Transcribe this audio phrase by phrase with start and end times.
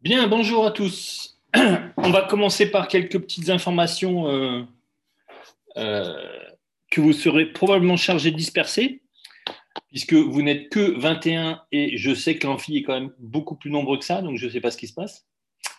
[0.00, 1.40] Bien, bonjour à tous.
[1.96, 4.62] On va commencer par quelques petites informations euh,
[5.76, 6.14] euh,
[6.88, 9.02] que vous serez probablement chargés de disperser,
[9.88, 13.72] puisque vous n'êtes que 21 et je sais que l'amphi est quand même beaucoup plus
[13.72, 15.26] nombreux que ça, donc je ne sais pas ce qui se passe.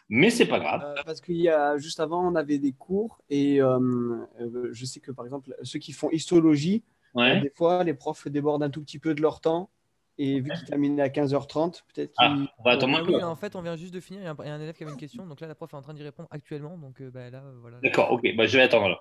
[0.09, 0.81] Mais c'est pas grave.
[0.83, 5.13] Euh, parce qu'il y a juste avant, on avait des cours et je sais que
[5.13, 6.83] par exemple, ceux qui font histologie,
[7.15, 9.69] des fois, les profs débordent un tout petit peu de leur temps
[10.19, 13.23] et vu qu'il termine à 15h30, peut-être ah, on va attendre un peu.
[13.23, 14.21] en fait, on vient juste de finir.
[14.21, 15.25] Il y, a un, élève qui avait une question.
[15.25, 16.77] Donc là, la prof est en train d'y répondre actuellement.
[16.77, 17.79] Donc euh, bah, là, euh, voilà.
[17.81, 18.35] D'accord, ok.
[18.35, 18.99] Bah, je vais attendre là.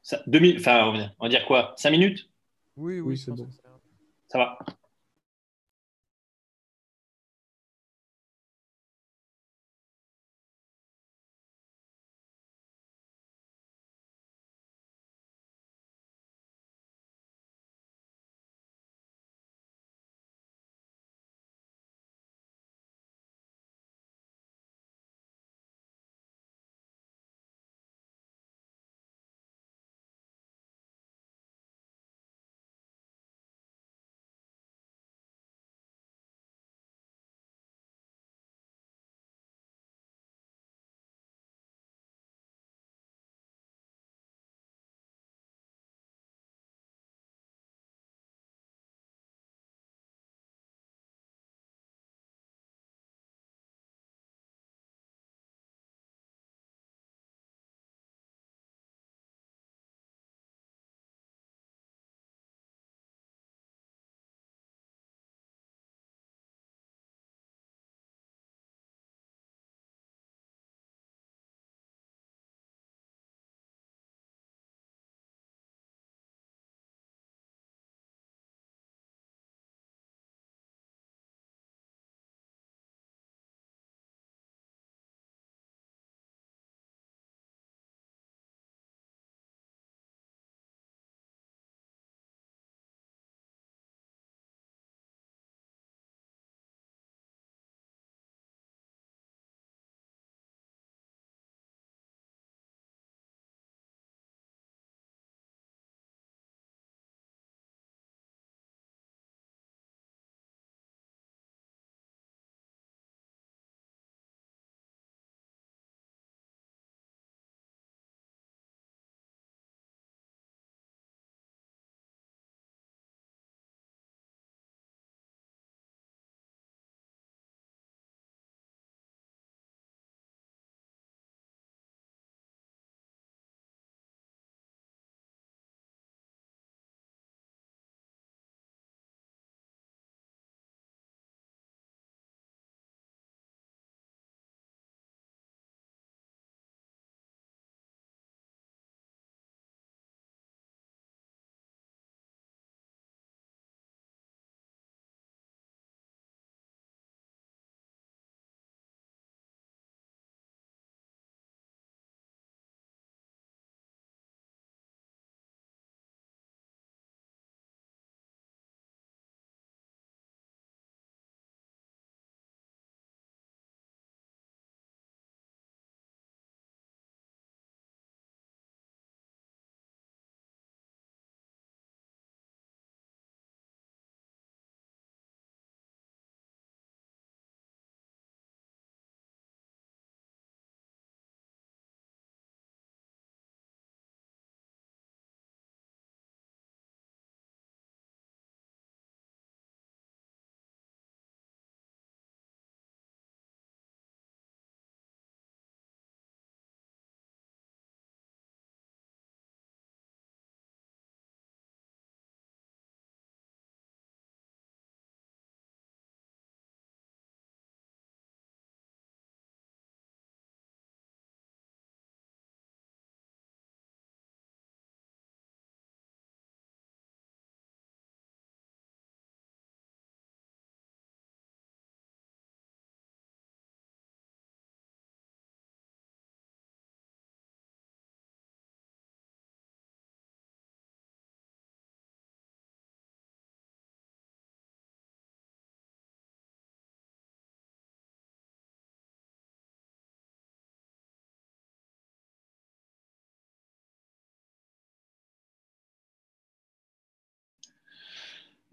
[0.00, 0.22] Ça,
[0.56, 2.30] enfin, on va dire quoi 5 minutes?
[2.76, 3.48] Oui, oui, c'est bon.
[4.28, 4.58] Ça va.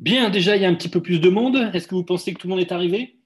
[0.01, 1.56] Bien, déjà, il y a un petit peu plus de monde.
[1.74, 3.19] Est-ce que vous pensez que tout le monde est arrivé?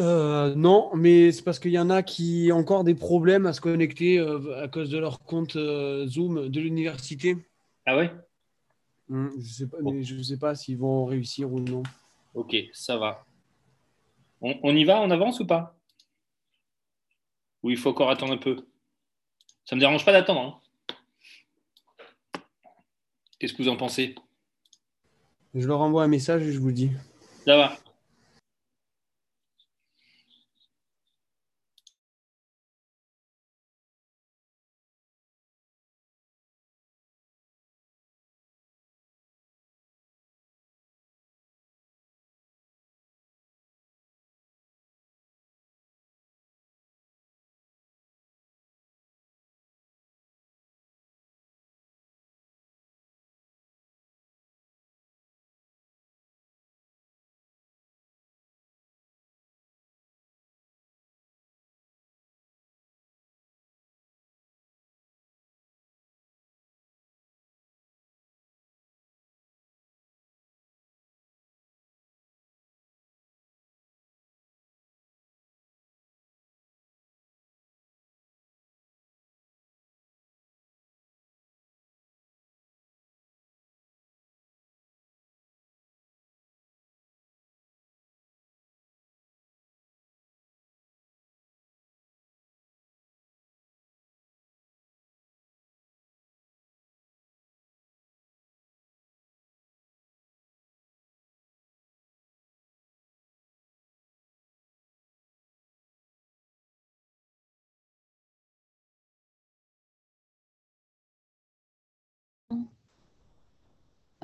[0.00, 3.52] Euh, non, mais c'est parce qu'il y en a qui ont encore des problèmes à
[3.52, 7.36] se connecter euh, à cause de leur compte euh, Zoom de l'université.
[7.86, 8.10] Ah ouais?
[9.08, 11.82] Hmm, Je sais pas, mais je sais pas s'ils vont réussir ou non.
[12.34, 13.24] Ok, ça va.
[14.40, 15.76] On, on y va, on avance ou pas?
[17.62, 18.56] Ou il faut encore attendre un peu?
[19.64, 20.40] Ça me dérange pas d'attendre.
[20.40, 20.65] hein.
[23.38, 24.14] Qu'est-ce que vous en pensez?
[25.54, 26.90] Je leur envoie un message et je vous dis.
[27.44, 27.76] Ça va.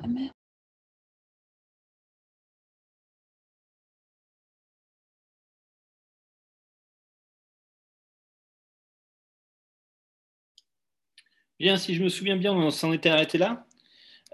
[0.03, 0.33] Ah.
[11.59, 13.65] Bien, si je me souviens bien, on s'en était arrêté là.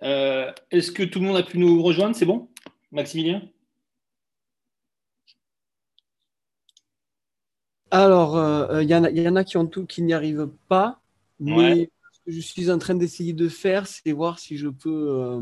[0.03, 2.15] Euh, Est-ce que tout le monde a pu nous rejoindre?
[2.15, 2.49] C'est bon?
[2.91, 3.43] Maximilien?
[7.91, 10.13] Alors, euh, il y, en a- il y en a qui ont tout, qui n'y
[10.13, 11.01] arrivent pas.
[11.39, 11.89] Mais Ouais.
[12.29, 15.41] Je suis en train d'essayer de faire, c'est voir si je peux euh,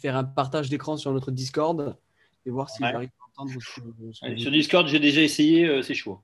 [0.00, 1.96] faire un partage d'écran sur notre Discord
[2.44, 2.90] et voir si Ouais.
[2.92, 3.80] j'arrive à entendre ce
[4.12, 6.20] ce Allez, Sur Discord, j'ai déjà essayé, euh, c'est chaud.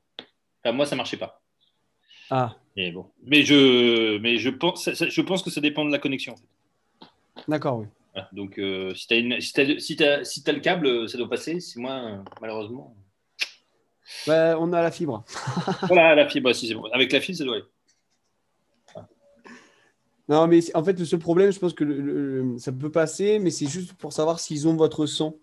[0.64, 1.40] Enfin, moi, ça marchait pas.
[2.30, 3.10] Ah, Mais bon.
[3.24, 6.34] Mais je, mais je pense, je pense que ça dépend de la connexion.
[6.34, 7.06] en fait.
[7.48, 7.86] d'accord, oui.
[8.14, 8.28] Voilà.
[8.32, 9.40] Donc, euh, si tu as,
[9.80, 11.60] si t'as- si t'as le câble, euh, ça doit passer.
[11.60, 12.94] Si moi, malheureusement.
[14.26, 15.24] Bah, on a la fibre.
[15.88, 16.84] Voilà, la fibre, si c'est bon.
[16.92, 17.64] Avec la fibre, ça doit aller.
[20.28, 23.38] Non, mais en fait, le seul problème, je pense que le- le- ça peut passer,
[23.38, 25.38] mais c'est juste pour savoir s'ils ont votre son.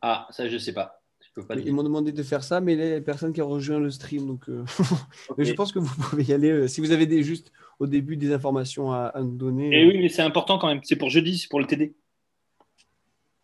[0.00, 1.02] Ah, ça, je sais pas.
[1.20, 3.32] Je peux pas Ils m'ont demandé de faire ça, mais là, il y a personne
[3.32, 4.26] qui a rejoint le stream.
[4.26, 4.64] Donc, euh,
[5.38, 6.50] je pense que vous pouvez y aller.
[6.50, 9.70] euh, si vous avez des, juste au début des informations à, à nous donner.
[9.70, 10.80] Et euh, oui, mais c'est important quand même.
[10.82, 11.94] C'est pour jeudi, c'est pour le TD.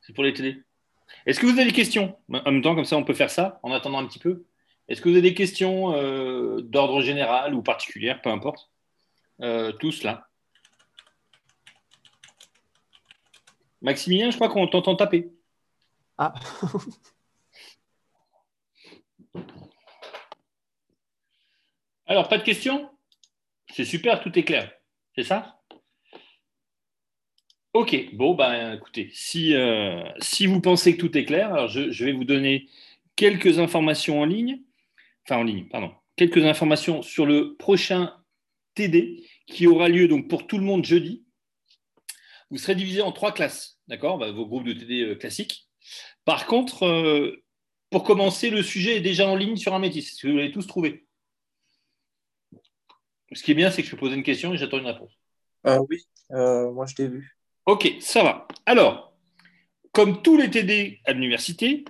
[0.00, 0.62] C'est pour les TD.
[1.26, 2.16] Est-ce que vous avez des questions?
[2.32, 4.44] En même temps, comme ça, on peut faire ça en attendant un petit peu.
[4.88, 5.92] Est-ce que vous avez des questions
[6.62, 8.70] d'ordre général ou particulière, peu importe?
[9.78, 10.27] Tous là.
[13.82, 15.30] Maximilien, je crois qu'on t'entend taper.
[16.18, 16.34] Ah,
[22.06, 22.90] Alors, pas de questions?
[23.70, 24.72] C'est super, tout est clair.
[25.14, 25.60] C'est ça?
[27.74, 31.90] Ok, bon, ben écoutez, si, euh, si vous pensez que tout est clair, alors je,
[31.90, 32.66] je vais vous donner
[33.14, 34.62] quelques informations en ligne,
[35.24, 38.14] enfin en ligne, pardon, quelques informations sur le prochain
[38.74, 41.24] TD qui aura lieu donc pour tout le monde jeudi.
[42.50, 45.68] Vous serez divisé en trois classes, d'accord Bah, Vos groupes de TD euh, classiques.
[46.24, 47.44] Par contre, euh,
[47.90, 50.66] pour commencer, le sujet est déjà en ligne sur un métis, si vous l'avez tous
[50.66, 51.06] trouvé?
[53.32, 55.12] Ce qui est bien, c'est que je peux poser une question et j'attends une réponse.
[55.66, 56.02] Euh, oui,
[56.32, 57.36] euh, moi je t'ai vu.
[57.66, 58.48] Ok, ça va.
[58.64, 59.14] Alors,
[59.92, 61.84] comme tous les TD à l'université,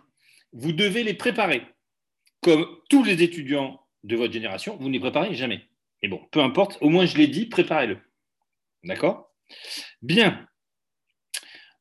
[0.53, 1.63] vous devez les préparer.
[2.41, 5.69] Comme tous les étudiants de votre génération, vous ne les préparez jamais.
[6.03, 7.99] Mais bon, peu importe, au moins je l'ai dit, préparez-le.
[8.83, 9.33] D'accord?
[10.03, 10.48] Bien.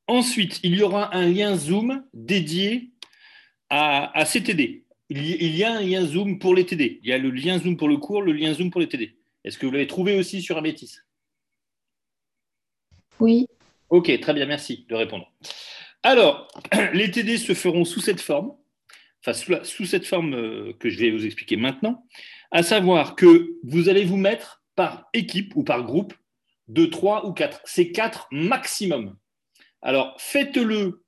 [0.07, 2.91] Ensuite, il y aura un lien Zoom dédié
[3.69, 4.85] à, à ces TD.
[5.09, 6.99] Il y, il y a un lien Zoom pour les TD.
[7.03, 9.17] Il y a le lien Zoom pour le cours, le lien Zoom pour les TD.
[9.43, 10.95] Est-ce que vous l'avez trouvé aussi sur Amétis?
[13.19, 13.47] Oui.
[13.89, 15.31] Ok, très bien, merci de répondre.
[16.03, 16.47] Alors,
[16.93, 18.53] les TD se feront sous cette forme,
[19.21, 22.05] enfin sous, la- sous cette forme euh, que je vais vous expliquer maintenant,
[22.51, 26.13] à savoir que vous allez vous mettre par équipe ou par groupe
[26.67, 27.61] de 3 ou 4.
[27.65, 29.17] C'est 4 maximum.
[29.81, 31.03] Alors, faites-le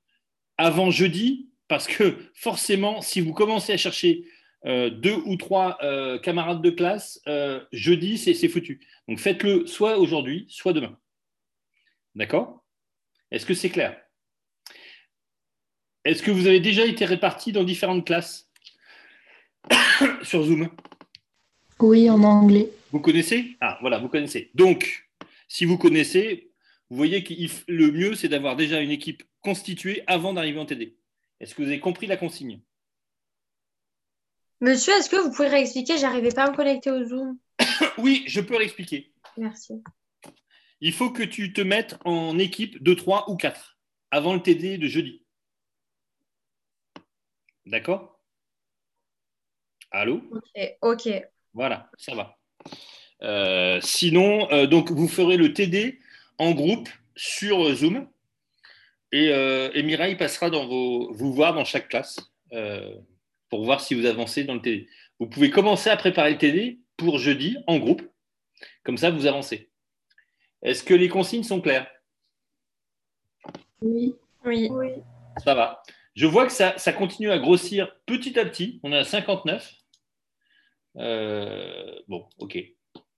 [0.57, 4.25] avant jeudi parce que forcément, si vous commencez à chercher
[4.65, 8.81] euh, deux ou trois euh, camarades de classe, euh, jeudi, c'est foutu.
[9.07, 10.97] Donc faites-le soit aujourd'hui, soit demain.
[12.15, 12.65] D'accord?
[13.31, 13.97] Est-ce que c'est clair?
[16.03, 18.49] Est-ce que vous avez déjà été répartis dans différentes classes
[20.23, 20.69] sur Zoom?
[21.79, 22.69] Oui, en anglais.
[22.91, 23.55] Vous connaissez?
[23.61, 24.49] Ah, voilà, vous connaissez.
[24.55, 25.07] Donc,
[25.47, 26.48] si vous connaissez,
[26.89, 27.33] vous voyez que
[27.67, 30.97] le mieux, c'est d'avoir déjà une équipe constituée avant d'arriver en TD.
[31.39, 32.61] Est-ce que vous avez compris la consigne?
[34.61, 35.97] Monsieur, est-ce que vous pouvez réexpliquer?
[35.97, 37.37] J'arrivais pas à me connecter au Zoom.
[37.97, 39.13] oui, je peux réexpliquer.
[39.37, 39.81] Merci.
[40.81, 43.77] Il faut que tu te mettes en équipe de 3 ou 4
[44.11, 45.23] avant le TD de jeudi.
[47.65, 48.19] D'accord?
[49.91, 50.21] Allô?
[50.31, 51.23] Ok, ok.
[51.53, 52.37] Voilà, ça va.
[53.21, 55.99] Euh, sinon, euh, donc vous ferez le TD
[56.39, 58.09] en groupe sur Zoom
[59.11, 62.19] et, euh, et Mireille passera dans vos, vous voir dans chaque classe
[63.49, 64.87] pour voir si vous avancez dans le TD.
[65.19, 68.01] Vous pouvez commencer à préparer le TD pour jeudi en groupe.
[68.83, 69.69] Comme ça, vous avancez.
[70.61, 71.87] Est-ce que les consignes sont claires?
[73.81, 74.15] Oui.
[74.45, 74.69] Oui.
[75.43, 75.83] Ça va.
[76.15, 78.79] Je vois que ça, continue à grossir petit à petit.
[78.83, 79.73] On est à 59.
[80.97, 82.57] Euh, bon, ok.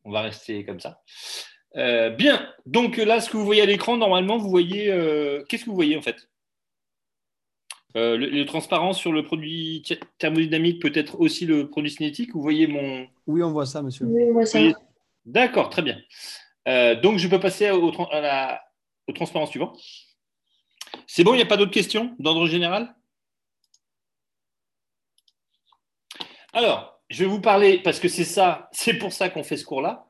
[0.03, 1.01] On va rester comme ça.
[1.77, 2.47] Euh, bien.
[2.65, 4.91] Donc là, ce que vous voyez à l'écran, normalement, vous voyez.
[4.91, 6.29] Euh, qu'est-ce que vous voyez en fait?
[7.97, 9.83] Euh, le, transparent sur le produit
[10.17, 12.33] thermodynamique peut être aussi le produit cinétique?
[12.33, 13.07] Vous voyez mon.
[13.27, 14.05] Oui, on voit ça, monsieur.
[14.05, 14.59] Oui, on voit ça.
[15.25, 15.99] D'accord, très bien.
[16.67, 19.73] Euh, donc, je peux passer au, au transparent suivant.
[21.07, 22.95] C'est bon, il n'y a pas d'autres questions d'ordre général?
[26.53, 29.65] Alors, je vais vous parler, parce que c'est ça, c'est pour ça qu'on fait ce
[29.65, 30.07] cours-là,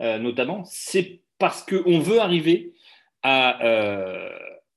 [0.00, 2.72] euh, notamment, c'est parce qu'on veut arriver
[3.22, 3.58] à,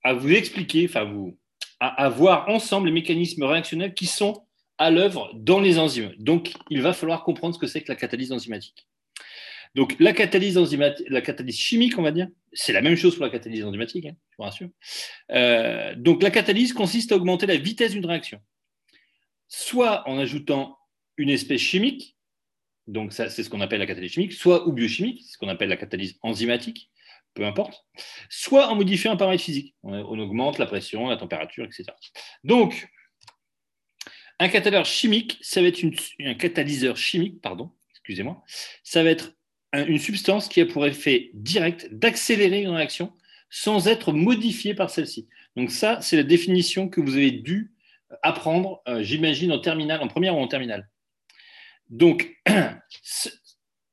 [0.03, 1.37] à vous expliquer, enfin, vous,
[1.79, 4.45] à, voir ensemble les mécanismes réactionnels qui sont
[4.77, 6.13] à l'œuvre dans les enzymes.
[6.17, 8.87] Donc, il va falloir comprendre ce que c'est que la catalyse enzymatique.
[9.73, 10.57] Donc, la catalyse,
[11.09, 14.15] la catalyse chimique, on va dire, c'est la même chose pour la catalyse enzymatique, hein,
[14.31, 14.69] je vous rassure.
[15.31, 18.39] Euh, donc, la catalyse consiste à augmenter la vitesse d'une réaction,
[19.47, 20.77] soit en ajoutant
[21.17, 22.14] une espèce chimique,
[22.87, 25.77] donc c'est ce qu'on appelle la catalyse chimique, soit ou biochimique, ce qu'on appelle la
[25.77, 26.91] catalyse enzymatique,
[27.33, 27.85] peu importe,
[28.29, 29.75] soit en modifiant un paramètre physique.
[29.83, 31.83] On, augmente la pression, la température, etc.
[32.43, 32.87] Donc,
[34.39, 35.83] un catalyseur chimique, ça va être
[36.19, 38.43] un catalyseur chimique, pardon, excusez-moi,
[38.83, 39.33] ça va être
[39.73, 43.11] une substance qui a pour effet direct d'accélérer une réaction
[43.49, 45.27] sans être modifiée par celle-ci.
[45.55, 47.73] Donc ça, c'est la définition que vous avez dû
[48.21, 50.89] apprendre, euh, j'imagine, en terminale, en première ou en terminale.
[51.89, 52.35] Donc,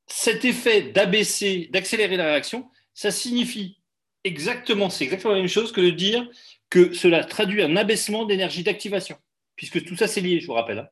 [0.06, 3.78] cet effet d'abaisser, d'accélérer la réaction, ça signifie
[4.24, 6.28] exactement, c'est exactement la même chose que de dire
[6.70, 9.16] que cela traduit un abaissement d'énergie d'activation,
[9.56, 10.78] puisque tout ça c'est lié, je vous rappelle.
[10.78, 10.88] Hein.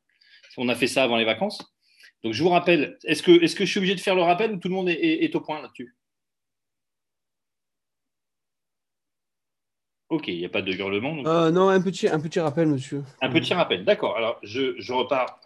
[0.57, 1.63] On a fait ça avant les vacances.
[2.23, 4.53] Donc je vous rappelle, est-ce que, est que je suis obligé de faire le rappel
[4.53, 5.97] ou tout le monde est, au point là-dessus?
[10.11, 11.25] Ok, il n'y a pas de hurlement.
[11.25, 13.05] Euh, non, un petit, un petit rappel, monsieur.
[13.23, 14.17] Un petit rappel, d'accord.
[14.17, 15.41] Alors je, je repars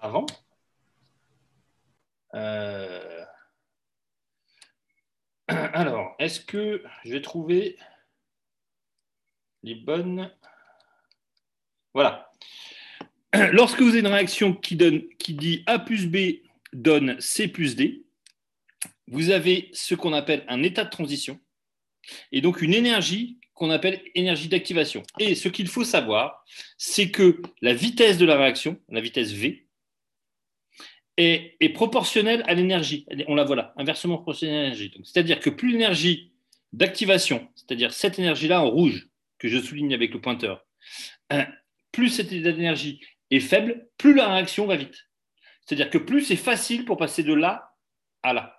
[0.00, 0.26] avant.
[2.34, 3.24] Euh...
[5.48, 7.78] Alors, est-ce que je vais trouver
[9.62, 10.30] les bonnes.
[11.94, 12.30] Voilà.
[13.52, 17.76] Lorsque vous avez une réaction qui, donne, qui dit A plus B donne C plus
[17.76, 18.04] D,
[19.08, 21.40] vous avez ce qu'on appelle un état de transition
[22.30, 25.02] et donc une énergie qu'on appelle énergie d'activation.
[25.18, 26.44] Et ce qu'il faut savoir,
[26.76, 29.66] c'est que la vitesse de la réaction, la vitesse V,
[31.18, 33.06] est, proportionnelle à l'énergie.
[33.26, 34.92] On la voit là, inversement proportionnelle à l'énergie.
[35.04, 36.32] C'est-à-dire que plus l'énergie
[36.72, 39.08] d'activation, c'est-à-dire cette énergie-là en rouge,
[39.38, 40.64] que je souligne avec le pointeur,
[41.32, 41.44] euh,
[41.92, 45.08] plus cette énergie est faible, plus la réaction va vite.
[45.64, 47.74] C'est-à-dire que plus c'est facile pour passer de là
[48.22, 48.54] à là.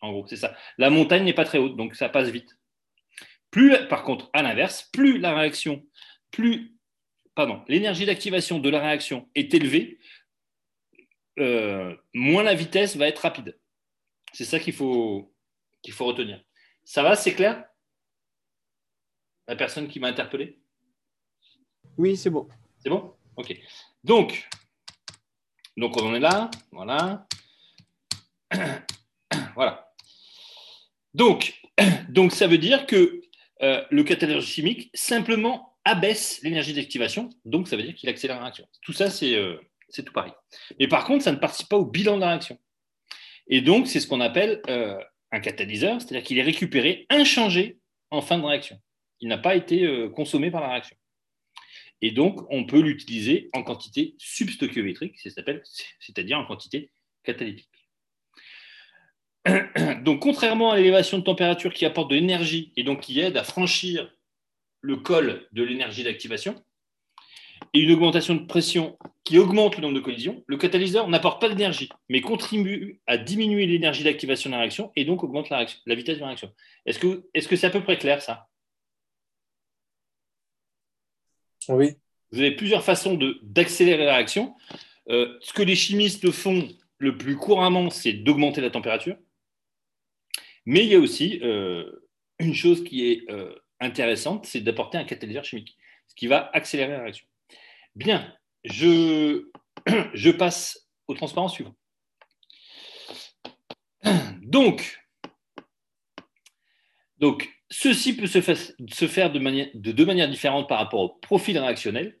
[0.00, 0.56] En gros, c'est ça.
[0.76, 2.56] La montagne n'est pas très haute, donc ça passe vite.
[3.50, 5.84] Plus, par contre, à l'inverse, plus la réaction,
[6.30, 6.78] plus,
[7.68, 9.98] l'énergie d'activation de la réaction est élevée,
[11.38, 13.58] euh, moins la vitesse va être rapide.
[14.32, 15.34] C'est ça qu'il faut,
[15.82, 16.42] qu'il faut retenir.
[16.84, 17.64] Ça va, c'est clair?
[19.46, 20.60] La personne qui m'a interpellé?
[21.96, 22.48] Oui, c'est bon.
[22.78, 23.14] C'est bon?
[23.36, 23.56] Ok.
[24.04, 24.48] Donc,
[25.78, 26.50] donc, on en est là.
[26.72, 27.26] Voilà.
[29.54, 29.92] voilà.
[31.14, 31.54] Donc,
[32.08, 33.22] donc, ça veut dire que
[33.62, 37.30] euh, le catalyseur chimique simplement abaisse l'énergie d'activation.
[37.44, 38.66] Donc, ça veut dire qu'il accélère la réaction.
[38.82, 39.56] Tout ça, c'est euh,
[39.88, 40.32] c'est tout pareil.
[40.78, 42.58] Mais par contre, ça ne participe pas au bilan de la réaction.
[43.48, 44.98] Et donc, c'est ce qu'on appelle euh,
[45.32, 47.78] un catalyseur, c'est-à-dire qu'il est récupéré inchangé
[48.10, 48.78] en fin de réaction.
[49.20, 50.96] Il n'a pas été euh, consommé par la réaction.
[52.00, 56.92] Et donc, on peut l'utiliser en quantité substoichiométrique, c'est-à-dire en quantité
[57.24, 57.68] catalytique.
[60.04, 63.42] Donc, contrairement à l'élévation de température qui apporte de l'énergie et donc qui aide à
[63.42, 64.12] franchir
[64.80, 66.62] le col de l'énergie d'activation,
[67.74, 71.48] et une augmentation de pression qui augmente le nombre de collisions, le catalyseur n'apporte pas
[71.48, 76.16] d'énergie, mais contribue à diminuer l'énergie d'activation de la réaction et donc augmente la, vitesse
[76.16, 76.52] de la réaction.
[76.86, 78.48] Est-ce que c'est -ce c'est à peu près clair ça?
[81.68, 81.96] Oui.
[82.32, 84.54] Vous avez plusieurs façons d'accélérer la réaction.
[85.08, 89.16] Euh, ce que les chimistes font le plus couramment, c'est d'augmenter la température.
[90.66, 91.90] Mais il y a aussi euh,
[92.38, 96.92] une chose qui est euh, intéressante, c'est d'apporter un catalyseur chimique, ce qui va accélérer
[96.92, 97.26] la réaction.
[97.98, 98.32] Bien,
[98.64, 101.74] je, passe au transparent suivant.
[104.42, 105.00] Donc,
[107.18, 112.20] donc ceci peut se, faire de deux manières différentes par rapport au profil réactionnel.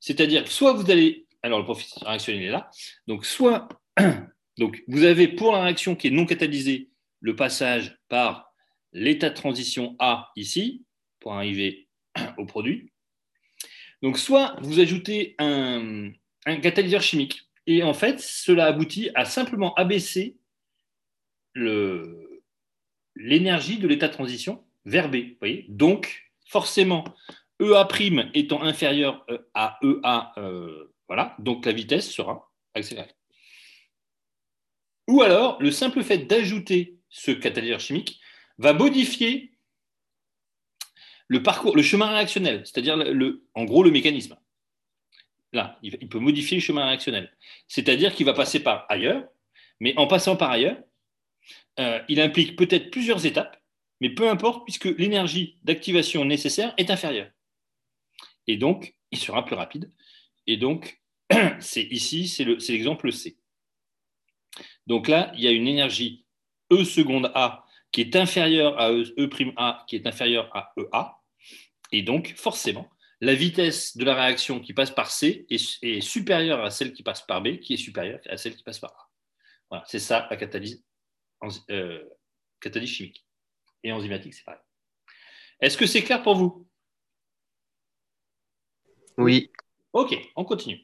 [0.00, 1.28] C'est-à-dire, soit vous allez.
[1.42, 2.68] Alors, le profil réactionnel est là.
[3.06, 3.68] Donc, soit
[4.58, 8.52] donc, vous avez pour la réaction qui est non catalysée le passage par
[8.92, 10.84] l'état de transition A ici,
[11.20, 11.88] pour arriver
[12.38, 12.91] au produit.
[14.02, 16.10] Donc, soit vous ajoutez un,
[16.44, 20.36] catalyseur chimique, et en fait, cela aboutit à simplement abaisser
[23.14, 25.36] l'énergie de l'état de transition vers B.
[25.38, 27.04] Voyez Donc, forcément,
[27.60, 27.86] EA'
[28.34, 33.14] étant inférieur euh, à EA, euh, voilà, donc la vitesse sera accélérée.
[35.08, 38.20] Ou alors, le simple fait d'ajouter ce catalyseur chimique
[38.58, 39.51] va modifier
[41.32, 44.36] le parcours, le chemin réactionnel, c'est-à-dire le, en gros le mécanisme.
[45.54, 47.34] Là, il peut modifier le chemin réactionnel.
[47.68, 49.24] C'est-à-dire qu'il va passer par ailleurs,
[49.80, 50.76] mais en passant par ailleurs,
[51.80, 53.56] euh, il implique peut-être plusieurs étapes,
[54.02, 57.30] mais peu importe, puisque l'énergie d'activation nécessaire est inférieure.
[58.46, 59.90] Et donc, il sera plus rapide.
[60.46, 61.00] Et donc,
[61.60, 63.38] c'est ici, c'est l'exemple C.
[64.86, 66.26] Donc là, il y a une énergie
[66.70, 71.21] E seconde A qui est inférieure à E', e A qui est inférieure à EA.
[71.92, 76.70] Et donc, forcément, la vitesse de la réaction qui passe par C est, supérieure à
[76.70, 79.10] celle qui passe par B, qui est supérieure à celle qui passe par A.
[79.70, 80.84] Voilà, c'est ça la catalyse,
[81.70, 82.02] euh,
[82.60, 83.24] catalyse chimique.
[83.84, 84.60] Et enzymatique, c'est pareil.
[85.60, 86.66] Est-ce que c'est clair pour vous?
[89.18, 89.52] Oui.
[89.92, 90.82] Ok, on continue.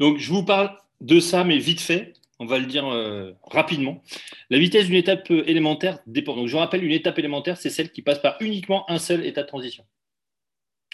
[0.00, 4.02] Donc, je vous parle de ça, mais vite fait, on va le dire euh, rapidement.
[4.50, 6.34] La vitesse d'une étape euh, élémentaire dépend.
[6.34, 9.42] Donc, je rappelle, une étape élémentaire, c'est celle qui passe par uniquement un seul état
[9.42, 9.84] de transition.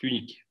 [0.02, 0.46] Unique.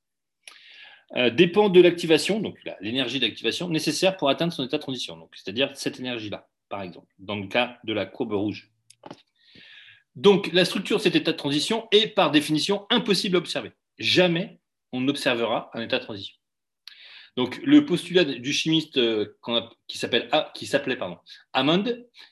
[1.16, 5.28] Euh, dépend de l'activation, donc l'énergie d'activation nécessaire pour atteindre son état de transition.
[5.34, 8.72] C'est-à-dire cette énergie-là, par exemple, dans le cas de la courbe rouge.
[10.16, 13.72] Donc, la structure de cet état de transition est par définition impossible à observer.
[13.98, 14.60] Jamais
[14.92, 16.39] on n'observera un état de transition.
[17.38, 19.38] Donc, le postulat du chimiste euh,
[19.88, 20.30] qui s'appelait
[21.54, 21.84] Hammond,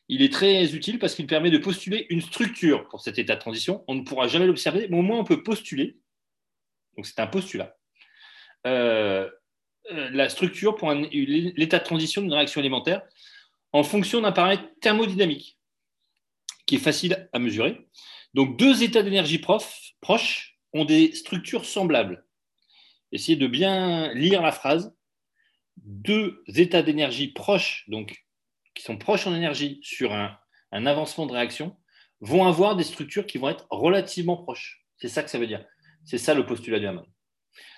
[0.10, 3.40] il est très utile parce qu'il permet de postuler une structure pour cet état de
[3.40, 3.84] transition.
[3.88, 5.98] On ne pourra jamais l'observer, mais au moins on peut postuler.
[6.96, 7.78] Donc, c'est un postulat.
[8.66, 9.30] Euh,
[9.92, 13.02] euh, la structure pour l'état de transition d'une réaction élémentaire
[13.72, 15.58] en fonction d'un paramètre thermodynamique
[16.66, 17.88] qui est facile à mesurer.
[18.34, 22.27] Donc, deux états d'énergie proches ont des structures semblables
[23.12, 24.96] essayez de bien lire la phrase.
[25.78, 28.26] Deux états d'énergie proches, donc
[28.74, 30.38] qui sont proches en énergie sur un,
[30.72, 31.76] avancement de réaction,
[32.20, 34.86] vont avoir des structures qui vont être relativement proches.
[34.98, 35.66] C'est ça que ça veut dire.
[36.04, 37.06] C'est ça le postulat de Hammond.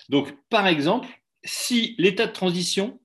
[0.10, 1.08] Donc, par exemple,
[1.44, 3.00] si l'état de transition,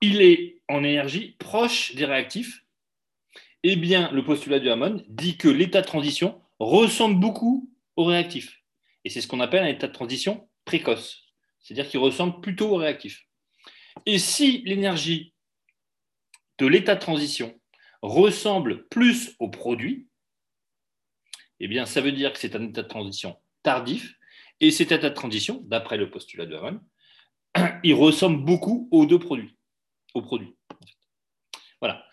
[0.00, 2.64] il est en énergie proche des réactifs,
[3.62, 8.60] eh bien, le postulat de Hammond dit que l'état de transition ressemble beaucoup aux réactifs.
[9.04, 11.29] Et c'est ce qu'on appelle un état de transition précoce
[11.60, 13.26] c'est-à-dire qu'il ressemble plutôt au réactif.
[14.06, 15.34] Et si l'énergie
[16.58, 17.58] de l'état de transition
[18.02, 20.06] ressemble plus au produit,
[21.60, 24.16] eh bien, ça veut dire que c'est un état de transition tardif.
[24.60, 26.80] Et cet état de transition, d'après le postulat de Hammond,
[27.84, 29.56] il ressemble beaucoup aux deux produits.
[30.14, 30.56] Aux produits.
[31.80, 32.04] Voilà.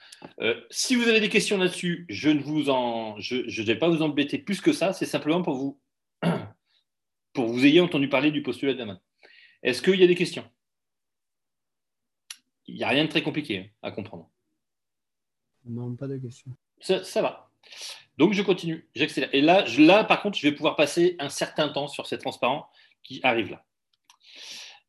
[0.42, 4.74] Euh, si vous avez des questions là-dessus, je ne vais pas vous embêter plus que
[4.74, 4.94] ça.
[4.94, 5.82] C'est simplement pour vous,
[7.34, 9.00] pour vous ayez entendu parler du postulat de Hammond.
[9.64, 10.50] Est-ce qu'il y a des questions?
[12.68, 14.30] Il n'y a rien de très compliqué à comprendre.
[15.66, 16.52] Non, pas de questions.
[16.80, 17.52] Ça, va.
[18.18, 19.30] Donc, je continue, j'accélère.
[19.34, 22.70] Et là, là, par contre, je vais pouvoir passer un certain temps sur ces transparents
[23.04, 23.66] qui arrivent là.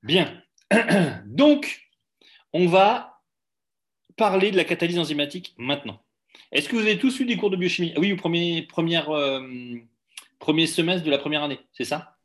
[0.03, 0.43] Bien.
[1.27, 1.89] Donc,
[2.53, 3.23] on va
[4.17, 6.03] parler de la catalyse enzymatique maintenant.
[6.53, 7.95] Est-ce que vous avez tous eu des cours de biochimie?
[7.97, 9.47] Oui, au premier, première, euh,
[10.39, 12.18] premier semestre de la première année, c'est ça?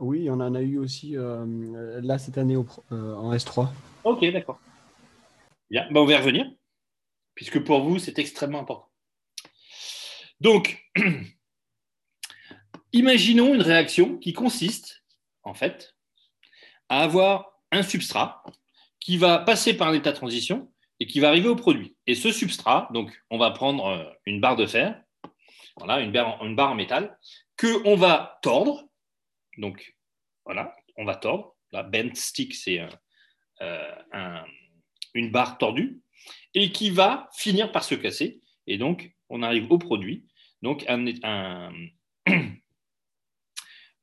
[0.00, 3.68] Oui, on en a eu aussi euh, là cette année euh, en S3.
[4.04, 4.58] Ok, d'accord.
[5.70, 6.50] Bien, Ben, on va y revenir,
[7.34, 8.88] puisque pour vous, c'est extrêmement important.
[10.40, 10.90] Donc,
[12.92, 15.04] imaginons une réaction qui consiste,
[15.42, 15.94] en fait,
[16.88, 18.42] à avoir un substrat
[19.00, 21.96] qui va passer par un état de transition et qui va arriver au produit.
[22.06, 25.00] Et ce substrat, donc, on va prendre euh, une barre de fer,
[25.76, 27.18] voilà, une barre, une barre en métal,
[27.56, 28.89] que on va tordre.
[29.60, 29.94] Donc,
[30.44, 31.54] voilà, on va tordre.
[31.72, 32.80] La bent stick, c'est
[33.60, 34.44] euh, un-
[35.14, 36.00] une barre tordue
[36.54, 38.40] et qui va finir par se casser.
[38.66, 40.24] Et donc, on arrive au produit.
[40.62, 40.84] Donc,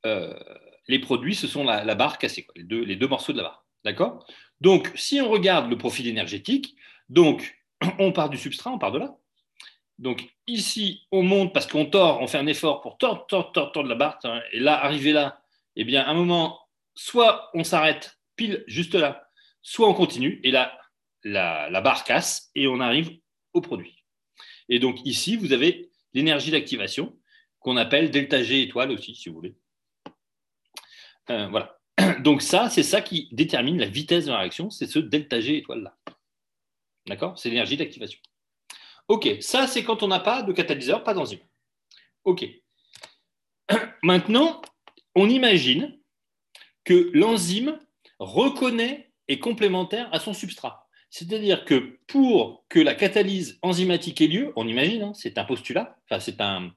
[0.06, 0.38] euh,
[0.86, 3.44] les produits, ce sont la, barre cassée, quoi, les, deux, les deux morceaux de la
[3.44, 3.66] barre.
[3.84, 4.26] D'accord?
[4.60, 6.74] Donc, si on regarde le profil énergétique,
[7.08, 7.58] donc,
[7.98, 9.16] on part du substrat, on part de là.
[9.98, 13.72] Donc, ici, on monte parce qu'on tord, on fait un effort pour tordre, tordre, tordre,
[13.72, 14.18] tordre la barre.
[14.24, 15.37] hein, Et là, arrivé là,
[15.78, 16.60] eh bien, à un moment,
[16.94, 19.28] soit on s'arrête pile juste là,
[19.62, 20.78] soit on continue, et là,
[21.22, 23.10] la, barre casse, et on arrive
[23.52, 24.04] au produit.
[24.68, 27.16] Et donc, ici, vous avez l'énergie d'activation,
[27.60, 29.56] qu'on appelle delta G étoile aussi, si vous voulez.
[31.30, 31.78] Euh, voilà.
[32.20, 35.58] Donc ça, c'est ça qui détermine la vitesse de la réaction, c'est ce delta G
[35.58, 35.96] étoile-là.
[37.06, 37.38] D'accord?
[37.38, 38.20] C'est l'énergie d'activation.
[39.08, 41.40] OK, ça, c'est quand on n'a pas de catalyseur, pas d'enzyme.
[42.24, 42.46] OK.
[44.02, 44.60] Maintenant,
[45.14, 45.98] on imagine
[46.84, 47.78] que l'enzyme
[48.18, 50.88] reconnaît et complémentaire à son substrat.
[51.10, 55.98] C'est-à-dire que pour que la catalyse enzymatique ait lieu, on imagine, hein, c'est un postulat,
[56.04, 56.70] enfin c'est un,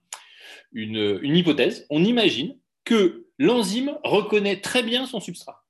[0.72, 5.66] une, une hypothèse, on imagine que l'enzyme reconnaît très bien son substrat.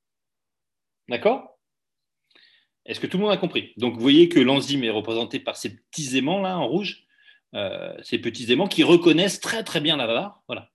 [1.07, 1.59] D'accord?
[2.85, 3.73] Est-ce que tout le monde a compris?
[3.77, 7.05] Donc vous voyez que l'enzyme est représentée par ces petits aimants là en rouge,
[7.53, 10.41] euh, ces petits aimants qui reconnaissent très très bien la barre.
[10.47, 10.70] Voilà.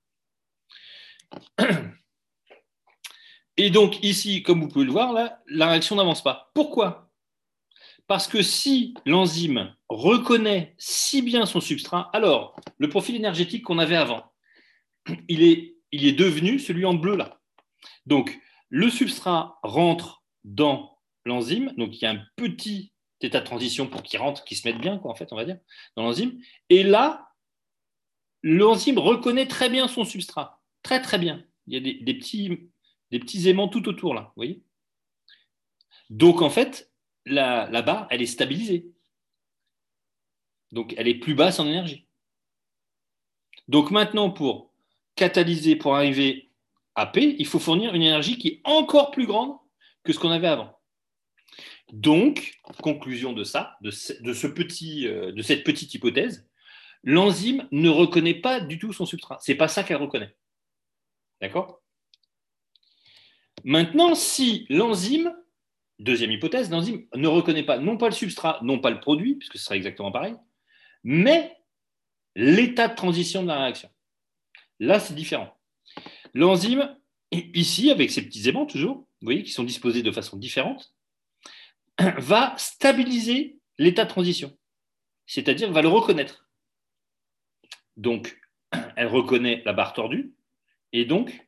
[3.57, 6.51] Et donc ici, comme vous pouvez le voir, là, la réaction n'avance pas.
[6.55, 7.11] Pourquoi?
[8.07, 13.97] Parce que si l'enzyme reconnaît si bien son substrat, alors le profil énergétique qu'on avait
[13.97, 14.33] avant,
[15.29, 15.73] il est,
[16.13, 17.41] devenu celui en bleu là.
[18.05, 23.87] Donc le substrat rentre dans l'enzyme, donc il y a un petit état de transition
[23.89, 25.59] pour qu'il rentre, qu'il se mette bien, quoi, en fait, on va dire,
[25.97, 26.39] dans l'enzyme.
[26.69, 27.31] Et là,
[28.43, 30.56] l'enzyme reconnaît très bien son substrat,
[30.87, 31.45] très très bien.
[31.67, 34.63] Il y a des, petits aimants tout autour là, voyez
[36.11, 36.93] Donc en fait,
[37.25, 38.93] la, barre, elle est stabilisée.
[40.71, 42.07] Donc elle est plus basse en énergie.
[43.67, 44.73] Donc maintenant, pour
[45.17, 46.53] catalyser, pour arriver
[46.95, 49.57] à P, il faut fournir une énergie qui est encore plus grande
[50.05, 50.79] que ce qu'on avait avant.
[51.93, 56.49] Donc, conclusion de ça, de, ce, ce de cette petite hypothèse,
[57.03, 59.39] l'enzyme ne reconnaît pas du tout son substrat.
[59.41, 60.37] C'est pas ça qu'elle reconnaît.
[61.41, 61.83] D'accord?
[63.65, 65.35] Maintenant, si l'enzyme,
[65.99, 69.59] deuxième hypothèse, l'enzyme ne reconnaît pas non pas le substrat, non pas le produit, puisque
[69.59, 70.37] ce sera exactement pareil,
[71.03, 71.57] mais
[72.35, 73.91] l'état de transition de la réaction.
[74.79, 75.59] Là, c'est différent.
[76.35, 76.97] L'enzyme,
[77.33, 80.95] ici, avec ces petits aimants toujours, vous voyez, qui sont disposés de façon différente,
[81.99, 84.57] va stabiliser l'état de transition,
[85.27, 86.49] c'est-à-dire va le reconnaître.
[87.97, 88.39] Donc,
[88.97, 90.36] elle reconnaît la barre tordue,
[90.97, 91.47] et donc,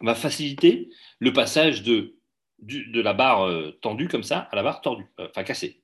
[0.00, 2.16] va faciliter le passage de,
[2.60, 5.82] de la barre euh, tendue comme ça à la barre tordue, euh, enfin cassée.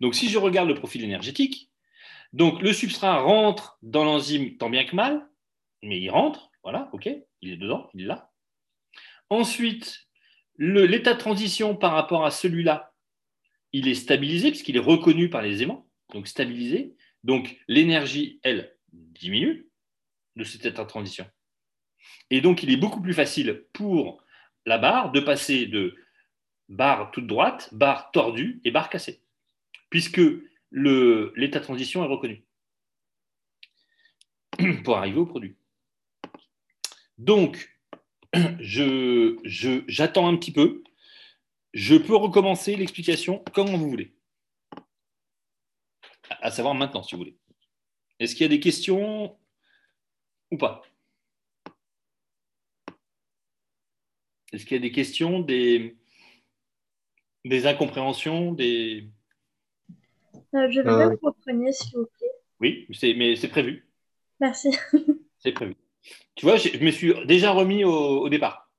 [0.00, 1.70] Donc si je regarde le profil énergétique,
[2.32, 5.28] donc le substrat rentre dans l'enzyme tant bien que mal,
[5.82, 7.08] mais il rentre, voilà, ok,
[7.40, 8.30] il est dedans, il est là.
[9.28, 10.06] Ensuite,
[10.58, 12.94] l'état de transition par rapport à celui-là,
[13.72, 16.94] il est stabilisé puisqu'il est reconnu par les aimants, donc stabilisé.
[17.24, 19.68] Donc l'énergie, elle, diminue
[20.36, 21.26] de cet état de transition.
[22.30, 24.22] Et donc, il est beaucoup plus facile pour
[24.64, 25.94] la barre de passer de
[26.68, 29.22] barre toute droite, barre tordue et barre cassée,
[29.90, 30.20] puisque
[30.72, 32.44] l'état de transition est reconnu
[34.84, 35.56] pour arriver au produit.
[37.18, 37.72] Donc,
[38.60, 40.82] j'attends un petit peu.
[41.72, 44.14] Je peux recommencer l'explication comme vous voulez.
[46.40, 47.36] À savoir maintenant, si vous voulez.
[48.18, 49.38] Est-ce qu'il y a des questions
[50.50, 50.82] ou pas?
[54.56, 55.98] Est-ce qu'il y a des questions, des,
[57.44, 59.06] des incompréhensions, des...
[60.54, 62.32] Euh, je veux bien que vous repreniez, s'il vous plaît.
[62.60, 63.86] Oui, mais c'est prévu.
[64.40, 64.74] Merci.
[65.38, 65.74] c'est prévu.
[66.36, 68.70] Tu vois, je me suis déjà remis au, au départ.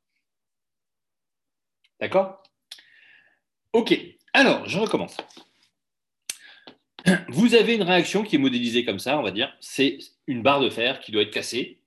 [1.99, 2.41] D'accord?
[3.73, 3.95] Ok,
[4.33, 5.15] alors, je recommence.
[7.29, 9.55] Vous avez une réaction qui est modélisée comme ça, on va dire.
[9.59, 11.83] C'est une barre de fer qui doit être cassée.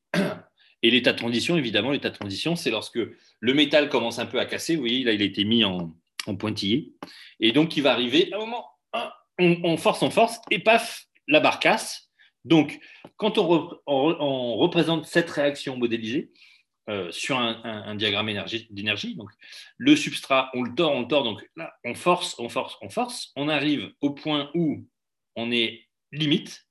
[0.82, 2.98] Et l'état de transition, évidemment, l'état de transition, c'est lorsque
[3.40, 4.76] le métal commence un peu à casser.
[4.76, 5.94] Vous voyez, là, il a été mis en,
[6.38, 6.92] pointillé.
[7.40, 8.66] Et donc, il va arriver à un moment,
[9.38, 12.10] on, force, on force, et paf, la barre casse.
[12.44, 12.78] Donc,
[13.16, 16.30] quand on, représente cette réaction modélisée
[16.88, 18.32] euh, sur un, diagramme
[18.70, 19.18] d'énergie,
[19.76, 22.88] le substrat, on le tord, on le tord, donc là, on force, on force, on
[22.88, 24.86] force, on arrive au point où
[25.36, 26.66] on est limite,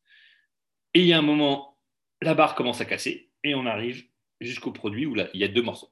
[0.94, 1.78] et il y a un moment,
[2.22, 4.06] la barre commence à casser, et on arrive
[4.42, 5.92] jusqu'au produit où il y a deux morceaux.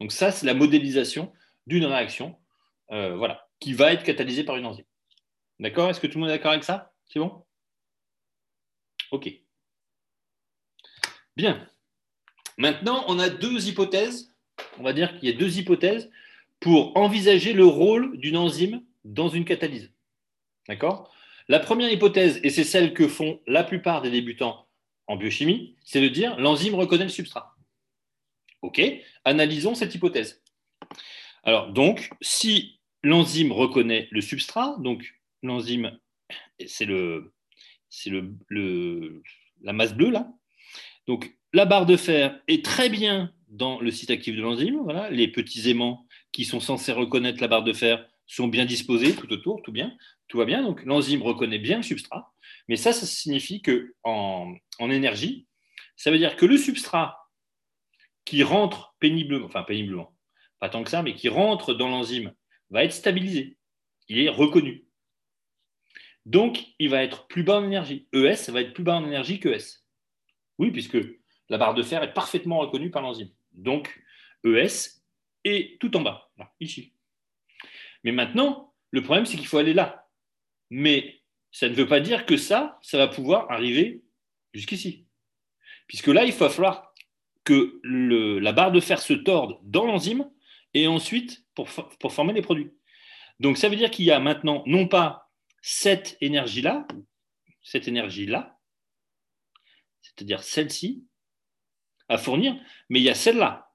[0.00, 1.32] Donc ça, c'est la modélisation
[1.66, 2.38] d'une réaction
[2.90, 4.84] euh, voilà, qui va être catalysée par une enzyme.
[5.60, 5.90] D'accord?
[5.90, 6.92] Est-ce que tout le monde est d'accord avec ça?
[7.06, 7.44] C'est bon?
[9.10, 9.30] Ok.
[11.36, 11.68] Bien.
[12.58, 14.34] Maintenant, on a deux hypothèses.
[14.78, 16.10] On va dire qu'il y a deux hypothèses
[16.60, 19.92] pour envisager le rôle d'une enzyme dans une catalyse.
[20.68, 21.12] D'accord?
[21.48, 24.61] La première hypothèse, et c'est celle que font la plupart des débutants
[25.16, 27.56] biochimie, c'est de dire l'enzyme reconnaît le substrat.
[28.62, 28.80] OK
[29.24, 30.42] Analysons cette hypothèse.
[31.44, 35.98] Alors, donc, si l'enzyme reconnaît le substrat, donc l'enzyme,
[36.66, 37.32] c'est le,
[37.88, 39.22] c'est le,
[39.62, 40.32] la masse bleue là.
[41.06, 44.80] Donc, la barre de fer est très bien dans le site actif de l'enzyme.
[44.84, 49.14] Voilà, les petits aimants qui sont censés reconnaître la barre de fer sont bien disposés
[49.14, 49.94] tout autour, tout bien,
[50.28, 50.62] tout va bien.
[50.62, 52.32] Donc, l'enzyme reconnaît bien le substrat.
[52.68, 55.46] Mais ça, ça signifie que en, énergie,
[55.96, 57.18] ça veut dire que le substrat
[58.24, 60.16] qui rentre péniblement, enfin péniblement,
[60.58, 62.32] pas tant que ça, mais qui rentre dans l'enzyme,
[62.70, 63.58] va être stabilisé.
[64.08, 64.84] Il est reconnu.
[66.24, 68.08] Donc, il va être plus bas en énergie.
[68.12, 69.84] ES va être plus bas en énergie que S.
[70.58, 70.98] Oui, puisque
[71.48, 73.30] la barre de fer est parfaitement reconnue par l'enzyme.
[73.52, 74.02] Donc,
[74.44, 75.02] ES
[75.44, 76.94] est tout en bas, ici.
[78.04, 80.08] Mais maintenant, le problème, c'est qu'il faut aller là.
[80.70, 81.21] Mais
[81.52, 84.02] ça ne veut pas dire que ça, ça va pouvoir arriver
[84.54, 85.06] jusqu'ici.
[85.86, 86.92] Puisque là, il va falloir
[87.44, 90.28] que la barre de fer se torde dans l'enzyme
[90.74, 91.68] et ensuite pour,
[92.00, 92.72] pour former les produits.
[93.40, 96.86] Donc ça veut dire qu'il y a maintenant non pas cette énergie-là,
[97.62, 98.58] cette énergie-là,
[100.00, 101.06] c'est-à-dire celle-ci,
[102.08, 102.54] à fournir,
[102.88, 103.72] mais il y a celle-là.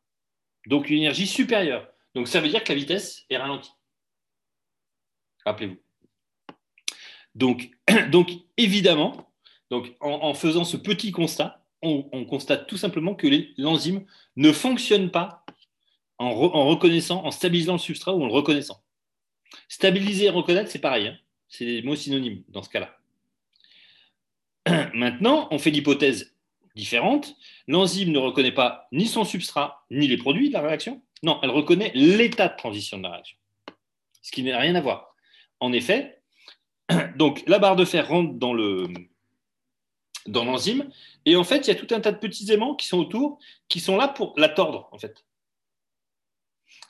[0.65, 1.89] Donc une énergie supérieure.
[2.15, 3.71] Donc ça veut dire que la vitesse est ralentie.
[5.45, 5.86] Rappelez-vous.
[7.37, 7.69] Donc,
[8.11, 9.31] donc évidemment,
[9.69, 15.45] donc en faisant ce petit constat, on, constate tout simplement que l'enzyme ne fonctionne pas
[16.17, 18.81] en, reconnaissant, en stabilisant le substrat ou en le reconnaissant.
[19.69, 21.07] Stabiliser et reconnaître, c'est pareil.
[21.07, 21.17] Hein.
[21.47, 22.97] c'est des mots synonymes dans ce cas-là.
[24.93, 26.35] Maintenant, on fait l'hypothèse
[26.75, 27.35] différente.
[27.67, 31.01] L'enzyme ne reconnaît pas ni son substrat, ni les produits de la réaction.
[31.23, 33.37] Non, elle reconnaît l'état de transition de la réaction.
[34.21, 35.15] Ce qui n'a rien à voir.
[35.59, 36.16] En effet,
[37.15, 38.87] donc la barre de fer rentre dans le,
[40.27, 40.89] dans l'enzyme.
[41.25, 43.39] Et en fait, il y a tout un tas de petits aimants qui sont autour,
[43.67, 45.25] qui sont là pour la tordre, en fait.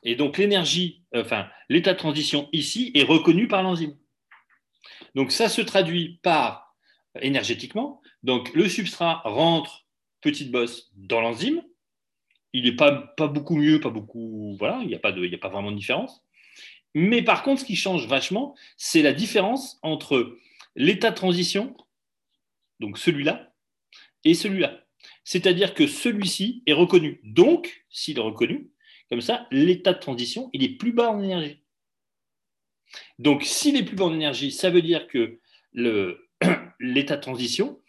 [0.04, 3.96] Et donc, l'énergie, enfin, l'état de transition ici est reconnu par l'enzyme.
[5.16, 6.76] Donc, ça se traduit par
[7.22, 8.02] énergétiquement.
[8.24, 9.86] Donc, le substrat rentre,
[10.22, 11.64] petite bosse, dans l'enzyme.
[12.54, 14.56] Il n'est pas, beaucoup mieux, pas beaucoup.
[14.60, 16.24] Voilà, il n'y a, pas a pas vraiment de différence.
[17.00, 20.38] Mais par contre, ce qui change vachement, c'est la différence entre
[20.76, 21.76] l'état de transition
[22.80, 23.54] donc celui-là,
[24.24, 24.84] et celui-là.
[25.24, 27.20] C'est-à-dire que celui-ci est reconnu.
[27.24, 28.72] Donc, s'il est reconnu,
[29.10, 31.64] comme ça, l'état de transition, il est plus bas en énergie.
[33.20, 35.40] Donc, s'il est plus bas en énergie, ça veut dire que
[36.80, 37.82] l'état de transition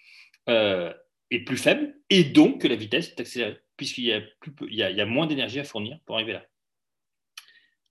[0.48, 0.92] euh,
[1.30, 5.26] est plus faible et donc que la vitesse est accélérée, puisqu'il y, y, a moins
[5.26, 6.46] d'énergie à fournir pour arriver là.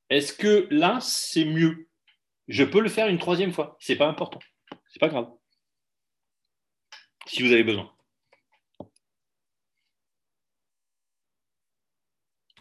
[0.09, 1.87] Est-ce que là, c'est mieux?
[2.47, 3.77] Je peux le faire une troisième fois.
[3.79, 4.39] Ce n'est pas important.
[4.69, 5.27] Ce n'est pas grave
[7.27, 7.89] si vous avez besoin.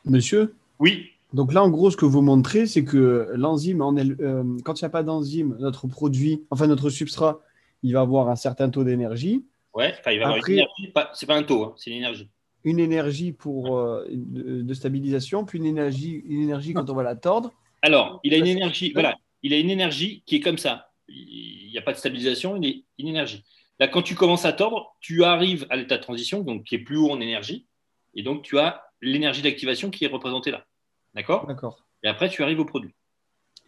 [0.05, 0.55] Monsieur?
[0.79, 1.11] Oui.
[1.33, 4.87] Donc là, en gros, ce que vous montrez, c'est que l'enzyme, euh, quand il n'y
[4.87, 7.41] a pas d'enzyme, notre produit, enfin notre substrat,
[7.83, 9.45] il va avoir un certain taux d'énergie.
[9.75, 12.31] Ouais, il va avoir une énergie, c'est pas un taux, hein, c'est une énergie.
[12.66, 17.16] Une énergie pour, euh, de, stabilisation, puis une énergie, une énergie quand on va la
[17.16, 17.52] tordre.
[17.81, 20.90] Alors, il a une énergie, voilà, il a une énergie qui est comme ça.
[21.09, 23.44] Il n'y a pas de stabilisation, il est une énergie.
[23.79, 26.81] Là, quand tu commences à tordre, tu arrives à l'état de transition, donc qui est
[26.81, 27.66] plus haut en énergie,
[28.14, 30.66] et donc tu as l'énergie d'activation qui est représentée là.
[31.14, 31.46] D'accord?
[31.46, 31.87] D'accord.
[32.02, 32.94] Et après, tu arrives au produit.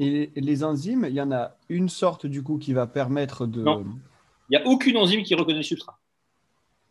[0.01, 3.63] Et les enzymes, il y en a une sorte du coup qui va permettre de.
[3.63, 3.85] Non.
[4.51, 5.99] Il n'y a aucune enzyme qui reconnaît le substrat.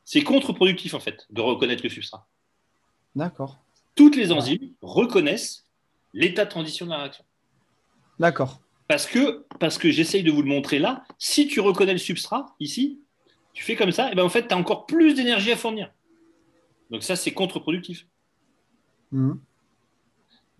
[0.08, 2.26] C'est contre-productif en fait de reconnaître le substrat.
[3.14, 3.58] D'accord.
[3.94, 5.66] Toutes les enzymes reconnaissent
[6.14, 7.26] l'état de transition de la réaction.
[8.18, 8.62] D'accord.
[8.88, 12.56] Parce que, parce que j'essaye de vous le montrer là, si tu reconnais le substrat
[12.62, 13.02] ici,
[13.52, 15.92] tu fais comme ça, et ben en fait, tu as encore plus d'énergie à fournir.
[16.90, 18.08] Donc ça, c'est contre-productif.
[19.12, 19.42] Mhm.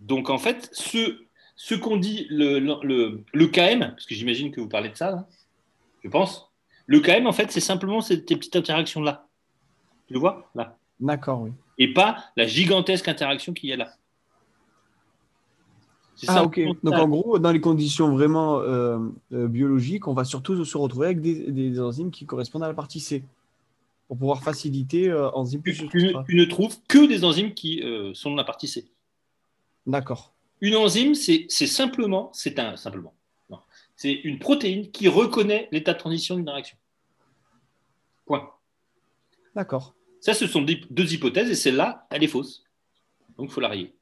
[0.00, 1.24] Donc en fait, ce,
[1.56, 5.10] ce qu'on dit, le, le, le KM, parce que j'imagine que vous parlez de ça,
[5.10, 5.26] là,
[6.04, 6.52] je pense,
[6.84, 9.27] le KM, en fait, c'est simplement ces petites interactions-là.
[10.08, 10.76] Tu le vois Là?
[10.98, 11.52] D'accord, oui.
[11.78, 13.92] Et pas la gigantesque interaction qu'il y a là.
[16.16, 16.42] C'est Ah, ça.
[16.42, 16.60] ok.
[16.82, 18.98] Donc, en gros, dans les conditions vraiment euh,
[19.32, 22.74] euh, biologiques, on va surtout se retrouver avec des, des enzymes qui correspondent à la
[22.74, 23.22] partie C
[24.08, 25.88] pour pouvoir faciliter euh, enzymes tu, plus
[26.26, 28.88] tu- ne trouves que des enzymes qui sont de la partie C.
[29.86, 30.32] D'accord.
[30.60, 33.14] Une enzyme, c'est simplement, c'est un simplement,
[33.48, 33.60] non,
[33.94, 36.76] c'est une protéine qui reconnaît l'état de transition d'une réaction.
[38.26, 38.50] Point.
[39.54, 39.94] D'accord.
[40.20, 42.64] Ça, ce sont deux hypothèses et celle-là, elle est fausse.
[43.36, 43.94] Donc, il faut la rayer.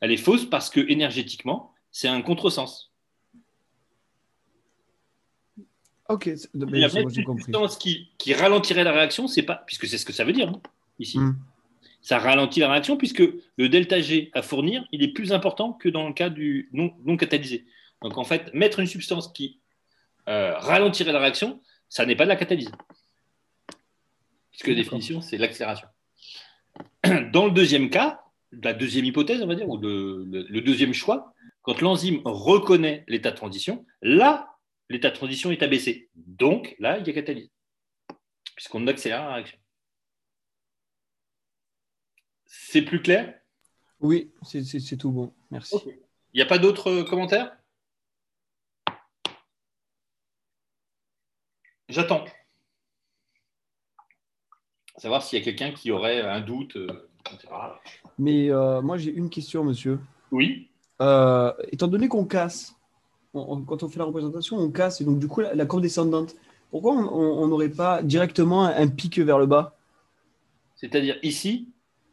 [0.00, 2.90] Elle est fausse parce que énergétiquement, c'est un contresens.
[6.08, 6.26] Ok.
[6.54, 7.42] mais a c'est- moi, mettre j'ai une compris.
[7.44, 10.48] substance qui, qui ralentirait la réaction, c'est pas, puisque c'est ce que ça veut dire
[10.48, 10.60] hein,
[10.98, 11.18] ici.
[11.18, 11.36] Hmm.
[12.02, 13.22] Ça ralentit la réaction puisque
[13.56, 16.92] le delta G à fournir, il est plus important que dans le cas du non,
[17.04, 17.64] non catalysé.
[18.02, 19.60] Donc en fait, mettre une substance qui
[20.28, 22.72] euh, ralentirait la réaction, ça n'est pas de la catalyse.
[24.52, 25.88] Puisque la définition, c'est l'accélération.
[27.32, 30.92] Dans le deuxième cas, la deuxième hypothèse, on va dire, ou le, le- le deuxième
[30.92, 34.56] choix, quand l'enzyme reconnaît l'état de transition, là,
[34.88, 36.10] l'état de transition est abaissé.
[36.14, 37.50] Donc là, il y a catalyse.
[38.54, 39.58] Puisqu'on accélère la réaction.
[42.44, 43.38] C'est plus clair?
[44.00, 45.32] Oui, c'est- tout bon.
[45.50, 45.76] Merci.
[46.34, 47.56] Il n'y a pas d'autres euh, commentaires?
[51.88, 52.24] J'attends.
[55.02, 56.76] Savoir s'il y a quelqu'un qui aurait un doute.
[56.76, 56.86] euh,
[57.26, 57.48] etc.
[58.20, 59.98] Mais euh, moi, j'ai une question, monsieur.
[60.30, 60.68] Oui.
[61.00, 62.76] Euh, étant donné qu'on casse,
[63.34, 65.66] on- on- quand on fait la représentation, on casse, et donc du coup, la, la
[65.66, 66.36] courbe descendante,
[66.70, 69.76] pourquoi on- n'aurait pas directement un pic vers le bas?
[70.76, 71.68] C'est-à-dire ici,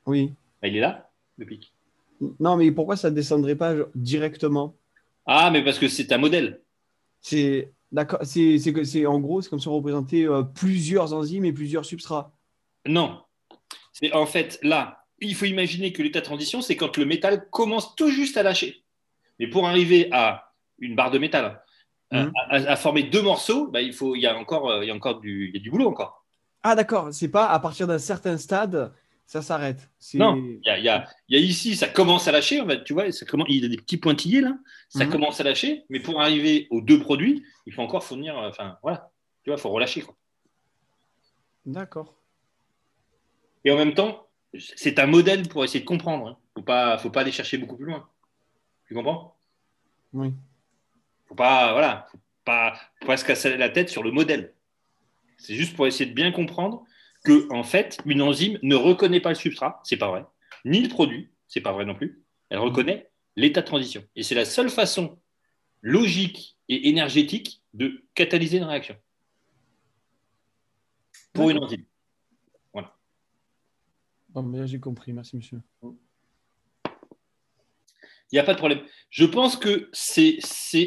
[0.07, 0.33] Oui.
[0.59, 1.71] bah, il est là, le pic?
[2.39, 4.73] Non, mais pourquoi ça ne descendrait pas directement?
[5.27, 6.61] Ah, mais parce que c'est un modèle.
[7.21, 8.21] C'est d'accord.
[8.23, 11.53] C'est c'est que c'est en gros, c'est comme si on représentait euh, plusieurs enzymes et
[11.53, 12.33] plusieurs substrats.
[12.85, 13.21] Non.
[13.93, 17.49] C'est en fait là, il faut imaginer que l'état de transition, c'est quand le métal
[17.49, 18.83] commence tout juste à lâcher.
[19.39, 21.61] Mais pour arriver à une barre de métal,
[22.11, 22.31] à- Mhm.
[22.49, 24.91] à, à former deux morceaux, bah, il, faut, il, y a encore, euh, il y
[24.91, 26.25] a encore du, il y a du boulot encore.
[26.63, 27.13] Ah d'accord.
[27.13, 28.93] C'est pas à partir d'un certain stade,
[29.25, 29.89] ça s'arrête.
[30.15, 30.35] Non.
[30.37, 32.67] Il y, a, il, y a, il y a ici, ça commence à lâcher, en
[32.67, 34.57] fait, tu vois, ça commence, il y a des petits pointillés là,
[34.89, 35.11] ça Mhm.
[35.11, 38.77] commence à lâcher, mais pour arriver aux deux produits, il faut encore fournir, euh, enfin
[38.81, 39.11] voilà,
[39.43, 40.03] tu vois, il faut relâcher.
[41.65, 42.15] D'accord.
[43.65, 46.39] Et en même temps, c'est un modèle pour essayer de comprendre.
[46.55, 48.07] Il ne faut pas, faut pas aller chercher beaucoup plus loin.
[48.87, 49.37] Tu comprends?
[50.13, 50.33] Oui.
[51.27, 54.53] faut pas, voilà, faut pas, faut pas se casser la tête sur le modèle.
[55.37, 56.83] C'est juste pour essayer de bien comprendre
[57.23, 60.25] que, en fait, une enzyme ne reconnaît pas le substrat, c'est pas vrai,
[60.65, 62.23] ni le produit, c'est pas vrai non plus.
[62.49, 64.03] Elle reconnaît l'état de transition.
[64.15, 65.19] Et c'est la seule façon
[65.81, 68.95] logique et énergétique de catalyser une réaction
[71.33, 71.85] pour une enzyme.
[74.29, 75.11] Bon, j'ai compris.
[75.13, 75.61] Merci, monsieur.
[78.31, 78.81] Il n'y a pas de problème.
[79.09, 80.39] Je pense que c'est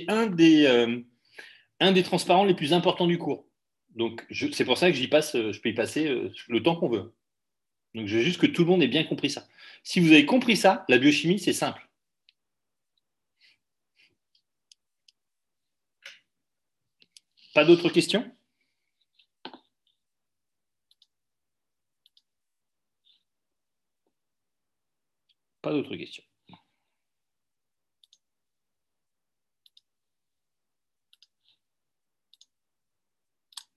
[0.09, 1.01] un, des, euh,
[1.80, 3.47] un des transparents les plus importants du cours.
[3.97, 6.76] Donc, c'est pour ça que j'y passe, euh, je peux y passer euh, le temps
[6.76, 7.12] qu'on veut.
[7.95, 9.47] Donc, je veux juste que tout le monde ait bien compris ça.
[9.82, 11.88] Si vous avez compris ça, la biochimie, c'est simple.
[17.55, 18.24] Pas d'autres questions?
[25.62, 26.24] Pas d'autres questions.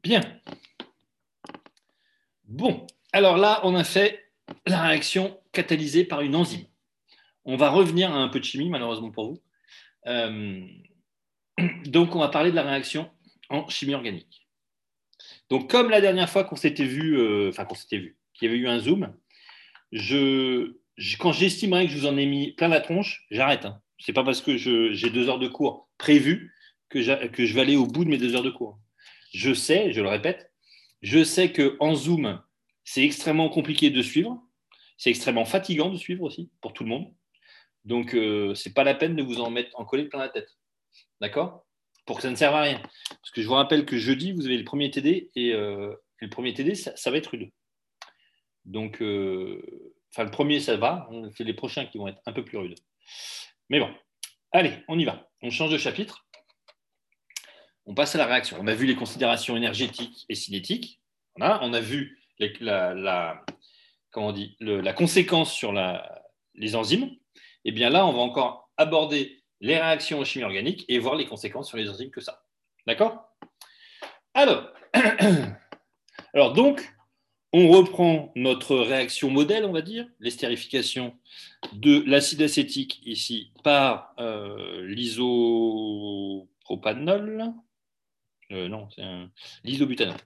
[0.04, 0.22] Bien.
[2.44, 4.32] Bon, alors là, on a fait
[4.68, 6.66] la réaction catalysée par une enzyme.
[7.44, 9.42] On va revenir à un peu de chimie, malheureusement pour vous.
[10.06, 10.64] Euh,
[11.86, 13.10] donc, on va parler de la réaction
[13.50, 14.48] en chimie organique.
[15.50, 18.52] Donc, comme la dernière fois qu'on s'était vu, euh, enfin qu'on s'était vu, qu'il y
[18.52, 19.12] avait eu un zoom,
[19.92, 20.78] je,
[21.20, 23.66] quand j'estimerai que je vous en ai mis plein la tronche, j'arrête.
[23.66, 23.82] Hein.
[24.00, 26.54] C'est pas parce que j'ai deux heures de cours prévues
[26.90, 28.80] que, je vais aller au bout de mes deux heures de cours.
[29.34, 30.52] Je sais, je le répète,
[31.02, 32.42] je sais que en Zoom,
[32.84, 34.42] c'est extrêmement compliqué de suivre.
[34.98, 37.14] C'est extrêmement fatigant de suivre aussi pour tout le monde.
[37.84, 40.50] Donc, euh, c'est pas la peine de vous en mettre en coller plein la tête.
[41.20, 41.66] D'accord?
[42.06, 42.82] Pour que ça ne serve à rien.
[43.10, 46.26] Parce que je vous rappelle que jeudi, vous avez le premier TD et, euh, et
[46.26, 47.52] le premier TD, ça, ça va être rude.
[48.64, 51.08] Donc, euh, enfin, le premier, ça va.
[51.12, 52.80] On fait les prochains qui vont être un peu plus rudes.
[53.70, 53.94] Mais bon,
[54.52, 55.30] allez, on y va.
[55.42, 56.26] On change de chapitre.
[57.86, 58.58] On passe à la réaction.
[58.60, 61.02] On a vu les considérations énergétiques et cinétiques.
[61.36, 61.60] Voilà.
[61.62, 63.46] On a vu la, la-
[64.12, 65.74] comment on dit, la conséquence sur
[66.54, 70.86] les enzymes, et eh bien là, on va encore aborder les réactions en chimie organique
[70.88, 72.44] et voir les conséquences sur les enzymes que ça.
[72.88, 73.36] D'accord?
[74.34, 74.72] Alors,
[76.34, 76.95] alors, donc,
[77.58, 81.18] on reprend notre réaction modèle, on va dire, l'estérification
[81.72, 87.54] de l'acide acétique ici par euh, l'isopropanol.
[88.52, 89.04] Euh, non, c'est
[89.64, 90.18] l'isobutanol.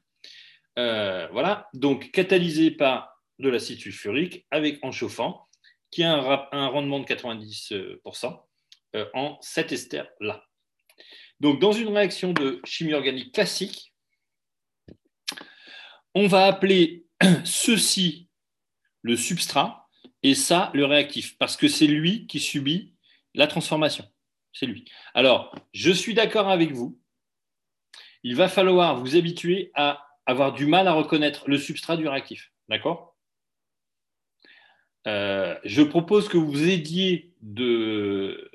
[0.80, 5.48] Euh, voilà, donc catalysé par de l'acide sulfurique avec en chauffant,
[5.92, 8.42] qui a un, rendement de 90%
[8.96, 10.44] euh, en cet ester-là.
[11.40, 13.94] Donc, dans une réaction de chimie organique classique,
[16.16, 17.06] on va appeler
[17.46, 18.30] ceci
[19.02, 19.90] le substrat
[20.24, 22.94] et ça le réactif, parce que c'est lui qui subit
[23.34, 24.06] la transformation.
[24.54, 24.86] C'est lui.
[25.14, 27.00] Alors, je suis d'accord avec vous.
[28.24, 32.52] Il va falloir vous habituer à avoir du mal à reconnaître le substrat du réactif.
[32.68, 33.16] D'accord?
[35.08, 38.52] Euh, Je propose que vous aidiez de,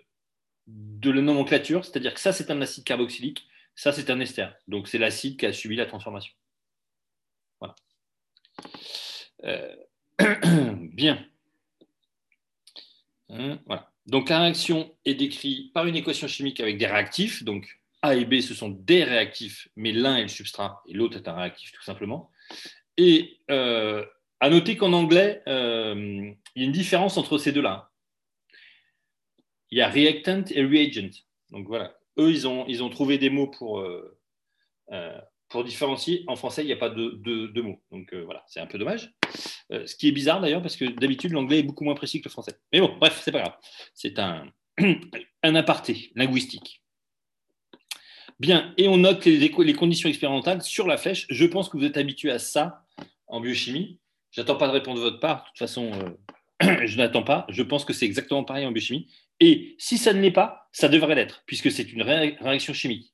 [0.66, 4.48] de la nomenclature, c'est-à-dire que ça, c'est un acide carboxylique, ça, c'est un ester.
[4.68, 6.34] Donc, c'est l'acide qui a subi la transformation.
[7.60, 7.74] Voilà.
[9.44, 9.74] Euh,
[10.92, 11.24] bien.
[13.30, 13.90] Hein, voilà.
[14.06, 17.42] Donc, la réaction est décrite par une équation chimique avec des réactifs.
[17.42, 21.16] Donc, A et B, ce sont des réactifs, mais l'un est le substrat et l'autre
[21.16, 22.30] est un réactif, tout simplement.
[22.96, 24.04] Et euh,
[24.40, 27.90] à noter qu'en anglais, euh, il y a une différence entre ces deux-là
[29.74, 31.24] il y a reactant et reagent.
[31.50, 33.84] Donc voilà, eux, ils ont, ils ont trouvé des mots pour,
[35.54, 36.24] pour différencier.
[36.26, 37.80] En français, il n'y a pas de, mots.
[37.92, 39.14] Donc euh, voilà, c'est un peu dommage.
[39.70, 42.32] ce qui est bizarre d'ailleurs, parce que d'habitude, l'anglais est beaucoup moins précis que le
[42.32, 42.58] français.
[42.72, 43.54] Mais bon, bref, c'est pas grave.
[43.94, 44.48] C'est un,
[45.44, 46.82] un aparté linguistique.
[48.40, 51.24] Bien, et on note les, conditions expérimentales sur la flèche.
[51.30, 52.84] Je pense que vous êtes habitué à ça
[53.28, 54.00] en biochimie.
[54.32, 55.42] J'attends pas de répondre de votre part.
[55.42, 55.92] De toute façon,
[56.60, 57.46] je n'attends pas.
[57.48, 59.06] Je pense que c'est exactement pareil en biochimie.
[59.38, 63.13] Et si ça ne l'est pas, ça devrait l'être, puisque c'est une réaction chimique.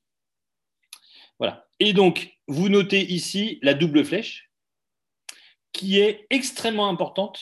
[1.41, 1.65] Voilà.
[1.79, 4.51] Et donc, vous notez ici la double flèche,
[5.73, 7.41] qui est extrêmement importante,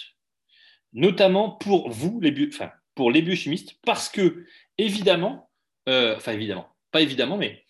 [0.93, 4.45] notamment pour vous, les, enfin, pour les biochimistes, parce que,
[4.78, 5.52] évidemment,
[5.89, 7.66] euh, enfin évidemment, pas évidemment, mais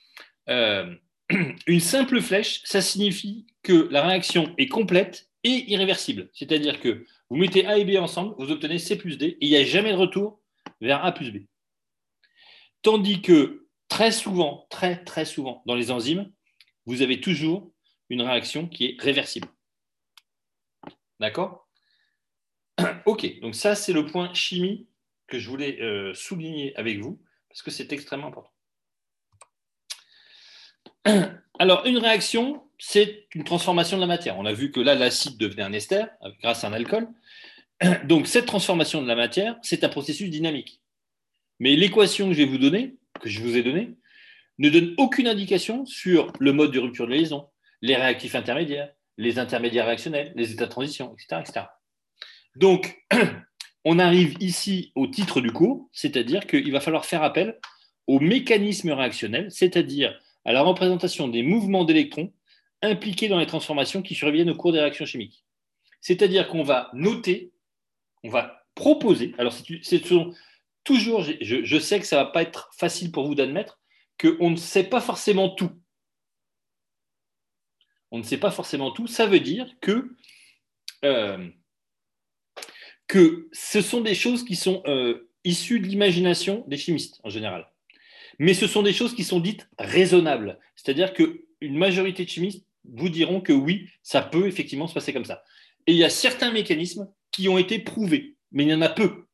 [0.50, 0.96] euh,
[1.66, 6.30] une simple flèche, ça signifie que la réaction est complète et irréversible.
[6.34, 9.50] C'est-à-dire que vous mettez A et B ensemble, vous obtenez C plus D, et il
[9.50, 10.40] n'y a jamais de retour
[10.80, 11.38] vers A plus B.
[12.84, 16.32] Tandis que très souvent, très très souvent, dans les enzymes,
[16.86, 17.72] vous avez toujours
[18.10, 19.50] une réaction qui est réversible.
[21.20, 21.68] D'accord?
[23.06, 24.88] Ok, donc ça c'est le point chimie
[25.28, 28.52] que je voulais euh, souligner avec vous, parce que c'est extrêmement important.
[31.60, 34.38] Alors, une réaction, c'est une transformation de la matière.
[34.38, 36.06] On a vu que là, l'acide devenait un ester
[36.42, 37.08] grâce à un alcool.
[38.06, 40.82] Donc, cette transformation de la matière, c'est un processus dynamique.
[41.60, 43.96] Mais l'équation que je vais vous donner, que je vous ai donnée,
[44.58, 47.48] ne donne aucune indication sur le mode de rupture de liaison,
[47.82, 51.66] les réactifs intermédiaires, les intermédiaires réactionnels, les états de transition, etc.
[52.56, 53.06] Donc,
[53.86, 57.60] on arrive ici au titre du cours, c'est-à-dire qu'il va falloir faire appel
[58.08, 62.34] au mécanisme réactionnel, c'est-à-dire à la représentation des mouvements d'électrons
[62.82, 65.46] impliqués dans les transformations qui surviennent au cours des réactions chimiques.
[66.02, 67.52] C'est-à-dire qu'on va noter
[68.24, 70.02] on va proposer, alors c'est
[70.90, 73.80] toujours, je, sais que ça ne va pas être facile pour vous d'admettre,
[74.20, 75.70] qu'on ne sait pas forcément tout.
[78.10, 80.16] On ne sait pas forcément tout, ça veut dire que,
[81.06, 81.48] euh,
[83.06, 87.72] que ce sont des choses qui sont euh, issues de l'imagination des chimistes en général.
[88.40, 90.58] Mais ce sont des choses qui sont dites raisonnables.
[90.76, 95.26] C'est-à-dire qu'une majorité de chimistes vous diront que oui, ça peut effectivement se passer comme
[95.26, 95.44] ça.
[95.86, 98.90] Et il y a certains mécanismes qui ont été prouvés, mais il y en a
[98.90, 99.29] peu.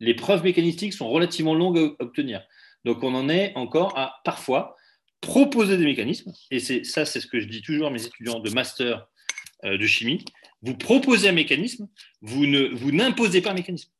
[0.00, 2.42] Les preuves mécanistiques sont relativement longues à obtenir.
[2.84, 4.76] Donc on en est encore à parfois
[5.20, 8.38] proposer des mécanismes, et c'est ça c'est ce que je dis toujours à mes étudiants
[8.38, 9.08] de master
[9.64, 10.24] euh, de chimie,
[10.62, 11.88] vous proposez un mécanisme,
[12.20, 13.90] vous ne vous n'imposez pas un mécanisme.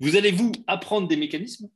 [0.00, 1.70] Vous allez vous apprendre des mécanismes,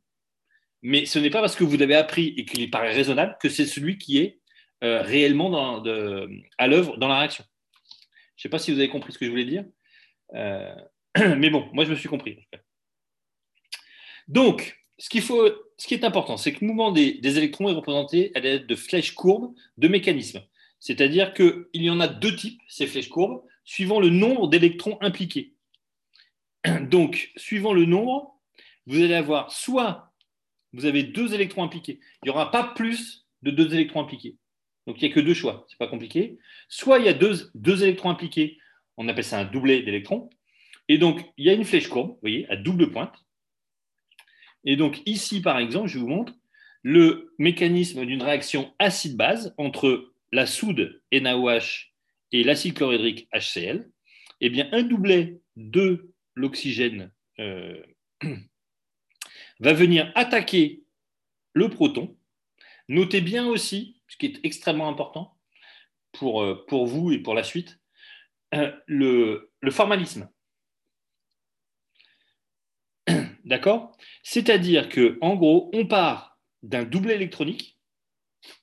[0.82, 3.66] mais ce n'est pas parce que vous l'avez appris et qu'il paraît raisonnable que c'est
[3.66, 4.40] celui qui est
[4.82, 5.82] euh, réellement
[6.59, 7.44] à l'œuvre dans la réaction.
[8.36, 9.64] Je ne sais pas si vous avez compris ce que je voulais dire.
[10.34, 10.74] Euh,
[11.38, 12.46] mais bon, moi je me suis compris.
[14.29, 18.66] Donc, ce, qui est important, c'est que le mouvement des, électrons est représenté à l'aide
[18.66, 20.43] de flèches courbes de mécanismes.
[20.81, 25.55] C'est-à-dire qu'il y en a deux types, ces flèches courbes, suivant le nombre d'électrons impliqués.
[26.83, 28.39] Donc, suivant le nombre,
[28.87, 30.12] vous allez avoir soit
[30.75, 34.37] vous avez deux électrons impliqués, il n'y aura pas plus de deux électrons impliqués.
[34.87, 36.39] Donc, il n'y a que deux choix, ce n'est pas compliqué.
[36.68, 38.59] Soit il y a deux, électrons impliqués,
[38.97, 40.29] on appelle ça un doublet d'électrons,
[40.89, 43.24] Et donc, il y a une flèche courbe, vous voyez, à double pointe.
[44.65, 46.33] Et donc, ici, par exemple, je vous montre
[46.83, 51.91] le mécanisme d'une réaction acide-base entre la soude NaOH
[52.33, 53.89] et l'acide chlorhydrique HCl.
[54.41, 57.81] Eh bien, un doublet de l'oxygène euh,
[59.61, 60.83] va venir attaquer
[61.53, 62.17] le proton.
[62.89, 65.39] Notez bien aussi, ce qui est extrêmement important
[66.12, 67.81] pour, euh, vous et pour la suite,
[68.55, 70.29] euh, le formalisme.
[73.44, 73.96] D'accord?
[74.22, 77.78] C'est-à-dire que, en gros, on part d'un doublet électronique,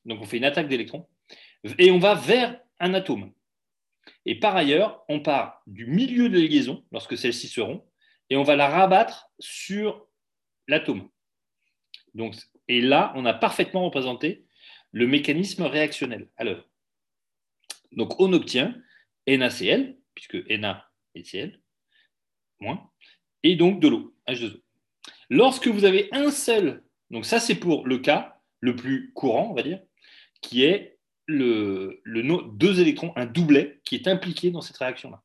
[0.06, 1.08] donc on fait une attaque d'électrons,
[1.78, 3.32] et on va vers un atome.
[4.26, 7.86] Et par ailleurs, on part du milieu de la liaison, lorsque celles-ci seront,
[8.30, 10.08] et on va la rabattre sur
[10.68, 11.10] l'atome.
[12.68, 14.46] Et là, on a parfaitement représenté
[14.92, 16.68] le mécanisme réactionnel à l'œuvre.
[17.92, 18.76] Donc, on obtient
[19.28, 21.62] NaCl, puisque Na est Cl,
[22.60, 22.91] moins,
[23.44, 24.62] et donc de l'eau, H2O.
[25.30, 29.54] Lorsque vous avez un seul, donc ça c'est pour le cas le plus courant, on
[29.54, 29.82] va dire,
[30.42, 32.02] qui est le,
[32.54, 35.22] deux électrons, un doublet qui est impliqué dans cette réaction-là.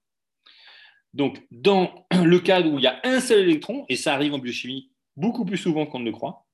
[1.15, 4.39] Donc, dans le cas où il y a un seul électron, et ça arrive en
[4.39, 6.47] biochimie beaucoup plus souvent qu'on ne le croit,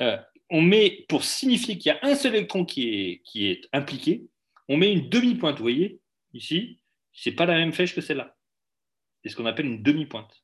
[0.00, 0.16] euh,
[0.50, 4.26] on met, pour signifier qu'il y a un seul électron qui est, qui est impliqué,
[4.68, 5.56] on met une demi-pointe.
[5.56, 6.00] Vous voyez,
[6.32, 6.80] ici,
[7.12, 8.36] ce n'est pas la même flèche que celle-là.
[9.22, 10.42] C'est ce qu'on appelle une demi-pointe.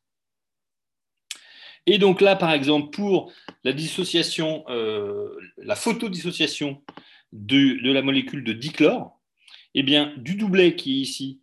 [1.86, 3.32] Et donc là, par exemple, pour
[3.64, 5.28] la dissociation, euh,
[5.74, 6.82] photodissociation
[7.32, 9.20] de, de, la molécule de dichlore,
[9.74, 11.40] eh bien, du doublet qui est ici,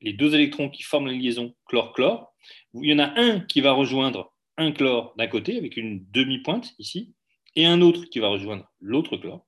[0.00, 2.34] les deux électrons qui forment la liaison chlore-chlore,
[2.74, 6.74] il y en a un qui va rejoindre un chlore d'un côté avec une demi-pointe
[6.78, 7.14] ici,
[7.56, 9.46] et un autre qui va rejoindre l'autre chlore.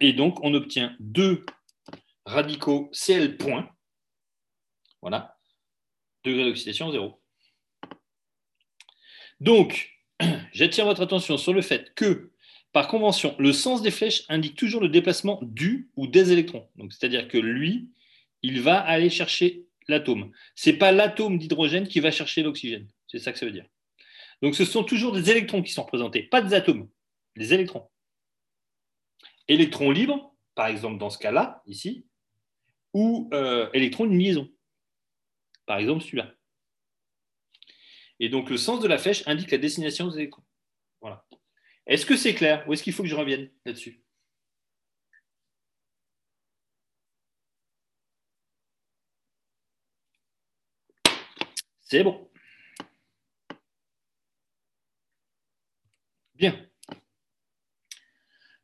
[0.00, 1.44] Et donc, on obtient deux
[2.24, 3.36] radicaux Cl.
[5.00, 5.36] Voilà.
[6.24, 7.21] Degré d'oxydation zéro.
[9.42, 9.90] Donc,
[10.52, 12.30] j'attire votre attention sur le fait que,
[12.70, 16.68] par convention, le sens des flèches indique toujours le déplacement du ou des électrons.
[16.90, 17.90] c'est-à-dire que lui,
[18.42, 20.30] il va aller chercher l'atome.
[20.54, 22.86] Ce n'est pas l'atome d'hydrogène qui va chercher l'oxygène.
[23.08, 23.66] C'est ça que ça veut dire.
[24.42, 26.88] Donc, ce sont toujours des électrons qui sont représentés, pas des atomes,
[27.34, 27.90] des électrons.
[29.48, 32.06] Électrons libres, par exemple dans ce cas-là, ici,
[32.94, 34.48] ou euh, électrons d'une liaison.
[35.66, 36.32] Par exemple, celui-là.
[38.22, 40.44] Et donc, le sens de la flèche indique la destination des électrons.
[41.00, 41.26] Voilà.
[41.88, 44.00] Est-ce que c'est clair ou est-ce qu'il faut que je revienne là-dessus?
[51.80, 52.30] C'est bon.
[56.36, 56.64] Bien.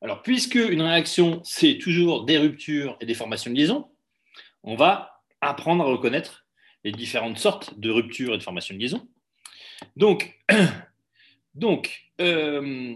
[0.00, 3.90] Alors, puisque une réaction, c'est toujours des ruptures et des formations de liaison,
[4.62, 6.46] on va apprendre à reconnaître
[6.84, 9.08] les différentes sortes de ruptures et de formations de liaison.
[11.54, 12.94] Donc, euh,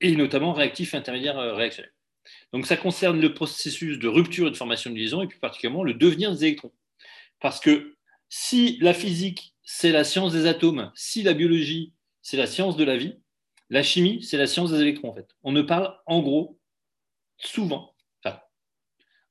[0.00, 1.92] et notamment réactif intermédiaire euh, réactionnel.
[2.52, 5.84] Donc, ça concerne le processus de rupture et de formation de liaison, et plus particulièrement
[5.84, 6.72] le devenir des électrons.
[7.40, 7.96] Parce que
[8.28, 11.92] si la physique, c'est la science des atomes, si la biologie,
[12.22, 13.16] c'est la science de la vie,
[13.70, 15.28] la chimie, c'est la science des électrons, en fait.
[15.42, 16.58] On ne parle, en gros,
[17.38, 18.40] souvent, enfin,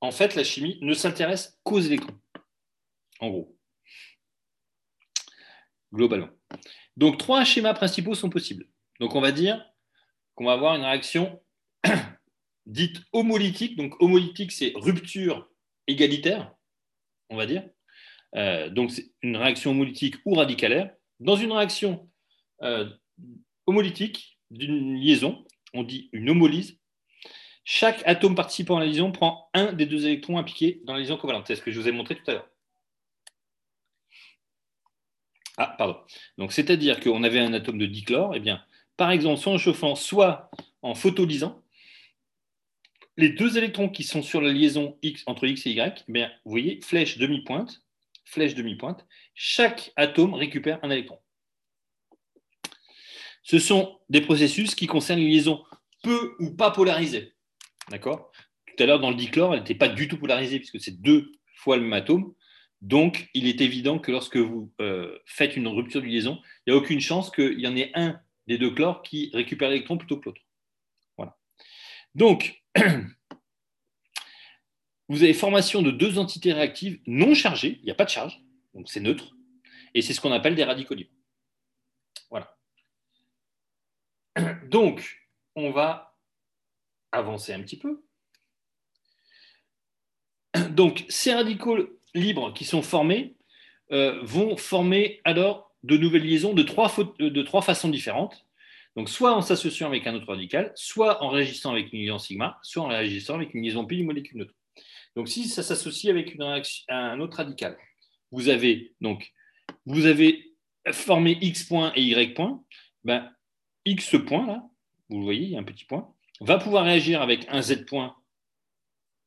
[0.01, 2.19] en fait, la chimie ne s'intéresse qu'aux électrons,
[3.19, 3.52] en gros
[5.93, 6.29] globalement.
[6.97, 8.67] Donc, trois schémas principaux sont possibles.
[8.99, 9.63] Donc, on va dire
[10.35, 11.41] qu'on va avoir une réaction
[12.65, 13.77] dite homolytique.
[13.77, 15.49] Donc, homolytique, c'est rupture
[15.87, 16.53] égalitaire,
[17.29, 17.63] on va dire.
[18.35, 20.93] Euh, donc, c'est une réaction homolytique ou radicalaire.
[21.19, 22.09] Dans une réaction
[22.63, 22.89] euh,
[23.67, 26.79] homolytique d'une liaison, on dit une homolyse.
[27.65, 31.17] Chaque atome participant à la liaison prend un des deux électrons impliqués dans la liaison
[31.17, 31.47] covalente.
[31.47, 32.49] C'est ce que je vous ai montré tout à l'heure.
[35.57, 35.97] Ah, pardon.
[36.37, 38.63] Donc, c'est-à-dire qu'on avait un atome de dichlore, eh bien,
[38.97, 40.49] par exemple, soit en chauffant, soit
[40.81, 41.63] en photolysant,
[43.17, 46.51] les deux électrons qui sont sur la liaison X entre X et Y, eh vous
[46.51, 47.83] voyez, flèche demi-pointe,
[48.25, 51.19] flèche demi-pointe, chaque atome récupère un électron.
[53.43, 55.63] Ce sont des processus qui concernent les liaisons
[56.01, 57.33] peu ou pas polarisées.
[57.89, 58.31] D'accord?
[58.65, 61.31] Tout à l'heure, dans le dichlore, elle n'était pas du tout polarisée, puisque c'est deux
[61.55, 62.33] fois le même atome.
[62.83, 66.77] Donc, il est évident que lorsque vous euh, faites une rupture de liaison, il n'y
[66.77, 70.19] a aucune chance qu'il y en ait un des deux chlores qui récupère l'électron plutôt
[70.19, 70.41] que l'autre.
[71.15, 71.37] Voilà.
[72.13, 72.61] Donc,
[75.07, 78.43] vous avez formation de deux entités réactives non chargées, il n'y a pas de charge,
[78.73, 79.33] donc c'est neutre,
[79.93, 81.15] et c'est ce qu'on appelle des radicaux libres.
[82.29, 82.57] Voilà.
[84.67, 85.25] Donc,
[85.55, 86.17] on va
[87.13, 88.03] avancer un petit peu.
[90.71, 91.77] Donc, ces radicaux
[92.13, 93.35] libres qui sont formés,
[93.91, 98.45] euh, vont former alors de nouvelles liaisons de trois, de trois façons différentes.
[98.95, 102.59] Donc, soit en s'associant avec un autre radical, soit en réagissant avec une liaison sigma,
[102.61, 104.53] soit en réagissant avec une liaison pi d'une molécule neutre.
[105.15, 106.37] Donc, si ça s'associe avec
[106.89, 107.77] un autre radical,
[108.31, 108.93] vous avez
[109.85, 110.53] vous avez
[110.91, 112.63] formé x point et y point.
[113.03, 113.31] Ben,
[113.85, 114.63] x point là,
[115.09, 117.85] vous le voyez, il y a un petit point, va pouvoir réagir avec un z
[117.85, 118.15] point,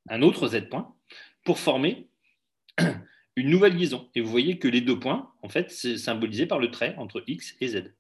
[0.09, 0.95] un autre z point,
[1.45, 2.09] pour former
[3.37, 4.11] une nouvelle liaison.
[4.15, 7.23] Et vous voyez que les deux points, en fait, c'est symbolisé par le trait entre
[7.27, 7.95] x et z.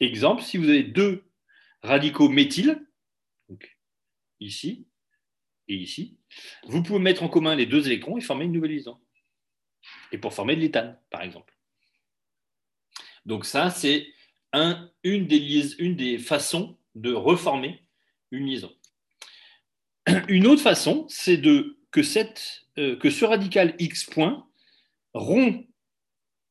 [0.00, 1.24] Exemple, si vous avez deux
[1.82, 2.84] radicaux méthyl,
[4.40, 4.86] ici
[5.68, 6.18] et ici,
[6.64, 8.98] vous pouvez mettre en commun les deux électrons et former une nouvelle liaison.
[10.12, 11.56] Et pour former de l'éthane, par exemple.
[13.24, 14.08] Donc ça, c'est
[14.52, 17.84] une, des une des façons de reformer
[18.30, 18.74] une liaison.
[20.28, 24.46] Une autre façon, c'est de euh, que ce radical x point
[25.14, 25.68] rompt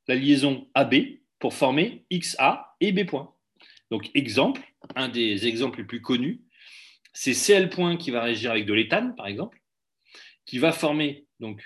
[0.07, 0.95] la liaison AB
[1.39, 3.33] pour former XA et B point.
[3.91, 4.61] Donc, exemple,
[4.95, 6.41] un des exemples les plus connus,
[7.13, 9.61] c'est Cl point qui va réagir avec de l'éthane, par exemple,
[10.45, 11.63] qui va former donc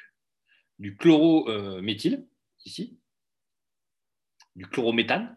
[0.79, 2.25] du chlorométhyle,
[2.65, 2.97] ici,
[4.55, 5.35] du chlorométhane,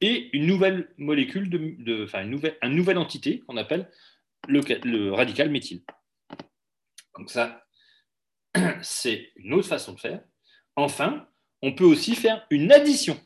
[0.00, 3.90] et une nouvelle molécule, de, enfin une nouvelle, nouvelle entité qu'on appelle
[4.46, 5.82] le, radical méthyle.
[7.18, 7.66] Donc ça,
[8.82, 10.22] c'est une autre façon de faire.
[10.76, 11.28] Enfin,
[11.62, 13.20] on peut aussi faire une addition.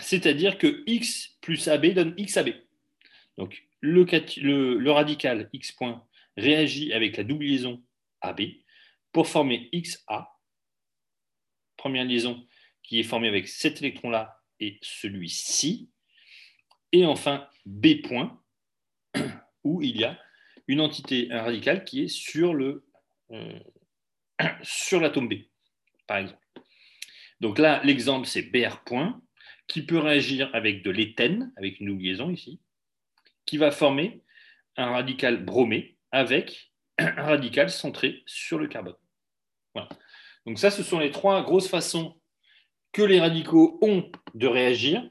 [0.00, 2.50] C'est-à-dire que x plus AB donne XAB.
[3.38, 6.06] Donc le, radical x point
[6.36, 7.82] réagit avec la double liaison
[8.20, 8.42] AB
[9.10, 10.30] pour former XA,
[11.76, 12.46] première liaison
[12.82, 15.90] qui est formée avec cet électron-là et celui-ci.
[16.92, 18.40] Et enfin, B point,
[19.64, 20.18] où il y a
[20.68, 22.84] une entité, un radical qui est sur le
[23.30, 23.58] euh,
[24.92, 25.34] l'atome B,
[26.06, 26.38] par exemple.
[27.40, 29.20] Donc là, l'exemple, c'est BR point,
[29.66, 32.60] qui peut réagir avec de l'éthène, avec une liaison ici,
[33.46, 34.22] qui va former
[34.76, 38.96] un radical bromé avec un radical centré sur le carbone.
[39.74, 39.88] Voilà.
[40.46, 42.20] Donc ça, ce sont les trois grosses façons
[42.92, 45.08] que les radicaux ont de réagir.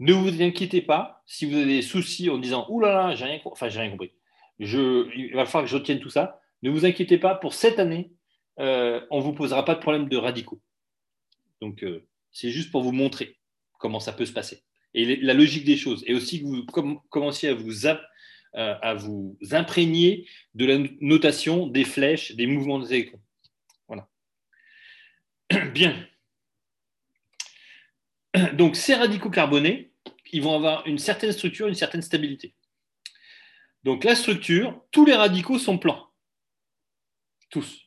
[0.00, 3.24] Ne vous inquiétez pas si vous avez des soucis en disant Ouh là là, j'ai
[3.24, 4.12] rien, enfin, j'ai rien compris.
[4.58, 6.40] Je, il va falloir que je retienne tout ça.
[6.62, 8.12] Ne vous inquiétez pas, pour cette année,
[8.58, 10.60] euh, on ne vous posera pas de problème de radicaux.
[11.60, 13.38] Donc, euh, c'est juste pour vous montrer
[13.78, 14.62] comment ça peut se passer.
[14.94, 16.04] Et la logique des choses.
[16.06, 17.98] Et aussi que vous commenciez à vous, euh,
[18.52, 23.20] à vous imprégner de la notation des flèches, des mouvements des électrons.
[23.88, 24.08] Voilà.
[25.72, 26.06] Bien.
[28.54, 29.92] Donc, ces radicaux carbonés,
[30.32, 32.54] ils vont avoir une certaine structure, une certaine stabilité.
[33.84, 36.10] Donc, la structure, tous les radicaux sont plans.
[37.50, 37.82] Tous.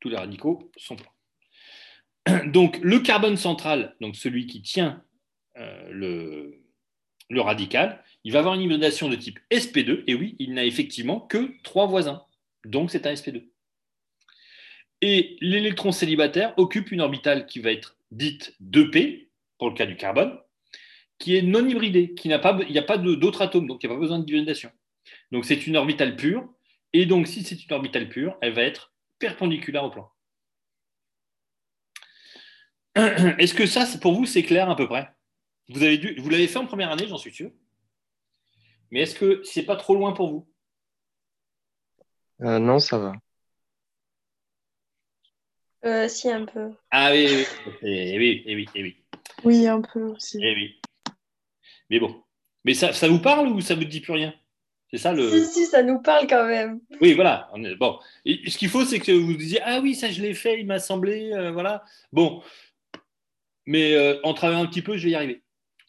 [0.00, 2.44] Tous les radicaux sont plans.
[2.46, 5.04] Donc, le carbone central, donc celui qui tient
[5.56, 10.64] euh, le, radical, il va avoir une ionation de type sp2, et oui, il n'a
[10.64, 12.24] effectivement que trois voisins.
[12.64, 13.48] Donc, c'est un sp2.
[15.02, 19.96] Et l'électron célibataire occupe une orbitale qui va être dite 2p, pour le cas du
[19.96, 20.38] carbone,
[21.18, 23.86] qui est non hybridée, qui n'a pas, il n'y a pas d'autres atomes, donc il
[23.86, 24.70] n'y a pas besoin de d'hybridation.
[25.32, 26.48] Donc c'est une orbitale pure,
[26.92, 30.10] et donc si c'est une orbitale pure, elle va être perpendiculaire au plan.
[32.94, 35.10] Est-ce que ça, pour vous, c'est clair à peu près?
[35.68, 37.50] Vous avez dû, vous l'avez fait en première année, j'en suis sûr.
[38.90, 40.48] Mais est-ce que c'est pas trop loin pour vous?
[42.42, 43.12] Euh, Non, ça va.
[45.84, 46.70] Euh, si, un peu.
[46.90, 47.46] Ah oui,
[47.82, 48.96] oui, oui, oui, oui,
[49.44, 49.66] oui.
[49.66, 50.38] un peu aussi.
[50.42, 50.80] Eh oui.
[51.90, 52.22] Mais bon.
[52.64, 54.34] Mais ça, ça vous parle ou ça vous dit plus rien?
[54.90, 55.28] C'est ça le.
[55.30, 56.80] Si, si, ça nous parle quand même.
[57.00, 57.50] Oui, voilà.
[57.78, 57.98] Bon.
[58.24, 60.78] ce qu'il faut, c'est que vous disiez Ah oui, ça je l'ai fait, il m'a
[60.78, 61.84] semblé, euh, voilà.
[62.12, 62.42] Bon.
[63.66, 65.42] Mais euh, en travaillant un petit peu, je vais y arriver.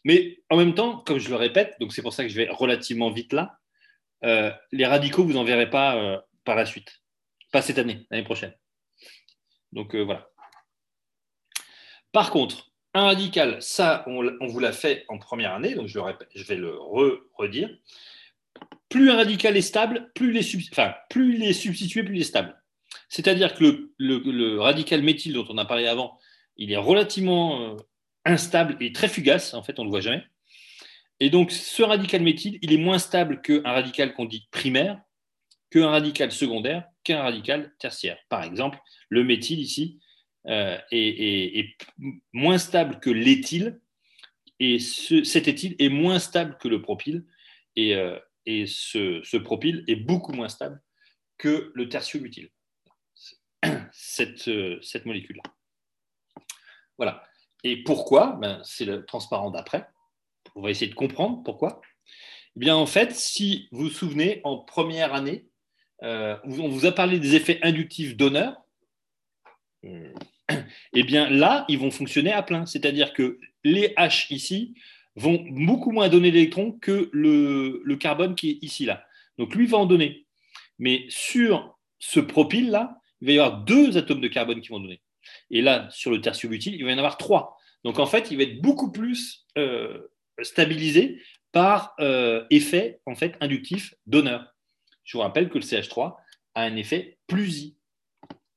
[0.04, 2.48] Mais en même temps, comme je le répète, donc c'est pour ça que je vais
[2.50, 3.58] relativement vite là,
[4.72, 7.02] les radicaux, vous n'en verrez pas par la suite.
[7.52, 8.54] Pas cette année, l'année prochaine.
[9.72, 10.06] Donc euh.
[12.12, 15.98] Par contre, un radical, ça, on, vous l'a fait en première année, donc je,
[16.44, 16.74] vais le
[17.34, 17.70] redire.
[18.88, 22.20] Plus un radical est stable, plus il est, enfin, plus il est substitué, plus il
[22.22, 22.60] est stable.
[23.08, 26.18] C'est-à-dire que le, radical méthyle dont on a parlé avant,
[26.56, 27.76] il est relativement euh,
[28.24, 30.24] instable et très fugace, en fait, on ne le voit jamais.
[31.20, 35.00] Et donc, ce radical méthyle, il est moins stable qu'un radical qu'on dit primaire,
[35.70, 36.84] qu'un radical secondaire,
[37.16, 38.18] radical tertiaire.
[38.28, 38.78] Par exemple,
[39.08, 40.00] le méthyle ici
[40.46, 41.76] euh, est,
[42.32, 43.80] moins stable que l'éthyle,
[44.60, 47.26] et cet éthyle est moins stable que le propyle,
[47.76, 48.18] et, euh,
[48.66, 50.82] ce, propyle est beaucoup moins stable
[51.36, 52.50] que le tertiobutyle.
[53.92, 55.42] cette, euh, cette molécule-là.
[56.96, 57.24] Voilà.
[57.64, 58.38] Et pourquoi?
[58.40, 59.86] Ben, C'est le transparent d'après.
[60.54, 61.80] On va essayer de comprendre pourquoi.
[62.56, 65.47] Eh bien, en fait, si vous vous souvenez, en première année,
[66.02, 68.56] euh, on vous a parlé des effets inductifs d'honneur.
[70.94, 72.66] Eh bien, là, ils vont fonctionner à plein.
[72.66, 74.74] C'est-à-dire que les H ici
[75.14, 79.04] vont beaucoup moins donner d'électrons que le, carbone qui est ici, là.
[79.36, 80.26] Donc, lui va en donner.
[80.78, 85.00] Mais sur ce propyle-là, il va y avoir deux atomes de carbone qui vont donner.
[85.50, 87.58] Et là, sur le tertiobutyle, il va y en avoir trois.
[87.84, 90.08] Donc, en fait, il va être beaucoup plus euh,
[90.42, 91.20] stabilisé
[91.52, 94.54] par euh, effet en fait, inductif d'honneur.
[95.08, 96.16] Je vous rappelle que le CH3
[96.54, 97.72] a un effet plus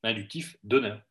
[0.03, 1.01] inductif d'honneur.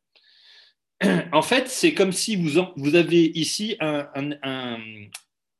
[1.32, 2.58] En fait, c'est comme si vous,
[2.94, 4.06] avez ici un,
[4.42, 4.78] un,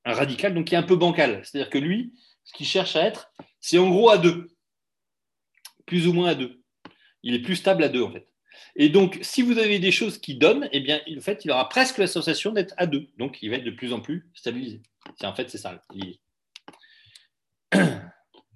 [0.05, 1.41] radical donc qui est un peu bancal.
[1.43, 2.13] C'est-à-dire que lui,
[2.45, 4.51] ce qu'il cherche à être, c'est en gros à 2,
[5.87, 6.63] plus ou moins à 2.
[7.23, 8.29] Il est plus stable à 2 en fait.
[8.77, 11.71] Et donc, si vous avez des choses qui donnent, eh bien, en fait, il aura
[11.71, 13.09] presque la sensation d'être à 2.
[13.17, 14.83] Donc, il va être de plus en plus stabilisé.
[15.23, 15.81] En fait, c'est ça.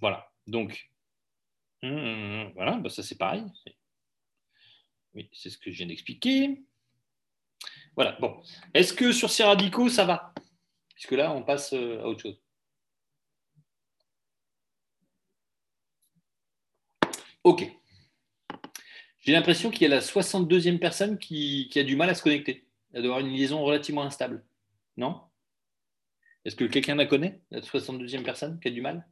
[0.01, 0.31] voilà.
[0.47, 0.91] Donc,
[1.85, 3.45] hum, hum, hum, voilà, bah, ça c'est pareil.
[5.15, 6.65] Oui, c'est ce que je viens d'expliquer.
[7.97, 8.43] Voilà, bon.
[8.75, 10.35] Est-ce que sur ces radicaux, ça va?
[10.95, 12.41] Puisque là, on passe euh, à autre chose?
[17.45, 17.71] OK.
[19.21, 22.67] J'ai l'impression qu'il y a la 62e personne qui, a du mal à se connecter,
[22.95, 24.45] à avoir une liaison relativement instable.
[24.97, 25.23] Non?
[26.45, 29.07] Est-ce que quelqu'un la connaît, la 62e personne qui a du mal?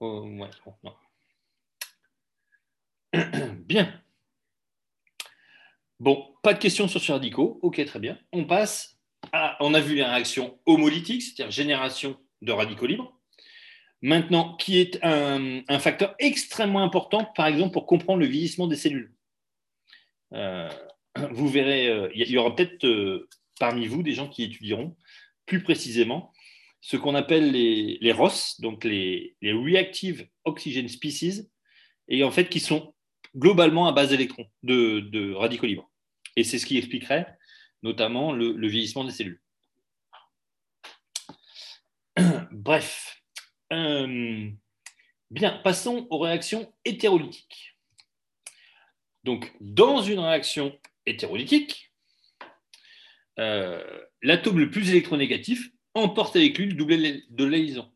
[0.00, 0.26] Oh.
[3.66, 4.02] Bien.
[5.98, 7.58] Bon, pas de questions sur radicaux.
[7.62, 8.18] Ok, très bien.
[8.32, 8.98] On passe
[9.32, 9.56] à.
[9.60, 13.18] On a vu les réactions homolytiques, c'est-à-dire génération de radicaux libres.
[14.02, 19.14] Maintenant, qui est un, facteur extrêmement important, par exemple, pour comprendre le vieillissement des cellules.
[20.34, 20.68] Euh,
[21.30, 23.28] vous verrez, euh, il y, aura peut-être euh,
[23.58, 24.94] parmi vous des gens qui étudieront
[25.46, 26.32] plus précisément
[26.86, 31.50] ce qu'on appelle les, ROS, donc les, Reactive Oxygen Species,
[32.06, 32.94] et en fait qui sont
[33.34, 35.90] globalement à base d'électrons, de, radicaux libres.
[36.36, 37.26] Et c'est ce qui expliquerait
[37.82, 39.42] notamment le vieillissement des cellules.
[42.52, 43.20] Bref,
[43.72, 44.48] euh,
[45.32, 47.76] bien, passons aux réactions hétérolytiques.
[49.24, 51.92] Donc, dans une réaction hétérolytique,
[53.40, 57.90] euh, l'atome le plus électronégatif emporte avec lui le doublet de liaison.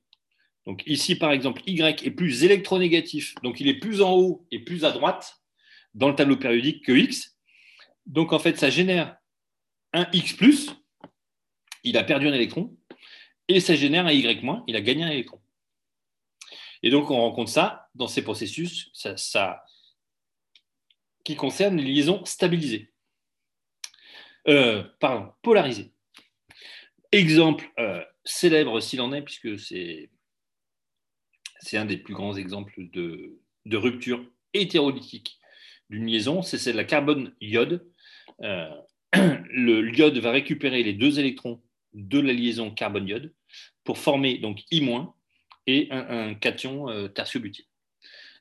[0.66, 4.60] Donc ici, par exemple, Y est plus électronégatif, donc il est plus en haut et
[4.60, 5.40] plus à droite
[5.94, 7.36] dans le tableau périodique que X.
[8.06, 9.16] Donc en fait, ça génère
[9.92, 10.36] un X+,
[11.82, 12.76] il a perdu un électron,
[13.48, 15.40] et ça génère un Y-, il a gagné un électron.
[16.82, 19.64] Et donc, on rencontre ça dans ces processus ça,
[21.24, 22.92] qui concernent les liaisons stabilisées.
[24.48, 25.92] Euh, pardon, polarisées.
[27.12, 30.08] Exemple euh, célèbre s'il en est, puisque c'est,
[31.72, 33.36] un des plus grands exemples de,
[33.72, 35.38] rupture hétérolytique
[35.88, 37.90] d'une liaison, c'est celle de la carbone-iode.
[38.42, 38.70] Euh,
[39.14, 41.60] le iode va récupérer les deux électrons
[41.92, 43.34] de la liaison carbone-iode
[43.82, 44.86] pour former donc I-
[45.66, 47.08] et un, cation euh.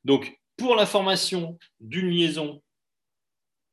[0.04, 2.62] Donc, pour la formation d'une liaison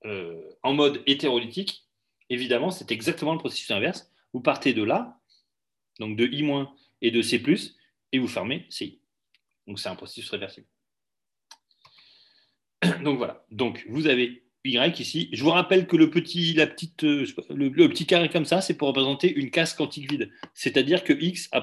[0.05, 1.85] euh, en mode hétérolytique,
[2.31, 4.11] évidemment, c'est exactement le processus inverse.
[4.37, 5.19] Vous partez de là,
[5.99, 6.45] donc de I-
[7.01, 7.43] et de C+,
[8.13, 9.01] et vous fermez CI.
[9.67, 10.67] Donc, c'est un processus réversible.
[13.03, 13.47] Donc, voilà.
[13.51, 15.31] Donc, vous avez Y ici.
[15.33, 18.77] Je vous rappelle que le petit, la petite, euh, le, petit carré comme ça, c'est
[18.77, 20.31] pour représenter une casse quantique vide.
[20.53, 21.63] C'est-à-dire que X a,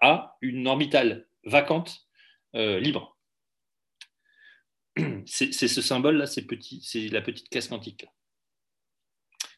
[0.00, 2.06] a, une orbitale vacante
[2.54, 3.18] euh, libre.
[5.26, 6.46] C'est ce symbole-là, c'est
[7.10, 8.06] la petite casse quantique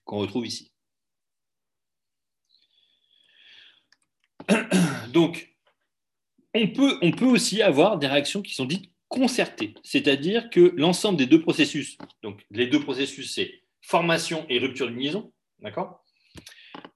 [0.07, 0.73] qu'on retrouve ici.
[5.19, 5.53] Donc,
[6.55, 11.41] on peut, aussi avoir des réactions qui sont dites concerté, c'est-à-dire que l'ensemble des deux
[11.41, 16.05] processus, donc les deux processus, c'est formation et rupture de liaison, d'accord?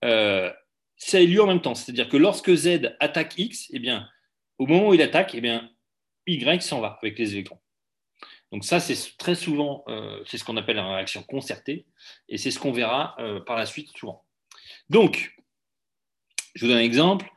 [0.04, 0.52] Euh,
[0.96, 4.08] Ça a lieu en même temps, c'est-à-dire que lorsque Z attaque X, eh bien,
[4.58, 5.68] au moment où il attaque, eh bien,
[6.28, 7.58] Y s'en va avec les électrons.
[8.52, 11.86] Donc ça, c'est très souvent, euh, c'est ce qu'on appelle une réaction concertée,
[12.28, 14.24] et c'est ce qu'on verra euh, par la suite souvent.
[14.90, 15.34] Donc,
[16.54, 17.31] je vous donne un exemple.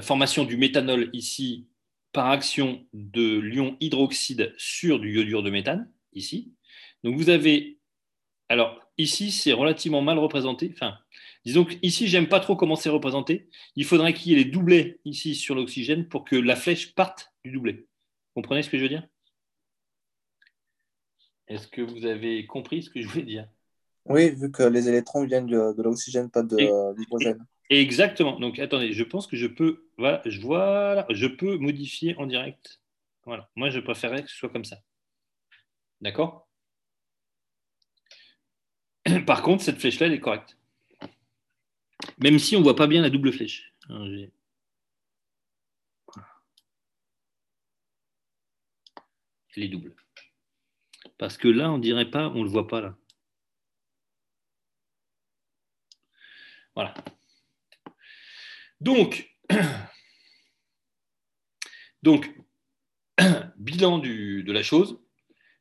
[0.00, 1.68] Formation du méthanol ici
[2.12, 6.54] par action de l'ion hydroxyde sur du iodure de méthane, ici.
[7.04, 7.78] Donc vous avez,
[8.48, 10.98] alors ici c'est relativement mal représenté, enfin
[11.44, 14.50] disons que ici j'aime pas trop comment c'est représenté, il faudrait qu'il y ait les
[14.50, 17.74] doublets ici sur l'oxygène pour que la flèche parte du doublet.
[17.74, 19.06] Vous comprenez ce que je veux dire?
[21.48, 23.48] Est-ce que vous avez compris ce que je voulais dire?
[24.06, 27.44] Oui, vu que les électrons viennent de, de l'oxygène, pas de euh, l'hydrogène.
[27.70, 28.38] Exactement.
[28.38, 30.40] Donc attendez, je pense que je peux, voilà, je,
[31.10, 32.80] je peux modifier en direct.
[33.24, 33.50] Voilà.
[33.56, 34.78] Moi, je préférerais que ce soit comme ça.
[36.00, 36.48] D'accord?
[39.26, 40.56] Par contre, cette flèche-là, elle est correcte.
[42.18, 43.72] Même si on ne voit pas bien la double flèche.
[43.88, 44.30] Elle
[49.56, 49.94] est double.
[51.18, 52.96] Parce que là, on dirait pas, on ne le voit pas là.
[56.74, 56.94] Voilà.
[58.80, 59.30] Donc,
[63.56, 65.00] bilan de la chose,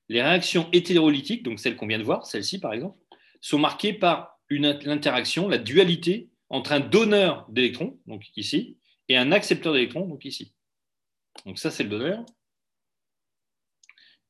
[0.10, 2.98] les réactions hétérolytiques, donc celles qu'on vient de voir, celle-ci par exemple,
[3.42, 8.78] sont marquées par l'interaction, la dualité entre un donneur d'électrons, donc ici,
[9.10, 10.54] et un accepteur d'électrons, donc ici.
[11.46, 12.26] Donc ça, c'est le donneur,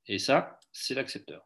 [0.07, 1.45] et ça, c'est l'accepteur.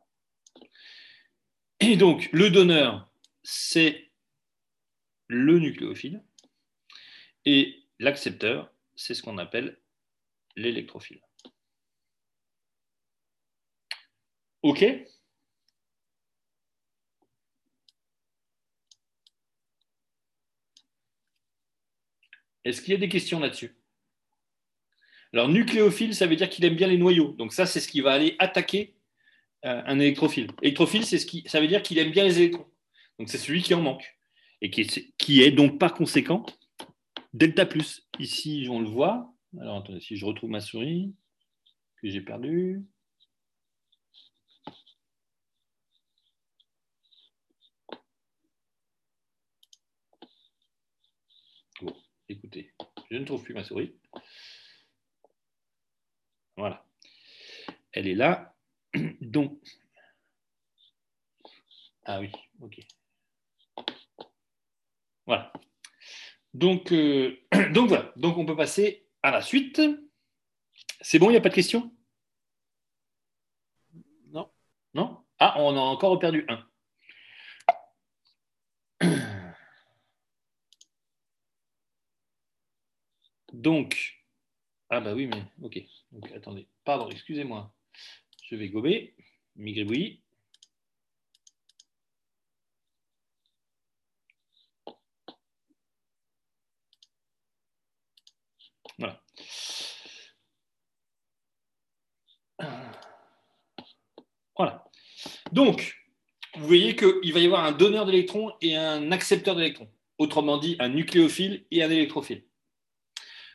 [1.79, 3.11] Et donc, le donneur,
[3.43, 4.11] c'est
[5.27, 6.23] le nucléophile.
[7.51, 9.79] Et l'accepteur, c'est ce qu'on appelle
[10.55, 11.19] l'électrophile.
[14.61, 14.83] OK
[22.63, 23.75] Est-ce qu'il y a des questions là-dessus?
[25.33, 27.31] Alors, nucléophile, ça veut dire qu'il aime bien les noyaux.
[27.31, 28.95] Donc ça, c'est ce qui va aller attaquer
[29.65, 30.51] euh, un électrophile.
[30.61, 32.69] Électrophile, ça veut dire qu'il aime bien les électrons.
[33.17, 34.19] Donc c'est celui qui en manque.
[34.61, 36.45] Et qui est, qui est donc par conséquent
[37.34, 38.07] delta plus.
[38.19, 39.34] Ici, on le voit.
[39.59, 41.15] Alors attendez, si je retrouve ma souris
[42.01, 42.86] que j'ai perdue.
[51.82, 51.95] Bon,
[52.27, 52.73] écoutez,
[53.11, 53.95] je ne trouve plus ma souris.
[56.57, 56.86] Voilà.
[57.93, 58.55] Elle est là.
[59.21, 59.61] Donc.
[62.05, 62.80] Ah oui, ok.
[65.25, 65.53] Voilà.
[66.53, 67.37] Donc, euh,
[67.73, 68.11] donc voilà.
[68.15, 69.81] Donc on peut passer à la suite.
[71.01, 71.91] C'est bon, il n'y a pas de questions?
[74.31, 74.49] Non.
[74.93, 75.23] Non?
[75.39, 76.65] Ah, on a encore perdu un.
[83.53, 84.19] Donc,
[84.89, 85.79] ah bah oui, mais ok.
[86.11, 87.73] Donc attendez, pardon, excusez-moi.
[88.43, 89.15] Je vais gober,
[89.55, 90.21] migribouillis.
[98.99, 99.21] Voilà.
[104.60, 104.84] Voilà.
[105.53, 105.95] Donc,
[106.57, 109.89] vous voyez qu'il va y avoir un donneur d'électrons et un accepteur d'électrons.
[110.18, 112.43] Autrement dit, un nucléophile et un électrophile.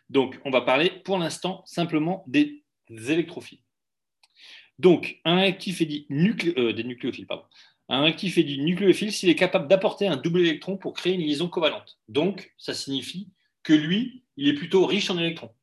[0.09, 3.61] Donc, on va parler pour l'instant simplement des électrophiles.
[4.79, 7.45] Donc, un réactif est dit euh, nucléophiles, pardon.
[7.91, 11.21] Un réactif est dit nucléophile s'il est capable d'apporter un double électron pour créer une
[11.21, 11.99] liaison covalente.
[12.09, 13.29] Donc, ça signifie
[13.63, 15.55] que lui, il est plutôt riche en électrons.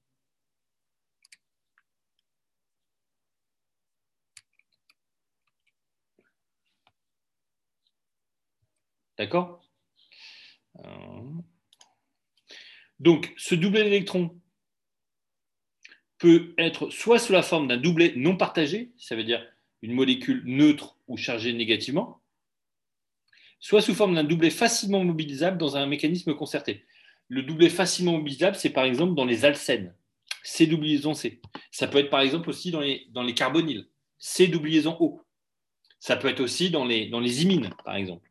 [9.22, 9.62] D'accord?
[10.80, 11.32] Euh,
[12.98, 14.36] Donc, ce doublet d'électrons
[16.18, 19.46] peut être soit sous la forme d'un doublet non partagé, ça veut dire
[19.84, 22.24] une molécule neutre ou chargée négativement,
[23.60, 26.84] soit sous forme d'un doublet facilement mobilisable dans un mécanisme concerté.
[27.28, 29.96] Le doublet facilement mobilisable, c'est par exemple dans les alcènes,
[30.42, 31.42] C doubliaison C.
[31.70, 35.22] Ça peut être par exemple aussi dans les, dans les carbonyles, C doubliaison O.
[36.00, 38.31] Ça peut être aussi dans les, imines, par exemple,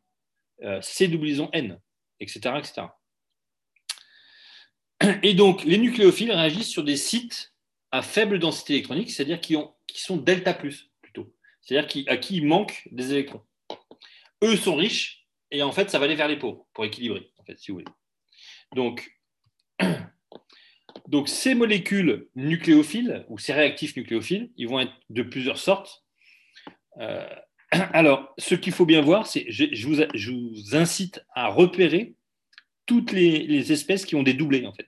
[0.81, 1.79] C doubliaison N,
[2.19, 2.87] etc., etc.
[5.23, 7.53] Et donc, les nucléophiles réagissent sur des sites
[7.91, 12.17] à faible densité électronique, c'est-à-dire qui, ont, qui sont delta plus plutôt, c'est-à-dire qui, à
[12.17, 13.41] qui il manque des électrons.
[14.43, 17.43] Eux sont riches et en fait, ça va aller vers les pauvres pour équilibrer, en
[17.43, 17.91] fait, si vous voulez.
[18.73, 19.19] Donc,
[21.07, 26.05] donc ces molécules nucléophiles ou ces réactifs nucléophiles, ils vont être de plusieurs sortes.
[26.97, 27.27] Euh,
[27.93, 29.87] alors, ce qu'il faut bien voir, c'est je, je,
[30.31, 32.15] vous, incite à repérer
[32.85, 34.87] toutes les, espèces qui ont des doublés, en fait.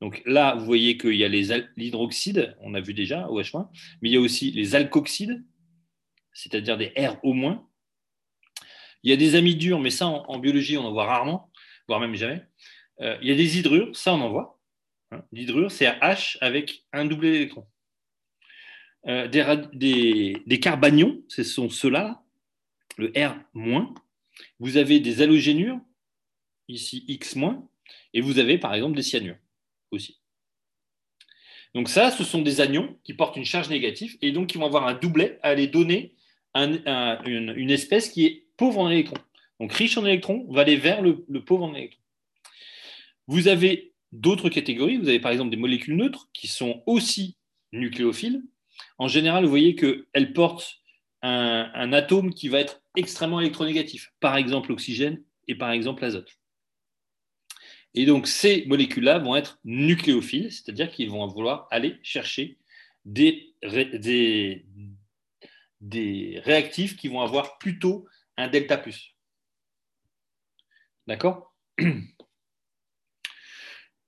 [0.00, 3.68] Donc là, vous voyez qu'il y a l'hydroxyde, on a vu déjà, OH-,
[4.02, 5.42] mais il y a aussi les alkoxydes,
[6.34, 7.66] c'est-à-dire des R au moins.
[9.02, 11.50] Il y a des amis durs, mais ça, en, biologie, on en voit rarement,
[11.88, 12.42] voire même jamais.
[13.00, 14.60] Euh, il y a des hydrures, ça, on en voit.
[15.10, 15.22] Hein.
[15.32, 17.66] L'hydrure, c'est H avec un doublé d'électrons.
[19.06, 22.22] Euh, des, des, carbanions, ce sont ceux-là,
[22.96, 23.36] le R-.
[24.58, 25.78] Vous avez des halogénures,
[26.68, 27.36] ici X-,
[28.14, 29.36] et vous avez par exemple des cyanures
[29.90, 30.20] aussi.
[31.74, 34.66] Donc ça, ce sont des anions qui portent une charge négative et donc qui vont
[34.66, 36.14] avoir un doublet à aller donner
[36.54, 39.18] une, espèce qui est pauvre en électrons.
[39.60, 42.00] Donc riche en électrons va aller vers le, pauvre en électrons.
[43.26, 44.98] Vous avez d'autres catégories.
[44.98, 47.36] Vous avez par exemple des molécules neutres qui sont aussi
[47.72, 48.42] nucléophiles.
[48.98, 50.84] En général, vous voyez qu'elles portent
[51.22, 56.38] un, atome qui va être extrêmement électronégatif, par exemple l'oxygène et par exemple l'azote.
[57.94, 62.58] Et donc, ces molécules-là vont être nucléophiles, c'est-à-dire qu'ils vont vouloir aller chercher
[63.04, 63.54] des,
[65.80, 68.06] des, réactifs qui vont avoir plutôt
[68.36, 69.14] un delta plus.
[71.06, 71.54] D'accord?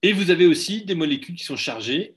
[0.03, 2.16] Et vous avez aussi des molécules qui sont chargées,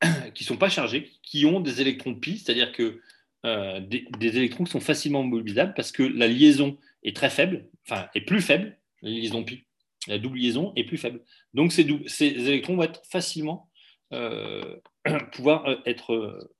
[0.34, 3.00] qui ne sont pas chargées, qui ont des électrons pi, c'est-à-dire que
[3.46, 7.68] euh, des, des, électrons qui sont facilement mobilisables parce que la liaison est très faible,
[7.86, 9.64] enfin est plus faible, la liaison pi
[10.08, 11.22] la double liaison est plus faible.
[11.54, 11.82] Donc ces,
[12.22, 13.70] électrons vont être facilement
[14.12, 14.76] euh,
[15.32, 16.50] pouvoir euh, être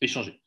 [0.00, 0.40] échangés.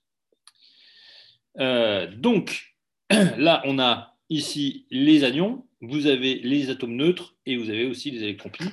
[1.57, 2.75] donc
[3.09, 8.11] là, on a ici les anions, vous avez les atomes neutres et vous avez aussi
[8.11, 8.65] les électrons pi.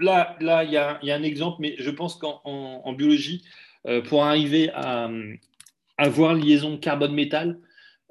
[0.00, 3.44] Là, il y, a, un exemple, mais je pense qu'en biologie,
[4.08, 5.10] pour arriver à,
[6.00, 7.58] avoir liaison carbone-métal,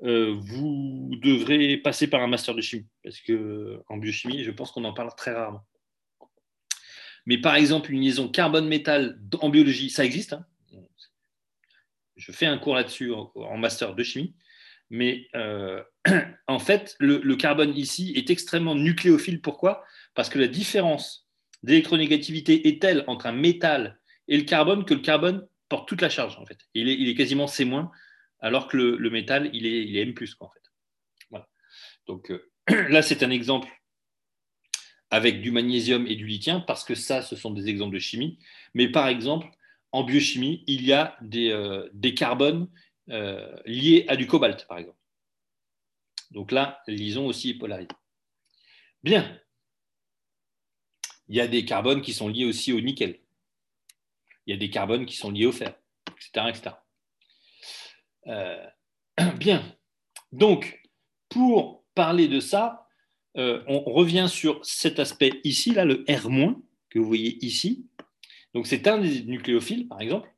[0.03, 4.71] euh, vous devrez passer par un master de chimie, parce que en biochimie, je pense
[4.71, 5.65] qu'on en parle très rarement.
[7.25, 10.33] Mais par exemple, une liaison carbone-métal en biologie, ça existe.
[10.33, 10.45] Hein.
[12.15, 14.35] je fais un cours là-dessus en, master de chimie.
[14.89, 15.83] Mais euh,
[16.47, 19.41] en fait, le, carbone ici est extrêmement nucléophile.
[19.41, 19.83] Pourquoi?
[20.15, 21.28] Parce que la différence
[21.64, 26.10] d'électronégativité est telle entre un métal et le carbone que le carbone porte toute la
[26.10, 26.38] charge.
[26.38, 26.60] En fait?
[26.74, 27.70] Il est, quasiment C-
[28.39, 30.36] alors que le, métal, il est, M+, fait.
[31.30, 31.47] Voilà.
[32.07, 32.51] Donc euh,
[32.89, 33.68] là, c'est un exemple
[35.12, 38.38] avec du magnésium et du lithium, parce que ça, ce sont des exemples de chimie.
[38.74, 39.47] Mais par exemple,
[39.91, 42.70] en biochimie, il y a des, euh, carbones
[43.10, 44.97] euh, liés à du cobalt, par exemple.
[46.32, 47.89] Donc là, liaison aussi est polarisée.
[49.03, 49.39] Bien.
[51.30, 53.19] Il y a des carbones qui sont liés aussi au nickel.
[54.45, 55.75] Il y a des carbones qui sont liés au fer,
[56.17, 56.75] etc.
[58.27, 58.65] Euh,
[59.38, 59.63] bien.
[60.32, 60.82] Donc,
[61.30, 62.88] pour parler de ça,
[63.38, 66.55] euh, on revient sur cet aspect ici, là, le R-
[66.89, 67.88] que vous voyez ici.
[68.55, 70.34] Donc, c'est un des nucléophiles, par exemple.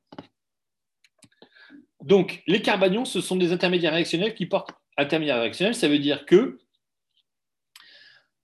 [2.02, 5.76] Donc, les carbanions, ce sont des intermédiaires réactionnels qui portent intermédiaires réactionnels.
[5.76, 6.60] Ça veut dire que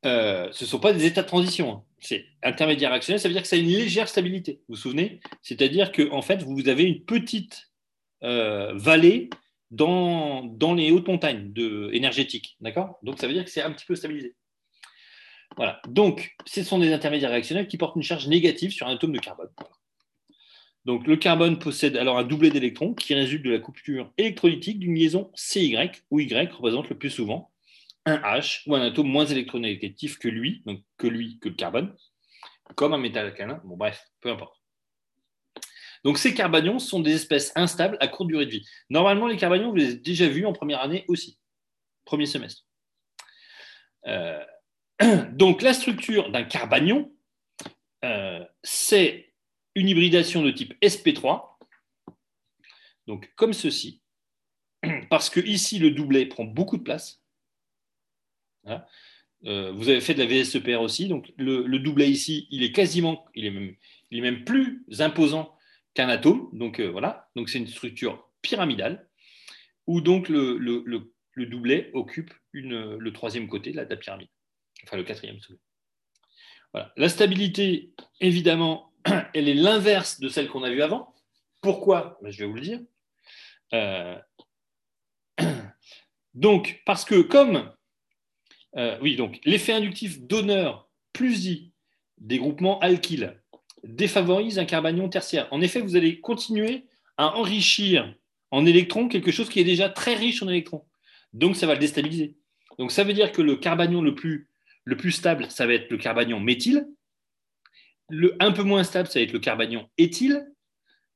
[0.06, 1.84] euh, ce ne sont pas des états de transition.
[2.00, 4.62] C'est intermédiaire réactionnel, ça veut dire que ça a une légère stabilité.
[4.68, 5.20] Vous vous souvenez?
[5.42, 7.72] C'est-à-dire que en fait, vous avez une petite
[8.24, 9.30] euh, vallée
[9.72, 11.54] dans, les hautes montagnes
[11.92, 12.58] énergétiques.
[12.62, 13.00] D'accord?
[13.04, 14.36] Donc, ça veut dire que c'est un petit peu stabilisé.
[15.56, 15.82] Voilà.
[15.88, 19.20] Donc, ce sont des intermédiaires réactionnels qui portent une charge négative sur un atome de
[19.20, 19.50] carbone.
[20.86, 24.96] Donc, le carbone possède alors un doublet d'électrons qui résulte de la coupure électrolytique d'une
[24.96, 25.78] liaison CY,
[26.12, 27.52] où Y représente le plus souvent
[28.08, 31.96] un H ou un atome moins électronégatif que lui, donc que lui, que le carbone,
[32.76, 33.62] comme un métal alcalin.
[33.66, 34.58] Bon, bref, peu importe.
[36.04, 38.68] Donc ces carbanions sont des espèces instables à courte durée de vie.
[38.90, 41.38] Normalement, les carbanions, vous les avez déjà vus en première année aussi,
[42.06, 42.64] premier semestre.
[44.06, 44.42] Euh,
[45.32, 47.14] donc la structure d'un carbanion,
[48.06, 49.34] euh, c'est
[49.76, 51.58] une hybridation de type sp3,
[53.06, 54.02] donc comme ceci,
[55.10, 57.22] parce que ici le doublet prend beaucoup de place.
[59.46, 62.72] Euh, vous avez fait de la VSEPR aussi, donc le, le, doublet ici, il est
[62.72, 63.76] quasiment, il est même,
[64.10, 65.56] il est même plus imposant
[65.94, 66.50] qu'un atome.
[66.54, 69.08] Donc euh, voilà, donc c'est une structure pyramidale
[69.86, 74.30] où donc le, le, doublet occupe le troisième côté de la, pyramide,
[74.84, 75.38] enfin le quatrième
[76.74, 76.92] Voilà.
[76.98, 78.92] La stabilité, évidemment,
[79.34, 81.14] elle est l'inverse de celle qu'on a vue avant.
[81.62, 82.18] Pourquoi?
[82.22, 82.80] Ben, Je vais vous le dire.
[83.74, 84.18] Euh,
[86.34, 87.72] donc, parce que comme,
[88.76, 91.72] euh, oui, donc l'effet inductif donneur plus I
[92.18, 93.42] des groupements alkyles
[93.84, 95.48] défavorise un carbanion tertiaire.
[95.52, 96.86] En effet, vous allez continuer
[97.18, 98.14] à enrichir
[98.52, 100.86] en électrons quelque chose qui est déjà très riche en électrons.
[101.34, 102.36] Donc, ça va le déstabiliser.
[102.80, 104.50] Donc, ça veut dire que le carbanion le plus,
[104.84, 106.88] le plus stable, ça va être le carbanion méthyle.
[108.10, 110.46] Le un peu moins stable, ça va être le carbanion éthyle.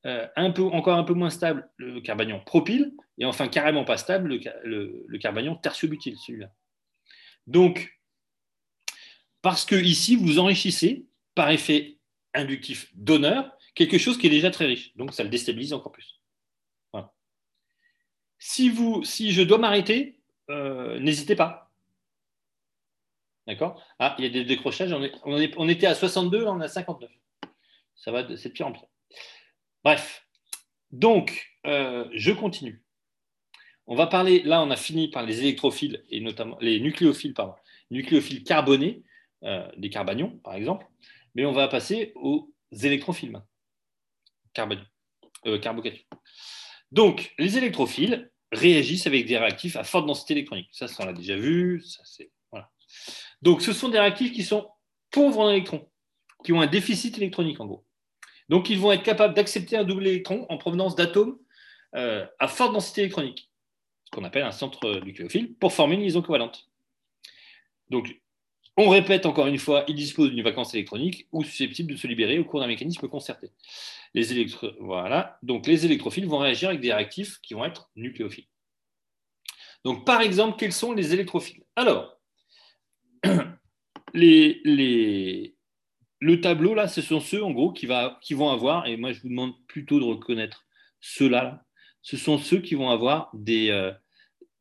[0.04, 2.92] Euh, un peu, encore un peu moins stable, le carbanion propyle.
[3.18, 6.50] Et enfin, carrément pas stable, le, le, carbanion tertiobutyle, celui-là.
[7.46, 7.98] Donc,
[9.40, 11.98] parce que ici, vous enrichissez par effet
[12.34, 14.96] inductif donneur, quelque chose qui est déjà très riche.
[14.96, 16.20] Donc, ça le déstabilise encore plus.
[18.44, 20.18] Si, vous, si je dois m'arrêter,
[20.50, 21.70] euh, n'hésitez pas.
[23.46, 23.80] D'accord?
[24.00, 24.92] Ah, il y a des décrochages.
[25.24, 27.08] On, était à 62, là, on est à 59.
[27.94, 28.88] Ça va, c'est de pire en pire.
[29.84, 30.26] Bref.
[30.90, 32.81] Donc, euh, je continue.
[33.86, 37.54] On va parler, là, on a fini par les électrophiles et notamment les nucléophiles, pardon,
[37.90, 39.02] nucléophiles carbonés,
[39.42, 40.86] euh, des carbanions, par exemple.
[41.34, 43.40] Mais on va passer aux électrophiles.
[44.54, 44.84] Carbanions,
[45.46, 45.58] euh.
[46.92, 50.68] Donc, les électrophiles réagissent avec des réactifs à forte densité électronique.
[50.72, 51.82] Ça, on l'a déjà vu.
[51.82, 52.02] Ça,
[52.50, 52.70] voilà.
[53.40, 54.68] Donc, ce sont des réactifs qui sont
[55.10, 55.88] pauvres en électrons,
[56.44, 57.84] qui ont un déficit électronique, en gros.
[58.48, 61.38] Donc, ils vont être capables d'accepter un double électron en provenance d'atomes
[61.94, 63.50] euh, à forte densité électronique,
[64.12, 66.68] qu'on appelle un centre nucléophile, pour former une liaison covalente.
[67.88, 68.20] Donc,
[68.76, 72.38] on répète encore une fois, ils disposent d'une vacance électronique ou susceptible de se libérer
[72.38, 73.50] au cours d'un mécanisme concerté.
[74.14, 75.38] Les électro- voilà.
[75.42, 78.46] Donc, les électrophiles vont réagir avec des réactifs qui vont être nucléophiles.
[79.84, 81.64] Donc, par exemple, quels sont les électrophiles?
[81.76, 82.18] Alors,
[84.14, 85.50] le
[86.40, 89.54] tableau, là, ce sont ceux, en gros, qui, vont avoir, et moi, je vous demande
[89.66, 90.66] plutôt de reconnaître
[91.00, 91.64] ceux-là, là.
[92.00, 93.92] ce sont ceux qui vont avoir des, euh,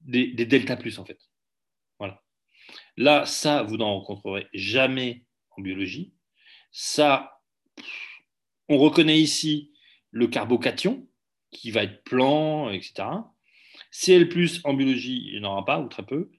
[0.02, 1.20] des, des delta plus, en fait.
[2.00, 2.22] Voilà.
[2.98, 5.26] Là, ça, vous n'en rencontrerez jamais
[5.58, 6.14] en biologie.
[6.72, 7.42] Ça,
[8.70, 9.72] on reconnaît ici
[10.12, 11.08] le carbocation,
[11.52, 13.04] qui va être plan, etc.
[13.92, 14.28] Cl+,
[14.64, 16.32] en biologie, il n'y en aura pas, ou très peu.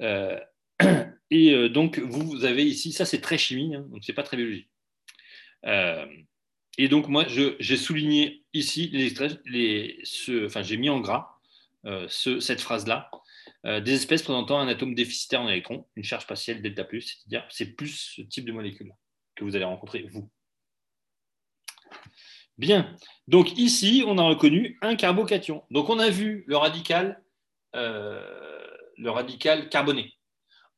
[0.00, 0.38] Euh,
[1.30, 4.36] et euh, donc, vous, avez ici, ça c'est très chimie, hein, donc c'est pas très
[4.36, 4.68] biologie.
[5.66, 6.06] Euh,
[6.78, 9.12] et donc, moi, j'ai souligné ici, les,
[9.46, 10.02] les,
[10.46, 11.39] enfin, j'ai mis en gras
[12.08, 13.10] ce- cette phrase-là,
[13.66, 17.74] euh, des espèces présentant un atome déficitaire en électrons, une charge partielle delta+, c'est-à-dire c'est
[17.74, 18.92] plus ce type de molécule
[19.34, 20.30] que vous allez rencontrer, vous.
[22.58, 22.94] Bien,
[23.26, 25.64] donc ici, on a reconnu un carbocation.
[25.70, 27.22] Donc, on a vu le radical,
[27.74, 28.66] euh,
[28.98, 30.14] le radical carboné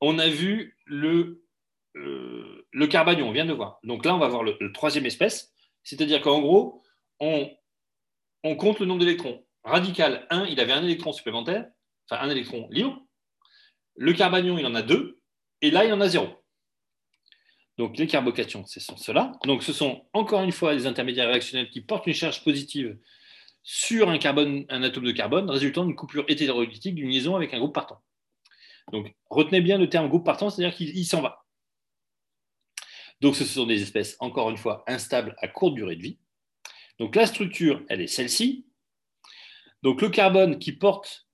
[0.04, 1.44] on a vu le,
[1.96, 3.78] euh, le carbanion, on vient de le voir.
[3.84, 6.82] Donc là, on va voir le, le troisième espèce, c'est-à-dire qu'en gros,
[7.20, 7.48] on,
[8.42, 9.46] on compte le nombre d'électrons.
[9.64, 11.66] Radical 1, il avait un électron supplémentaire,
[12.08, 13.00] enfin un électron libre.
[13.96, 15.20] Le carbanion, il en a deux,
[15.60, 16.28] et là, il en a zéro.
[17.78, 19.32] Donc les carbocations, ce sont ceux-là.
[19.44, 22.98] Donc ce sont encore une fois des intermédiaires réactionnels qui portent une charge positive
[23.62, 24.18] sur un,
[24.68, 28.02] un atome de carbone, résultant d'une coupure hétérolytique d'une liaison avec un groupe partant.
[28.90, 31.44] Donc, retenez bien le terme groupe partant, c'est-à-dire qu'il il s'en va.
[33.20, 36.18] Donc, ce sont des espèces, encore une fois, instables à courte durée de vie.
[36.98, 38.66] Donc, la structure, elle est celle-ci.
[39.82, 41.26] Donc, le carbone qui porte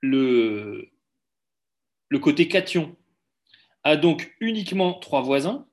[0.00, 0.90] le,
[2.20, 2.96] côté cation
[3.82, 5.66] a donc uniquement trois voisins.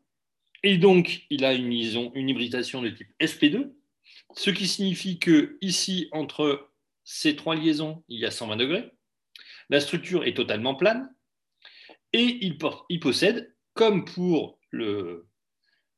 [0.63, 3.73] Et donc, il a une liaison, une hybridation de type sp2,
[4.35, 6.69] ce qui signifie que ici, entre
[7.03, 8.91] ces trois liaisons, il y a 120 degrés.
[9.69, 11.13] La structure est totalement plane
[12.13, 12.57] et il,
[12.99, 15.27] possède, comme pour le,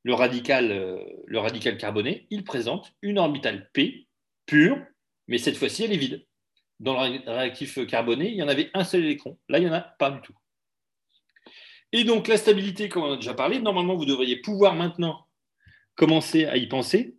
[0.03, 4.07] le, radical, euh, le radical carboné, il présente une orbitale P
[4.45, 4.77] pure,
[5.27, 6.25] mais cette fois-ci, elle est vide.
[6.79, 9.39] Dans le réactif carboné, il y en avait un seul électron.
[9.47, 10.35] Là, il n'y en a pas du tout.
[11.91, 15.27] Et donc, la stabilité, comme on a déjà parlé, normalement, vous devriez pouvoir maintenant
[15.95, 17.17] commencer à y penser.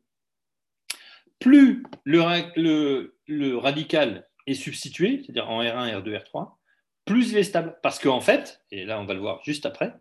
[1.39, 6.55] Plus le, radical est substitué, c'est-à-dire en R1, R2, R3,
[7.05, 7.79] plus il est stable.
[7.83, 9.95] Parce qu'en fait, et là on va le voir juste après,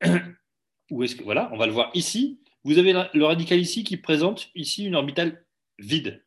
[0.00, 4.50] est-ce que, voilà, on va le voir ici, vous avez le radical ici qui présente
[4.54, 5.44] ici une orbitale
[5.78, 6.23] vide.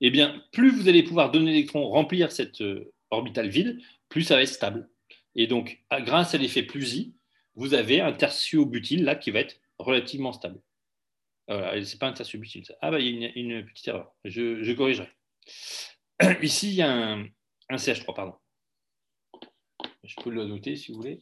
[0.00, 4.36] Eh bien, plus vous allez pouvoir donner l'électron remplir cette euh, orbitale vide, plus ça
[4.36, 4.88] va être stable.
[5.34, 7.12] Et donc, grâce à l'effet plus
[7.54, 10.60] vous avez un tertiobutyle là qui va être relativement stable.
[11.50, 12.64] Euh, c'est pas un tertiobutyle.
[12.64, 12.74] Ça.
[12.80, 14.14] Ah bah il y a une, petite erreur.
[14.24, 15.08] Je, je corrigerai.
[16.42, 17.24] Ici, il y a un,
[17.68, 18.34] un, CH3, pardon.
[20.04, 21.20] Je peux le noter si vous voulez.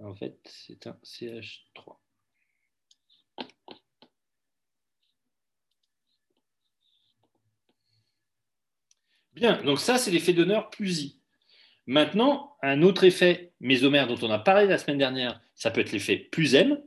[0.00, 1.96] En fait, c'est un CH3.
[9.34, 11.18] Bien, donc ça, c'est l'effet d'honneur plus I.
[11.86, 15.92] Maintenant, un autre effet mésomère dont on a parlé la semaine dernière, ça peut être
[15.92, 16.80] l'effet plus M.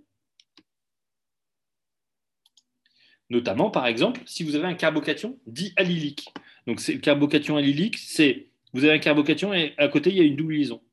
[3.30, 6.28] Notamment, par exemple, si vous avez un carbocation dit allylique.
[6.68, 10.24] Donc, le carbocation allylique, c'est vous avez un carbocation et à côté, il y a
[10.24, 10.84] une double liaison.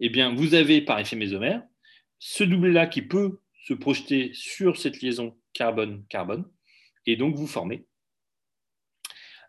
[0.00, 1.62] Eh bien, vous avez, par effet mésomère,
[2.18, 6.44] ce doublé-là qui peut se projeter sur cette liaison carbone-carbone,
[7.06, 7.86] et donc vous formez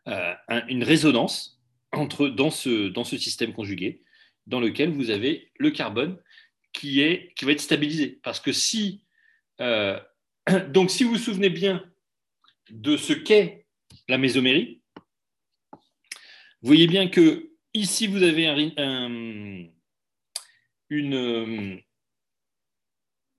[0.06, 1.62] un, une résonance
[1.94, 4.04] dans, ce, système conjugué,
[4.48, 6.18] dans lequel vous avez le carbone
[6.74, 7.00] qui,
[7.42, 8.20] va être stabilisé.
[8.24, 9.04] Parce que si,
[9.60, 10.00] euh,
[10.70, 11.84] donc si vous vous souvenez bien
[12.70, 13.66] de ce qu'est
[14.08, 14.82] la mésomérie,
[15.74, 19.68] vous voyez bien que ici vous avez un, un,
[20.90, 21.82] une,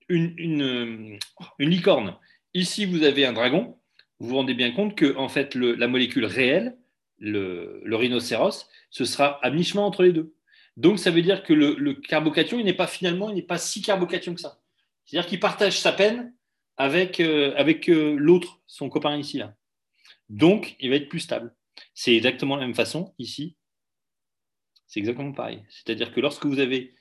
[0.09, 1.19] une, une,
[1.59, 2.17] une licorne.
[2.53, 3.79] Ici, vous avez un dragon.
[4.23, 6.77] Vous vous rendez bien compte que en fait, la molécule réelle,
[7.17, 10.33] le, rhinocéros, ce sera à mi-chemin entre les deux.
[10.77, 13.57] Donc, ça veut dire que le, le carbocation, il n'est pas finalement, il n'est pas
[13.57, 14.61] si carbocation que ça.
[15.03, 16.33] C'est-à-dire qu'il partage sa peine
[16.77, 19.39] avec, euh, avec euh, l'autre, son copain ici.
[19.39, 19.57] Là.
[20.29, 21.53] Donc, il va être plus stable.
[21.93, 23.57] C'est exactement la même façon ici.
[24.87, 25.65] C'est exactement pareil.
[25.67, 26.95] C'est-à-dire que lorsque vous avez,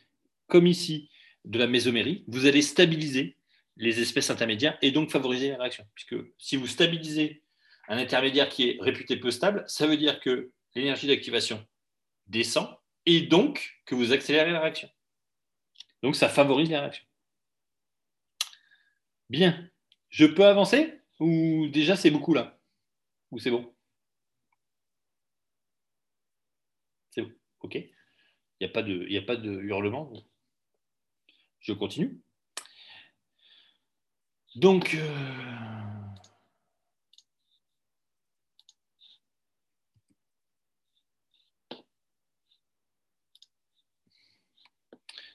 [0.48, 1.08] comme ici,
[1.44, 3.36] de la mésomérie, vous allez stabiliser
[3.76, 5.86] les espèces intermédiaires et donc favoriser la réaction.
[5.94, 7.42] Puisque si vous stabilisez
[7.88, 11.66] un intermédiaire qui est réputé peu stable, ça veut dire que l'énergie d'activation
[12.26, 12.68] descend
[13.06, 14.88] et donc que vous accélérez la réaction.
[16.02, 17.04] Donc ça favorise la réaction.
[19.28, 19.68] Bien.
[20.10, 22.58] Je peux avancer Ou déjà c'est beaucoup là?
[23.30, 23.74] Ou c'est bon?
[27.10, 27.32] C'est bon.
[27.60, 27.76] OK.
[27.76, 27.90] Il
[28.60, 30.12] n'y a, a pas de hurlement.
[31.60, 32.20] Je continue.
[34.56, 35.08] Donc, euh,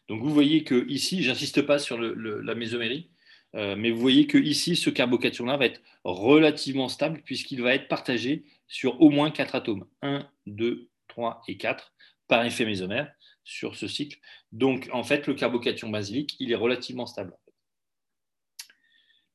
[0.07, 3.09] donc vous voyez que ici, j'insiste pas sur la mésomérie,
[3.55, 7.87] euh, mais vous voyez que ici, ce carbocation-là va être relativement stable puisqu'il va être
[7.87, 9.85] partagé sur au moins quatre atomes.
[10.01, 11.93] 1, 2, 3 et 4
[12.27, 13.11] par effet mésomère
[13.43, 14.19] sur ce cycle.
[14.51, 17.33] Donc, en fait, le carbocation basilique, il est relativement stable.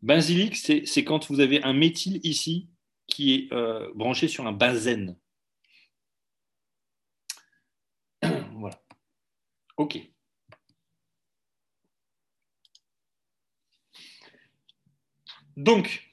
[0.03, 2.69] Basilique, c'est quand vous avez un méthyle ici
[3.07, 5.17] qui est euh, branché sur un benzène.
[8.23, 8.83] voilà.
[9.77, 10.01] OK.
[15.57, 16.11] Donc,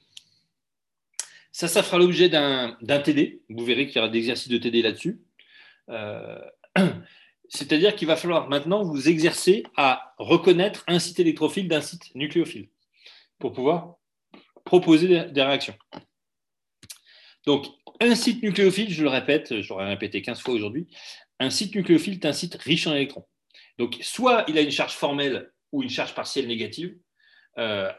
[1.50, 3.42] ça, ça fera l'objet d'un TD.
[3.48, 5.20] Vous verrez qu'il y aura des exercices de TD là-dessus.
[5.88, 6.38] Euh,
[7.48, 12.68] C'est-à-dire qu'il va falloir maintenant vous exercer à reconnaître un site électrophile d'un site nucléophile
[13.40, 13.96] pour pouvoir
[14.64, 15.74] proposer des, réactions.
[17.46, 17.66] Donc,
[18.00, 20.86] un site nucléophile, je le répète, je l'aurais répété 15 fois aujourd'hui,
[21.40, 23.26] un site nucléophile est un site riche en électrons.
[23.78, 26.96] Donc, soit il a une charge formelle ou une charge partielle négative,
[27.58, 27.90] euh,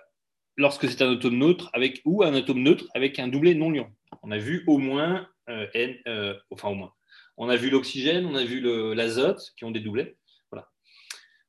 [0.57, 3.89] lorsque c'est un atome neutre avec, ou un atome neutre avec un doublet non lion.
[4.21, 6.93] On a vu au moins euh, N, euh, enfin au moins.
[7.37, 8.61] On a vu l'oxygène, on a vu
[8.93, 10.15] l'azote qui ont des doublets.
[10.51, 10.69] Voilà.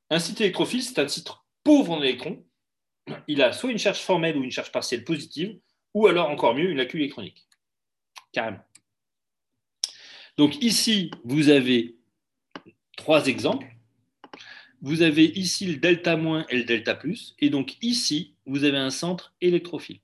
[0.09, 1.29] Un site électrophile, c'est un site
[1.63, 2.43] pauvre en électrons.
[3.27, 5.59] Il a soit une charge formelle ou une charge partielle positive,
[5.93, 7.47] ou alors encore mieux, une lacune électronique.
[8.31, 8.63] Carrément.
[10.37, 11.95] Donc ici, vous avez
[12.97, 13.67] trois exemples.
[14.81, 17.35] Vous avez ici le delta moins et le delta plus.
[17.39, 19.99] Et donc ici, vous avez un centre électrophile.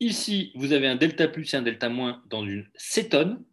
[0.00, 3.44] Ici, vous avez un delta plus et un delta moins dans une cétone.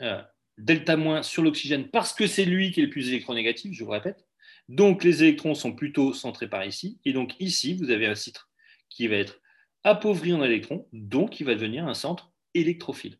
[0.00, 0.22] Euh,
[0.58, 3.90] delta moins sur l'oxygène parce que c'est lui qui est le plus électronégatif, je vous
[3.90, 4.27] répète.
[4.68, 6.98] Donc les électrons sont plutôt centrés par ici.
[7.04, 8.48] Et donc ici, vous avez un centre
[8.88, 9.40] qui va être
[9.84, 13.16] appauvri en électrons, donc il va devenir un centre électrophile,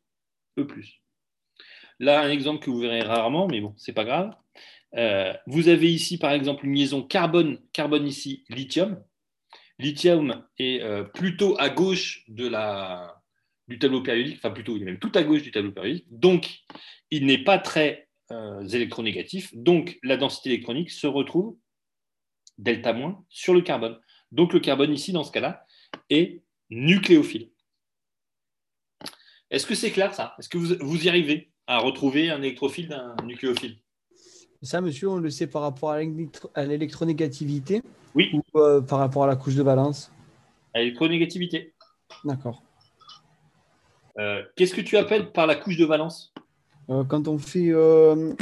[0.59, 0.66] E+.
[2.01, 4.35] Là, un exemple que vous verrez rarement, mais bon, c'est pas grave.
[4.97, 9.03] Euh, vous avez ici, par exemple, une liaison carbone, carbone ici, lithium.
[9.79, 12.51] Lithium est euh, plutôt à gauche du
[13.79, 16.07] tableau périodique, enfin plutôt, il est même tout à gauche du tableau périodique.
[16.11, 16.61] Donc,
[17.11, 19.55] il n'est pas très euh, électronégatif.
[19.57, 21.57] Donc, la densité électronique se retrouve
[22.59, 23.99] delta moins sur le carbone.
[24.33, 25.65] Donc, le carbone ici, dans ce cas-là,
[26.11, 27.51] est nucléophile.
[29.51, 30.35] Est-ce que c'est clair ça?
[30.39, 33.79] Est-ce que vous, vous y arrivez à retrouver un électrophile d'un nucléophile?
[34.61, 37.81] Ça, monsieur, on le sait par rapport à l'électro- à l'électronégativité
[38.15, 40.11] Oui, ou euh, par rapport à la couche de valence
[40.75, 41.75] à l'électronégativité.
[42.25, 42.63] D'accord.
[44.19, 46.35] Euh, Qu'est-ce que tu appelles par la couche de valence
[46.89, 48.32] quand on fait, euh,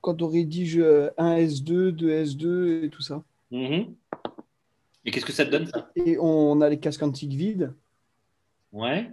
[0.00, 3.22] quand on rédige euh, 1S2, 2S2 et tout ça,
[3.52, 3.94] Mhm.
[5.04, 5.88] Et qu'est-ce que ça te donne ça?
[5.94, 7.72] Et on a les cases quantiques vides,
[8.72, 9.08] Ouais.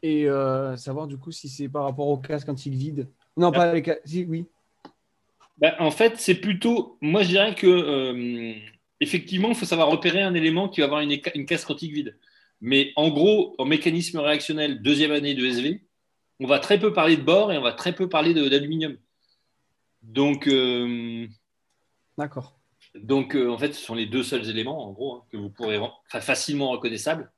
[0.00, 3.08] et euh, savoir du coup si c'est par rapport aux cases quantiques vides.
[3.36, 3.82] Non, pas les.
[4.04, 4.46] Si, oui.
[5.58, 6.98] Ben, en fait, c'est plutôt.
[7.00, 8.54] Moi, je dirais que euh,
[9.00, 12.16] effectivement, il faut savoir repérer un élément qui va avoir une, une case quantique vide.
[12.60, 15.80] Mais en gros, en mécanisme réactionnel deuxième année de SV,
[16.40, 18.96] on va très peu parler de bore et on va très peu parler de- d'aluminium.
[20.02, 21.26] Donc, euh,
[22.18, 22.58] D'accord.
[22.94, 25.50] donc euh, en fait, ce sont les deux seuls éléments, en gros, hein, que vous
[25.50, 27.32] pourrez facilement reconnaissables.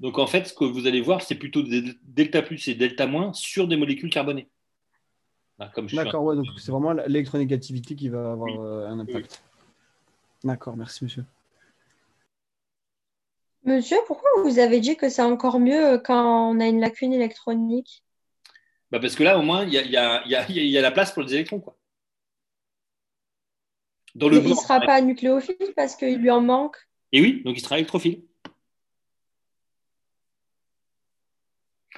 [0.00, 3.06] Donc, en fait, ce que vous allez voir, c'est plutôt des delta plus et delta
[3.06, 4.48] moins sur des molécules carbonées.
[5.60, 8.56] Un- D'accord, ouais, donc c'est vraiment l'électronégativité qui va avoir Oui.
[8.60, 9.42] euh, un impact.
[10.44, 11.24] D'accord, merci monsieur.
[13.64, 18.04] Monsieur, pourquoi vous avez dit que c'est encore mieux quand on a une lacune électronique?
[18.90, 20.78] Bah, parce que là, au moins, il y a, y a- y a- il y
[20.78, 21.60] a la place pour les électrons.
[21.60, 21.76] Quoi.
[24.14, 26.76] dans le Mais il ne sera pas nucléophile parce qu'il lui en manque?
[27.12, 28.22] Et oui, donc il sera électrophile.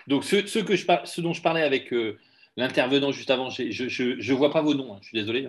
[0.06, 0.86] Donc ce, ce que je,
[1.20, 2.18] dont je parlais avec euh,
[2.56, 5.48] l'intervenant juste avant, je ne vois pas vos noms, hein, je suis désolé.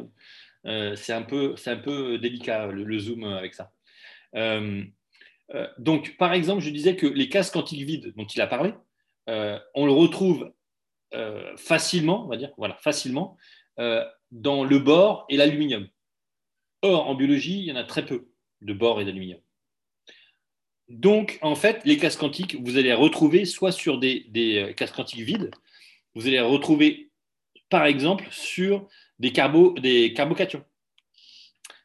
[0.66, 3.72] Euh, c'est un peu, c'est un peu délicat le, le zoom euh, avec ça.
[4.36, 4.84] Euh,
[5.56, 8.74] euh, donc par exemple, je disais que les cases quantiques vides dont il a parlé,
[9.30, 10.54] euh, on le retrouve
[11.14, 13.38] euh, facilement, on va dire, voilà, facilement
[13.80, 15.88] euh, dans le bore et l'aluminium.
[16.82, 18.30] Or, en biologie, il y en a très peu
[18.62, 19.40] de bore et d'aluminium.
[20.88, 24.74] Donc, en fait, les cases quantiques, vous allez les retrouver soit sur des, des euh,
[24.74, 25.52] cases quantiques vides,
[26.16, 27.12] vous allez les retrouver,
[27.70, 28.88] par exemple, sur
[29.20, 30.66] des, carbo, des carbocations,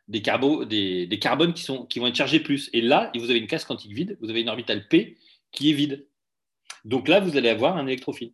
[0.09, 2.71] des, carbo, des, des carbones qui, qui vont être chargés plus.
[2.73, 5.19] Et là, vous avez une case quantique vide, vous avez une orbitale P
[5.53, 6.07] qui est vide.
[6.85, 8.33] Donc là, vous allez avoir un électrophile.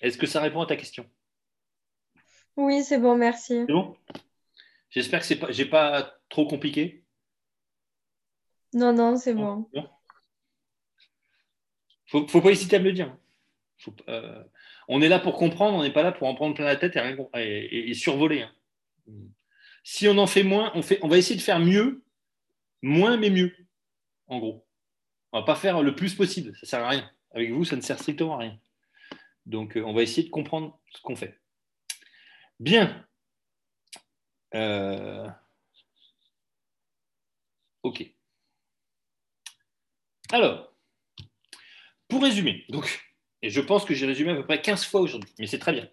[0.00, 1.08] Est-ce que ça répond à ta question?
[2.56, 3.64] Oui, c'est bon, merci.
[3.66, 3.96] C'est bon?
[4.90, 7.04] J'espère que je pas, j'ai pas trop compliqué.
[8.72, 9.68] Non, non, c'est bon.
[12.06, 13.16] Faut, faut pas hésiter à me le dire.
[13.78, 14.44] Faut euh,
[14.88, 16.94] on est là pour comprendre, on n'est pas là pour en prendre plein la tête
[16.96, 18.42] et, rien com- et- et- et survoler.
[18.42, 18.52] hein.
[19.82, 22.02] Si on en fait moins, on, fait, on va essayer de faire mieux,
[22.82, 23.52] moins mais mieux,
[24.28, 24.66] en gros.
[25.32, 27.10] On va pas faire le plus possible, ça sert à rien.
[27.32, 28.60] Avec vous, ça ne sert strictement à rien.
[29.46, 31.38] Donc, euh, on va essayer de comprendre ce qu'on fait.
[32.60, 33.06] Bien.
[34.54, 35.28] Euh,
[37.84, 38.02] Ok.
[40.32, 40.74] Alors,
[42.08, 43.06] pour résumer, donc,
[43.42, 45.74] et je pense que j'ai résumé à peu près 15 fois aujourd'hui, mais c'est très
[45.74, 45.88] bien.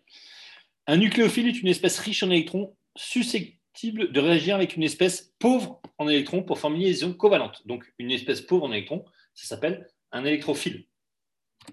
[0.87, 5.81] Un nucléophile est une espèce riche en électrons susceptible de réagir avec une espèce pauvre
[5.97, 7.61] en électrons pour former une liaison covalente.
[7.67, 9.03] Donc, une espèce pauvre en électrons,
[9.35, 10.87] ça s'appelle un électrophile.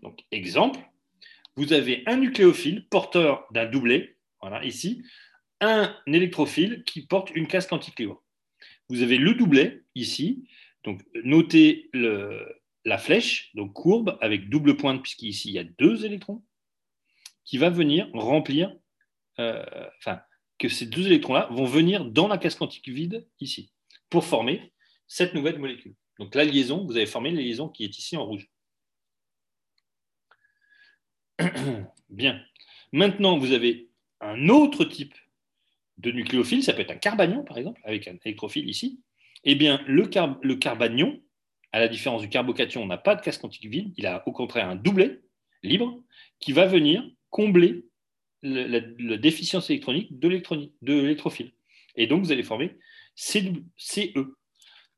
[0.03, 0.81] Donc, exemple,
[1.57, 5.03] vous avez un nucléophile porteur d'un doublet, voilà, ici,
[5.61, 8.23] un électrophile qui porte une case quantique libre.
[8.89, 10.49] Vous avez le doublet ici,
[10.85, 11.91] donc notez
[12.85, 16.45] la flèche, donc courbe avec double pointe, puisqu'ici il y a deux électrons,
[17.45, 18.75] qui va venir remplir,
[19.39, 19.65] euh,
[19.99, 20.21] enfin,
[20.59, 23.73] que ces deux électrons-là vont venir dans la case quantique vide ici,
[24.11, 24.73] pour former
[25.07, 25.95] cette nouvelle molécule.
[26.19, 28.49] Donc la liaison, vous avez formé la liaison qui est ici en rouge.
[32.11, 32.41] Bien.
[32.93, 33.89] Maintenant, vous avez
[34.21, 35.15] un autre type
[35.99, 39.01] de nucléophile, ça peut être un carbanion par exemple, avec un électrophile ici.
[39.45, 41.21] Eh bien, le, car carbanion,
[41.73, 44.69] à la différence du carbocation, n'a pas de case quantique vide, il a au contraire
[44.69, 45.21] un doublet
[45.63, 46.03] libre
[46.41, 47.85] qui va venir combler
[48.43, 51.53] le, la, la, déficience électronique de l'électrophile.
[51.97, 52.77] Et donc, vous allez former
[53.15, 54.15] CE.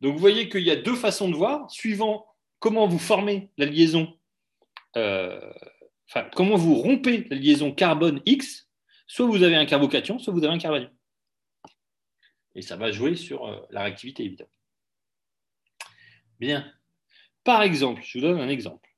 [0.00, 2.26] Donc, vous voyez qu'il y a deux façons de voir, suivant
[2.58, 4.16] comment vous formez la liaison,
[4.96, 5.40] euh,
[6.34, 8.68] comment vous rompez la liaison carbone X,
[9.06, 10.90] soit vous avez un carbocation, soit vous avez un carbanion.
[12.54, 14.50] Et ça va jouer sur euh, la réactivité, évidemment.
[16.40, 16.72] Bien.
[17.44, 18.88] Par exemple, je vous donne un exemple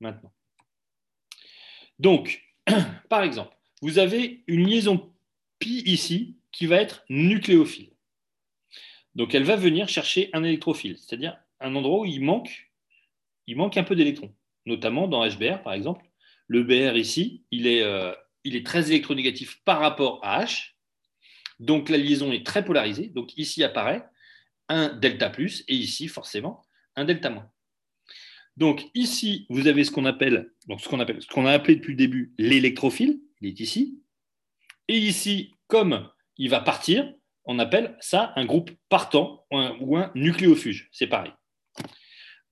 [0.00, 0.32] maintenant.
[1.98, 2.42] Donc,
[3.08, 5.12] par exemple, vous avez une liaison
[5.58, 7.92] pi ici qui va être nucléophile.
[9.14, 12.70] Donc, elle va venir chercher un électrophile, c'est-à-dire un endroit où il manque,
[13.46, 14.34] il manque un peu d'électrons,
[14.66, 16.09] notamment dans HBr, par exemple.
[16.50, 18.12] Le BR ici, il est, euh,
[18.42, 20.72] il est très électronégatif par rapport à H.
[21.60, 23.06] Donc, la liaison est très polarisée.
[23.06, 24.04] Donc, ici apparaît
[24.68, 26.64] un delta plus et ici, forcément,
[26.96, 27.48] un delta moins.
[28.56, 31.76] Donc, ici, vous avez ce qu'on appelle, donc ce qu'on appelle, ce qu'on a appelé
[31.76, 33.20] depuis le début l'électrophile.
[33.40, 34.02] Il est ici.
[34.88, 37.14] Et ici, comme il va partir,
[37.44, 40.88] on appelle ça un groupe partant ou un, ou un nucléofuge.
[40.90, 41.30] C'est pareil.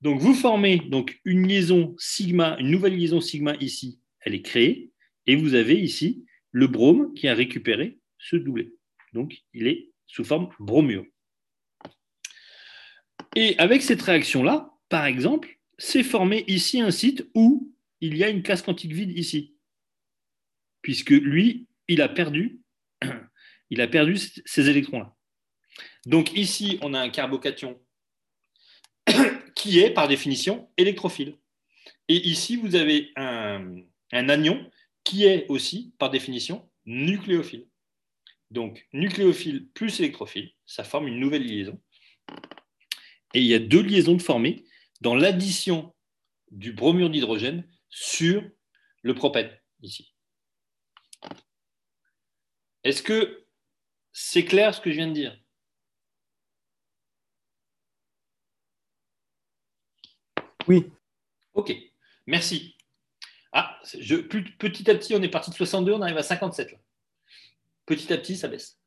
[0.01, 4.91] Donc, vous formez donc une liaison sigma, une nouvelle liaison sigma ici, elle est créée.
[5.25, 8.71] Et vous avez ici le brome qui a récupéré ce doublet.
[9.13, 11.05] Donc, il est sous forme bromure.
[13.35, 18.29] Et avec cette réaction-là, par exemple, c'est formé ici un site où il y a
[18.29, 19.55] une case quantique vide ici.
[20.81, 22.61] Puisque lui, il a perdu,
[23.69, 25.15] il a perdu ces électrons-là.
[26.05, 27.79] Donc ici, on a un carbocation
[29.59, 31.37] qui est, par définition, électrophile.
[32.07, 34.71] Et ici, vous avez un, anion
[35.03, 37.67] qui est aussi, par définition, nucléophile.
[38.51, 41.77] Donc, nucléophile plus électrophile, ça forme une nouvelle liaison.
[43.33, 44.63] Et il y a deux liaisons de formées
[45.01, 45.93] dans l'addition
[46.51, 48.41] du bromure d'hydrogène sur
[49.01, 50.15] le propène, ici.
[52.85, 53.45] Est-ce que
[54.13, 55.37] c'est clair ce que je viens de dire?
[60.67, 60.91] Oui.
[61.53, 61.73] Ok,
[62.27, 62.75] merci.
[63.51, 66.71] Ah, je, plus, petit à petit, on est parti de 62, on arrive à 57.
[66.71, 66.77] Là.
[67.85, 68.77] Petit à petit, ça baisse.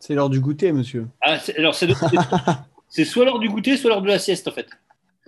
[0.00, 1.08] C'est l'heure du goûter, monsieur.
[1.20, 1.88] Ah, c'est- alors, c'est
[2.88, 4.68] c'est soit l'heure du goûter, soit l'heure de la sieste, en fait.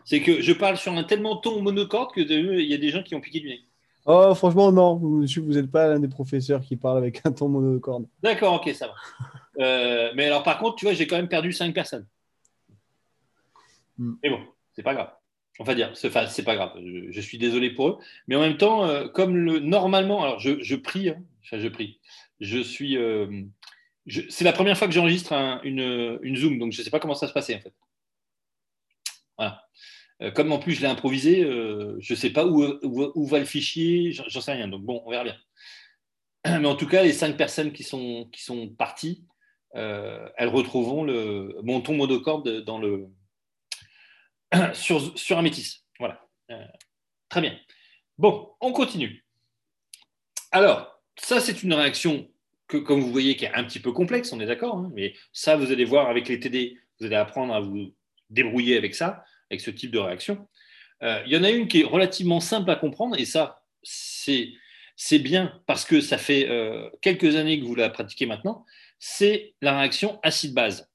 [0.05, 2.89] C'est que je parle sur un tellement ton monocorde que de- il y a des
[2.91, 3.61] gens qui ont piqué du nez.
[4.07, 7.49] Oh, franchement, non, monsieur, vous n'êtes pas l'un des professeurs qui parle avec un ton
[7.49, 8.07] monocorde.
[8.23, 8.95] D'accord, ok, ça va.
[9.59, 12.07] Euh, mais alors, par contre, tu vois, j'ai quand même perdu cinq personnes.
[13.99, 14.15] Hmm.
[14.23, 14.41] Mais bon,
[14.73, 15.11] c'est pas grave.
[15.61, 16.73] Enfin, dire, c'est enfin, pas grave.
[17.11, 17.99] Je, suis désolé pour eux.
[18.27, 22.01] Mais en même temps, euh, comme le normalement, alors je, je prie, hein, je prie.
[22.41, 22.97] Je suis.
[22.97, 23.43] euh,
[24.31, 26.99] c'est la première fois que j'enregistre un- une, une Zoom, donc je ne sais pas
[26.99, 27.75] comment ça se passait en fait.
[29.37, 29.63] Voilà.
[30.23, 33.45] Euh, comme en plus je l'ai improvisé, je ne sais pas où, où- va le
[33.45, 34.69] fichier, j'en sais rien.
[34.69, 35.37] Donc bon, on verra bien.
[36.47, 39.27] Mais en tout cas, les cinq personnes qui sont, qui sont parties,
[39.75, 43.09] elles retrouveront le, mon ton monocorde dans le,
[44.75, 45.85] sur, un métis.
[45.99, 46.27] Voilà.
[46.51, 46.65] Euh,
[47.29, 47.59] très bien.
[48.19, 49.25] Bon, on continue.
[50.53, 52.29] Alors, ça, c'est une réaction
[52.67, 55.15] que, comme vous voyez, qui est un petit peu complexe, on est d'accord, hein, mais
[55.33, 57.95] ça, vous allez voir avec les TD, vous allez apprendre à vous
[58.29, 60.49] débrouiller avec ça, avec ce type de réaction.
[61.03, 64.51] Euh, Il y en a une qui est relativement simple à comprendre, et ça, c'est
[65.03, 68.67] c'est bien parce que ça fait euh, quelques années que vous la pratiquez maintenant,
[68.99, 70.91] c'est la réaction acide-base.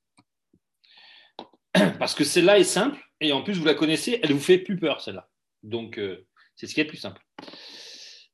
[2.00, 4.78] Parce que celle-là est simple, et en plus, vous la connaissez, elle vous fait plus
[4.78, 5.30] peur, celle-là.
[5.64, 6.26] Donc, euh,
[6.56, 7.22] c'est ce qui est le plus simple.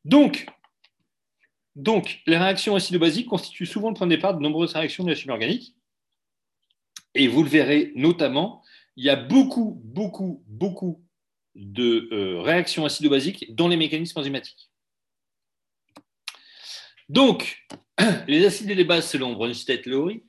[0.05, 0.47] Donc,
[1.75, 5.15] donc, les réactions acido-basiques constituent souvent le point de départ de nombreuses réactions de la
[5.15, 5.75] chimie organique.
[7.15, 8.63] Et vous le verrez notamment,
[8.95, 11.03] il y a beaucoup, beaucoup, beaucoup
[11.55, 14.69] de euh, réactions acido-basiques dans les mécanismes enzymatiques.
[17.09, 17.65] Donc,
[18.27, 20.23] les acides et les bases selon Bronsted-Lowry,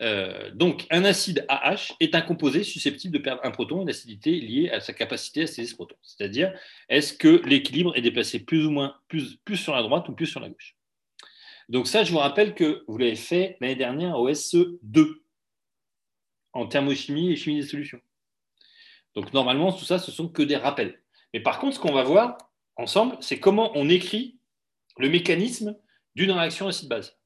[0.00, 4.32] euh, donc un acide AH est un composé susceptible de perdre un proton et l'acidité
[4.32, 5.96] liée à sa capacité à saisir ce proton.
[6.02, 6.52] C'est-à-dire,
[6.88, 10.26] est-ce que l'équilibre est déplacé plus ou moins plus, plus sur la droite ou plus
[10.26, 10.76] sur la gauche?
[11.68, 15.22] Donc ça, je vous rappelle que vous l'avez fait l'année dernière au SE2
[16.52, 18.00] en thermochimie et chimie des solutions.
[19.14, 21.02] Donc normalement, tout ça, ce sont que des rappels.
[21.34, 22.38] Mais par contre, ce qu'on va voir
[22.76, 24.38] ensemble, c'est comment on écrit
[24.96, 25.76] le mécanisme
[26.14, 27.16] d'une réaction acide-base.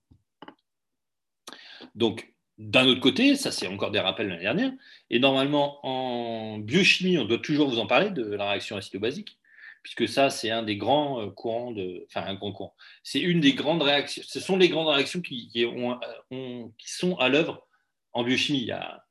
[1.95, 2.32] Donc,
[2.63, 4.73] d'un autre côté, ça c'est encore des rappels l'année dernière,
[5.11, 9.39] et normalement en biochimie, on doit toujours vous en parler de la réaction acido-basique,
[9.83, 12.77] puisque ça c'est un des grands euh, courants de, enfin un grand courant.
[13.03, 14.23] C'est une des grandes réactions.
[14.25, 17.67] Ce sont les grandes réactions qui, qui sont à l'œuvre
[18.13, 18.71] en biochimie.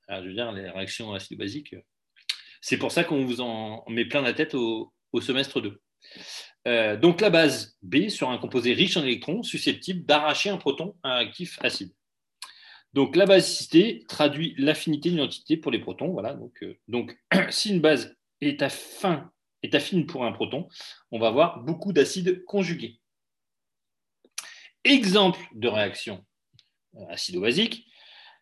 [0.10, 1.76] Je veux dire, les réactions acido-basiques.
[2.62, 5.82] C'est pour ça qu'on vous en met plein la tête au, semestre 2.
[6.68, 10.96] Euh, donc la base B sur un composé riche en électrons susceptible d'arracher un proton
[11.04, 11.92] à un actif acide.
[12.94, 16.12] Donc la basicité traduit l'affinité d'une entité pour les protons.
[16.12, 17.18] Voilà, donc, euh, donc
[17.50, 19.32] si une base est, affin,
[19.64, 20.68] est affine pour un proton,
[21.12, 23.00] on va avoir beaucoup d'acides conjugués.
[24.84, 26.26] Exemple de réaction
[27.10, 27.86] acido-basique,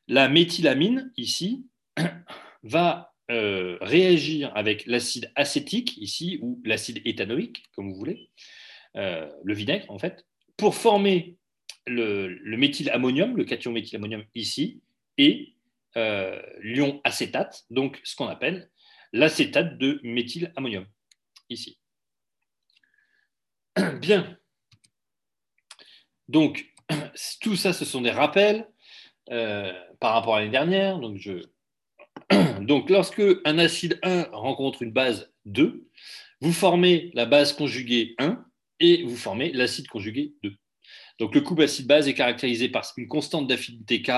[0.07, 1.67] la méthylamine, ici,
[2.63, 8.29] va euh, réagir avec l'acide acétique, ici, ou l'acide éthanoïque, comme vous voulez,
[8.95, 10.25] euh, le vinaigre, en fait,
[10.57, 11.37] pour former
[11.89, 14.81] le, le méthylammonium, le cation méthylammonium ici,
[15.17, 15.55] et
[15.97, 18.69] euh, l'ion acétate, donc ce qu'on appelle
[19.11, 20.85] l'acétate de méthylammonium,
[21.49, 21.79] ici.
[24.01, 24.37] Bien.
[26.27, 26.71] Donc,
[27.41, 28.69] tout ça, ce sont des rappels
[29.31, 30.99] euh, par rapport à l'année dernière.
[30.99, 31.41] Donc, je...
[32.61, 35.87] donc, lorsque un acide 1 rencontre une base 2,
[36.41, 38.45] vous formez la base conjuguée 1
[38.79, 40.53] et vous formez l'acide conjugué 2.
[41.19, 44.11] Donc, le couple acide-base est caractérisé par une constante d'affinité K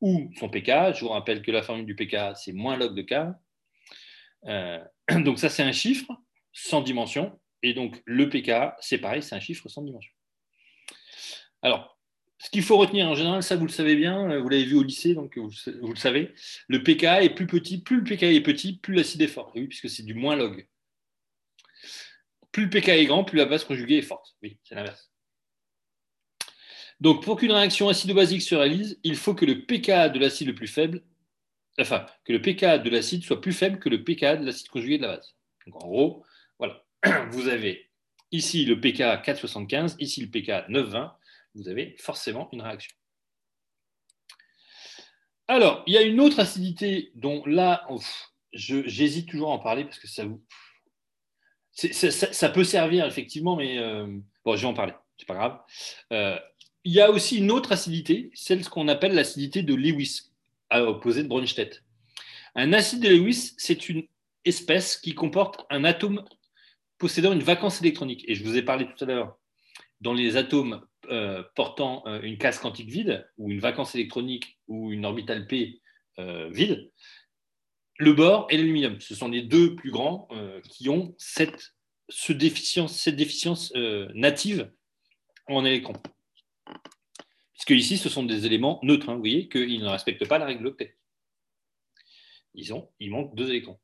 [0.00, 0.94] ou son pK.
[0.94, 3.34] Je vous rappelle que la formule du pK, c'est moins log de K.
[4.46, 4.78] Euh,
[5.24, 6.10] donc, ça, c'est un chiffre
[6.52, 7.38] sans dimension.
[7.62, 10.12] Et donc, le pK, c'est pareil, c'est un chiffre sans dimension.
[11.62, 11.98] Alors,
[12.38, 14.82] ce qu'il faut retenir en général, ça vous le savez bien, vous l'avez vu au
[14.82, 15.50] lycée, donc vous,
[15.82, 16.32] vous, le savez,
[16.68, 19.52] le pK est plus petit, plus le pK est petit, plus l'acide est fort.
[19.54, 20.66] Oui, puisque c'est du moins log.
[22.50, 24.36] Plus le pK est grand, plus la base conjuguée est forte.
[24.42, 25.09] Oui, c'est l'inverse.
[27.00, 30.54] Donc, pour qu'une réaction acido-basique se réalise, il faut que le pK de l'acide le
[30.54, 31.02] plus faible,
[31.78, 34.98] enfin, que le pK de l'acide soit plus faible que le pK de l'acide conjugué
[34.98, 35.34] de la base.
[35.66, 36.24] Donc, en gros,
[36.58, 36.84] voilà,
[37.30, 37.90] vous avez
[38.32, 41.12] ici le pK 4,75, ici le pK 9,20,
[41.54, 42.94] vous avez forcément une réaction.
[45.48, 47.88] Alors, il y a une autre acidité dont là,
[48.52, 50.40] j'hésite toujours à en parler parce que ça vous.
[51.72, 54.06] Ça, peut servir effectivement, mais euh,
[54.44, 55.60] bon, je vais en parler, c'est pas grave.
[56.12, 56.38] Euh,
[56.84, 60.30] il y a aussi une autre acidité, celle qu'on appelle l'acidité de Lewis,
[60.70, 61.82] à l'opposé de Bronsted.
[62.54, 64.04] Un acide de Lewis, c'est une
[64.44, 66.24] espèce qui comporte un atome
[66.98, 68.24] possédant une vacance électronique.
[68.28, 69.38] Et je vous ai parlé tout à l'heure
[70.00, 74.92] dans les atomes euh, portant euh, une case quantique vide, ou une vacance électronique, ou
[74.92, 75.80] une orbitale P
[76.50, 76.90] vide,
[77.96, 79.00] le bore et l'aluminium.
[79.00, 80.28] Ce sont les deux plus grands
[80.68, 81.74] qui ont cette,
[82.28, 83.72] déficience, cette déficience
[84.12, 84.70] native
[85.46, 85.94] en électrons.
[87.52, 89.10] Puisque ici, ce sont des éléments neutres.
[89.10, 89.14] Hein.
[89.14, 90.96] vous voyez qu'ils ne respectent pas la règle octet.
[92.54, 93.78] Ils, ont, ils manquent deux électrons.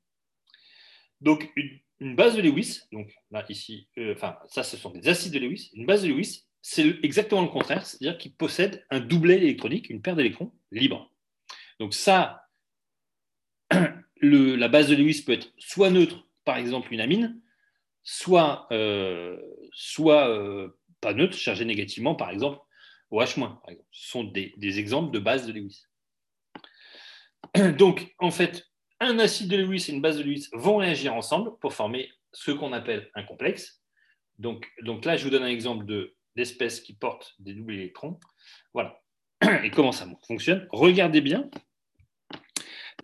[1.20, 5.32] Donc, une, base de Lewis, donc là, ici, euh, enfin, ça, ce sont des acides
[5.32, 5.70] de Lewis.
[5.74, 10.02] Une base de Lewis, c'est exactement le contraire, c'est-à-dire qu'il possède un doublet électronique, une
[10.02, 11.10] paire d'électrons libre.
[11.78, 12.48] Donc, ça,
[14.20, 17.40] la base de Lewis peut être soit neutre, par exemple une amine,
[18.02, 19.38] soit, euh,
[19.72, 22.60] soit euh, pas neutre, chargé négativement, par exemple
[23.10, 23.34] OH-.
[23.34, 23.88] Par exemple.
[23.90, 25.84] Ce sont des, exemples de base de Lewis.
[27.78, 28.66] Donc, en fait,
[29.00, 32.50] un acide de Lewis et une base de Lewis vont réagir ensemble pour former ce
[32.50, 33.82] qu'on appelle un complexe.
[34.38, 35.86] Donc, donc là, je vous donne un exemple
[36.34, 38.18] d'espèces qui portent des doubles électrons.
[38.74, 39.02] Voilà.
[39.64, 40.66] Et comment ça fonctionne?
[40.70, 41.48] Regardez bien.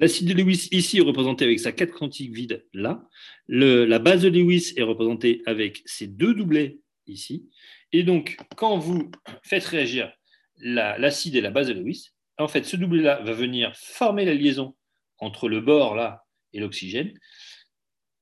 [0.00, 3.06] L'acide de Lewis ici est représenté avec sa 4 quantique vide là.
[3.48, 7.50] la base de Lewis est représentée avec ses deux doublets ici.
[7.92, 9.10] Et donc, quand vous
[9.42, 10.12] faites réagir
[10.56, 14.74] l'acide et la base de Lewis, en fait, ce doublet-là va venir former la liaison
[15.18, 17.12] entre le bord là et l'oxygène.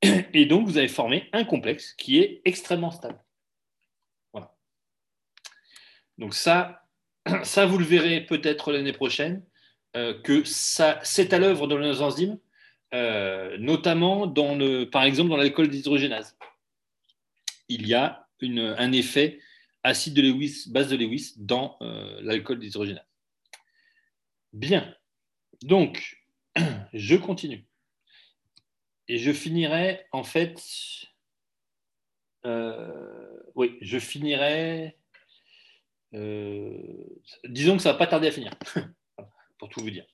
[0.32, 3.22] Et donc, vous avez formé un complexe qui est extrêmement stable.
[4.32, 4.54] Voilà.
[6.18, 6.86] Donc ça,
[7.42, 9.44] ça vous le verrez peut-être l'année prochaine,
[9.96, 12.38] euh, que ça, c'est à l'œuvre dans nos enzymes,
[12.94, 16.36] euh, notamment dans le, par exemple dans l'alcool d'hydrogénase.
[17.68, 19.38] Il y a un effet
[19.82, 23.06] acide de Lewis, base de Lewis dans euh, l'alcool d'hydrogénase.
[24.52, 24.94] Bien.
[25.62, 26.24] Donc,
[26.92, 27.66] je continue.
[29.08, 30.62] Et je finirai, en fait,
[32.46, 34.96] euh, oui, je finirai,
[36.14, 36.72] euh,
[37.44, 38.52] disons que ça ne va pas tarder à finir,
[39.58, 40.06] pour tout vous dire.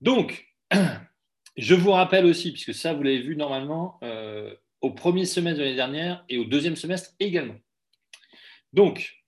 [0.00, 0.48] Donc,
[1.56, 4.00] je vous rappelle aussi, puisque ça, vous l'avez vu normalement
[4.80, 7.56] au premier semestre de l'année dernière et au deuxième semestre également.
[8.78, 9.24] Donc,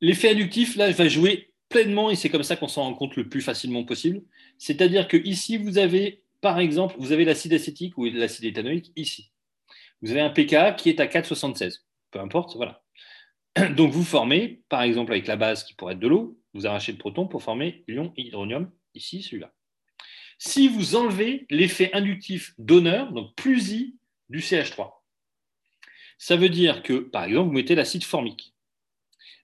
[0.00, 3.28] l'effet inductif, là, va jouer pleinement et c'est comme ça qu'on s'en rend compte le
[3.28, 4.22] plus facilement possible.
[4.58, 9.30] C'est-à-dire que ici, vous avez, par exemple, vous avez l'acide acétique ou l'acide éthanoïque ici.
[10.00, 11.82] Vous avez un pKa qui est à 4,76.
[12.10, 12.82] Peu importe, voilà.
[13.76, 16.90] Donc vous formez, par exemple avec la base qui pourrait être de l'eau, vous arrachez
[16.90, 19.52] le proton pour former l'ion hydronium, ici, celui-là.
[20.38, 23.96] Si vous enlevez l'effet inductif d'honneur, donc plus I
[24.28, 25.01] du CH3,
[26.22, 28.54] ça veut dire que, par exemple, vous mettez l'acide formique.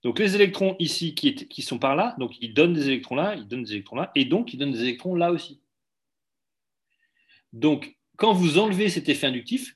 [0.05, 3.49] Donc les électrons ici qui, sont par là, donc ils donnent des électrons là, ils
[3.49, 5.61] donnent des électrons là, et donc ils donnent des électrons là aussi.
[7.53, 9.75] Donc quand vous enlevez cet effet inductif,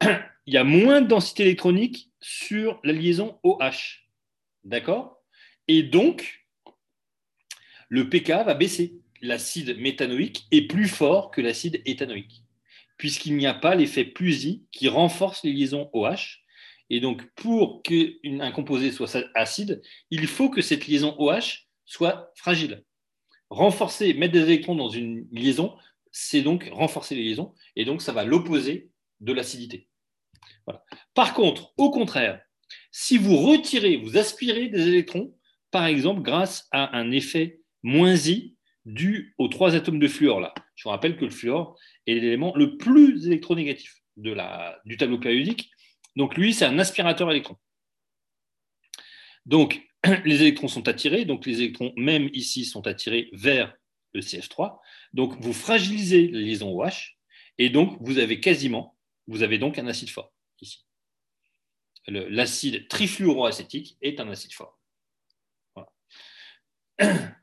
[0.46, 4.06] il y a moins de densité électronique sur la liaison OH.
[4.64, 5.22] D'accord?
[5.68, 6.46] Et donc,
[7.90, 8.98] le pK va baisser.
[9.20, 12.39] L'acide méthanoïque est plus fort que l'acide éthanoïque,
[13.00, 16.40] puisqu'il n'y a pas l'effet plus I qui renforce les liaisons OH
[16.90, 22.84] et donc, pour qu'un composé soit acide, il faut que cette liaison OH soit fragile.
[23.48, 25.76] Renforcer, mettre des électrons dans une liaison,
[26.10, 28.90] c'est donc renforcer les liaisons, et donc ça va l'opposer
[29.20, 29.88] de l'acidité.
[31.14, 32.42] Par contre, au contraire,
[32.90, 35.36] si vous retirez, vous aspirez des électrons,
[35.70, 40.54] par exemple grâce à un effet moins I dû aux trois atomes de fluor là.
[40.80, 45.18] Je vous rappelle que le fluor est l'élément le plus électronégatif de la, du tableau
[45.18, 45.70] périodique
[46.16, 47.56] donc lui, c'est un aspirateur électron.
[49.46, 49.80] Donc
[50.24, 53.74] les électrons sont attirés, donc les électrons même ici sont attirés vers
[54.12, 54.78] le CH3.
[55.12, 57.16] Donc vous fragilisez la liaison OH
[57.58, 58.96] et donc vous avez quasiment,
[59.26, 60.84] vous avez donc un acide fort ici.
[62.06, 64.78] L'acide trifluoroacétique est un acide fort.
[65.74, 65.90] Voilà.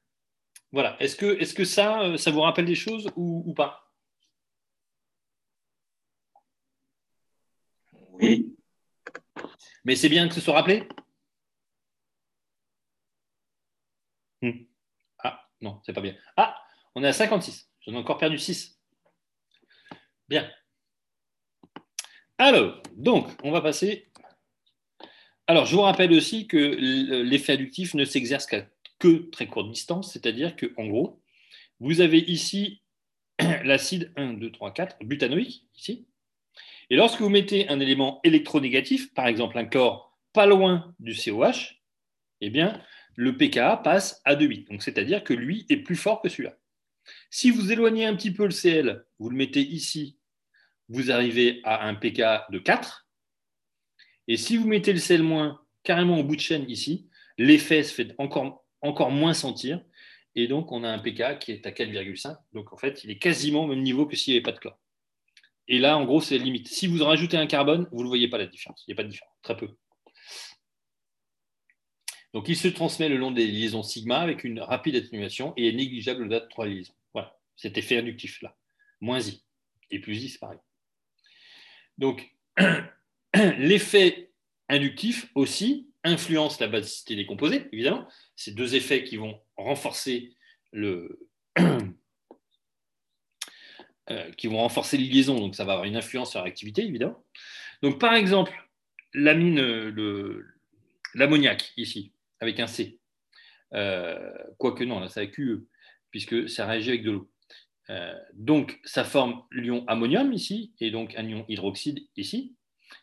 [0.99, 3.91] Est-ce que, est que, ça, euh, ça vous rappelle des choses ou pas?
[8.19, 8.57] Oui.
[9.85, 10.87] Mais c'est bien que ce soit rappelé?
[14.41, 14.65] Hmm.
[15.19, 16.15] Ah, non, c'est pas bien.
[16.35, 16.61] Ah,
[16.95, 17.69] on est à 56.
[17.81, 18.79] J'en ai encore perdu 6.
[20.27, 20.51] Bien.
[22.37, 24.11] Alors, donc, on va passer.
[25.47, 28.67] Alors, je vous rappelle aussi que l'effet adductif ne s'exerce qu'à
[28.99, 31.21] que très courte distance, c'est-à-dire que, en gros,
[31.79, 32.81] vous avez ici
[33.63, 36.07] l'acide 1, 2, 3, 4, butanoïque, ici,
[36.89, 41.81] et lorsque vous mettez un élément électronégatif, par exemple un corps pas loin du COH,
[42.41, 42.81] eh bien,
[43.15, 44.69] le pKa passe à 2,8.
[44.69, 46.55] Donc, c'est-à-dire que lui est plus fort que celui-là.
[47.29, 50.19] Si vous éloignez un petit peu le Cl, vous le mettez ici,
[50.89, 53.07] vous arrivez à un pKa de 4.
[54.27, 55.57] Et si vous mettez le Cl-,
[55.87, 57.09] carrément au bout de chaîne ici.
[57.37, 59.81] L'effet se fait encore, encore moins sentir.
[60.35, 62.37] Et donc, on a un pK qui est à 4,5.
[62.53, 64.59] Donc, en fait, il est quasiment au même niveau que s'il n'y avait pas de
[64.59, 64.79] chlore.
[65.67, 66.67] Et là, en gros, c'est la limite.
[66.67, 68.83] Si vous rajoutez un carbone, vous ne voyez pas la différence.
[68.87, 69.75] Il n'y a pas de différence, très peu.
[72.33, 75.73] Donc, il se transmet le long des liaisons sigma avec une rapide atténuation et est
[75.73, 76.93] négligeable au-delà de trois liaisons.
[77.13, 78.55] Voilà, cet effet inductif là.
[79.01, 79.43] Moins I.
[79.91, 80.59] Et plus I, c'est pareil.
[81.97, 82.31] Donc,
[83.33, 84.31] l'effet
[84.69, 88.07] inductif aussi influence la basicité des composés, évidemment.
[88.35, 90.35] Ces deux effets qui vont renforcer
[90.71, 91.27] le.
[94.09, 96.81] Euh, qui vont renforcer les liaisons, donc ça va avoir une influence sur la réactivité,
[96.81, 97.21] évidemment.
[97.81, 98.53] Donc, par exemple,
[99.13, 99.59] l'amine,
[101.13, 102.99] l'ammoniac, ici, avec un C.
[103.73, 105.67] Euh, quoique non, là, c'est avec QE,
[106.11, 107.31] puisque ça réagit avec de l'eau.
[107.89, 112.55] Euh, donc, ça forme l'ion ammonium ici, et donc un ion hydroxyde ici.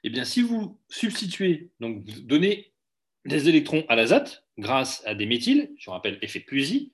[0.03, 2.73] Eh bien, si vous substituez, donc vous donnez
[3.25, 6.93] des électrons à l'azote grâce à des méthyles, je rappelle effet Puisy,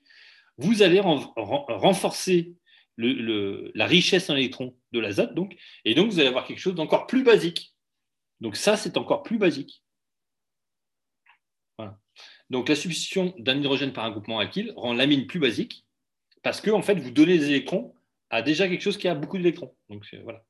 [0.57, 2.55] vous allez renforcer
[2.97, 7.07] la richesse en électrons de l'azote, donc, et donc vous allez avoir quelque chose d'encore
[7.07, 7.73] plus basique.
[8.39, 9.83] Donc ça, c'est encore plus basique.
[12.49, 15.85] Donc la substitution d'un hydrogène par un groupement alkyle rend l'amine plus basique
[16.43, 17.95] parce que en fait, vous donnez des électrons
[18.29, 19.73] à déjà quelque chose qui a beaucoup d'électrons.
[19.89, 20.43] Donc voilà.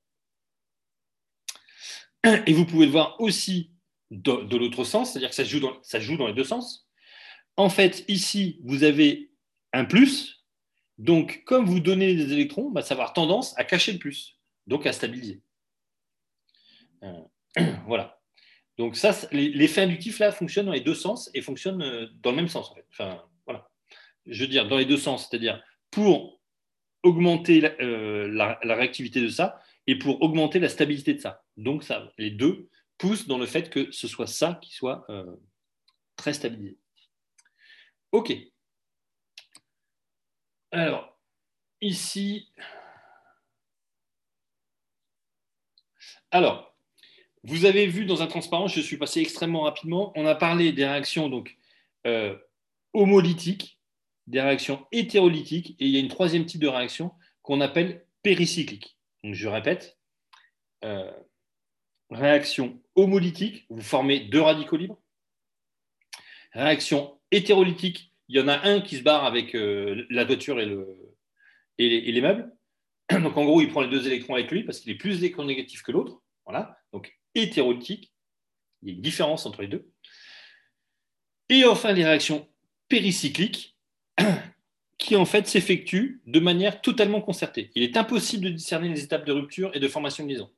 [2.48, 3.71] Et vous pouvez le voir aussi
[4.12, 6.88] de, l'autre sens, c'est-à-dire que ça joue, dans, ça joue dans les deux sens.
[7.58, 9.32] En fait, ici, vous avez
[9.74, 10.46] un plus.
[10.98, 14.38] Donc, comme vous donnez des électrons, bah, ça va avoir tendance à cacher le plus,
[14.68, 15.42] donc à stabiliser.
[17.04, 17.22] Euh,
[17.88, 18.22] voilà.
[18.78, 22.38] Donc ça, l'effet inductif là fonctionne dans les deux sens et fonctionne euh, dans le
[22.38, 22.86] même sens en fait.
[22.92, 23.70] Enfin, voilà.
[24.26, 25.62] Je veux dire dans les deux sens, c'est-à-dire
[25.92, 26.40] pour
[27.04, 31.44] augmenter euh, la, réactivité de ça et pour augmenter la stabilité de ça.
[31.58, 32.70] Donc ça, les deux
[33.02, 35.36] poussent dans le fait que ce soit ça qui soit euh,
[36.16, 36.78] très stabilisé.
[38.12, 38.32] Ok.
[40.72, 41.18] Alors
[41.82, 42.48] ici,
[46.30, 46.78] alors
[47.44, 50.86] vous avez vu dans un transparent, je suis passé extrêmement rapidement, on a parlé des
[50.86, 51.58] réactions donc,
[52.06, 52.38] euh,
[52.94, 53.80] homolytiques,
[54.28, 57.12] des réactions hétérolytiques, et il y a une troisième type de réaction
[57.42, 58.96] qu'on appelle péricyclique.
[59.24, 59.98] Donc, je répète,
[60.86, 61.12] euh,
[62.12, 65.02] réaction homolytique, vous formez deux radicaux libres.
[66.54, 70.66] Réaction hétérolytique, il y en a un qui se barre avec euh, la toiture et,
[70.66, 71.16] le,
[71.78, 72.52] et, les, et, les, meubles.
[73.10, 75.82] Donc en gros, il prend les deux électrons avec lui parce qu'il est plus électronégatif
[75.82, 76.22] que l'autre.
[76.46, 76.78] Voilà.
[76.92, 78.14] Donc hétérolytique.
[78.82, 79.92] Il y a une différence entre les deux.
[81.50, 82.48] Et enfin, les réactions
[82.88, 83.78] péricycliques,
[84.98, 87.72] qui en fait s'effectuent de manière totalement concertée.
[87.76, 90.52] Il est impossible de discerner les étapes de rupture et de formation de liaison.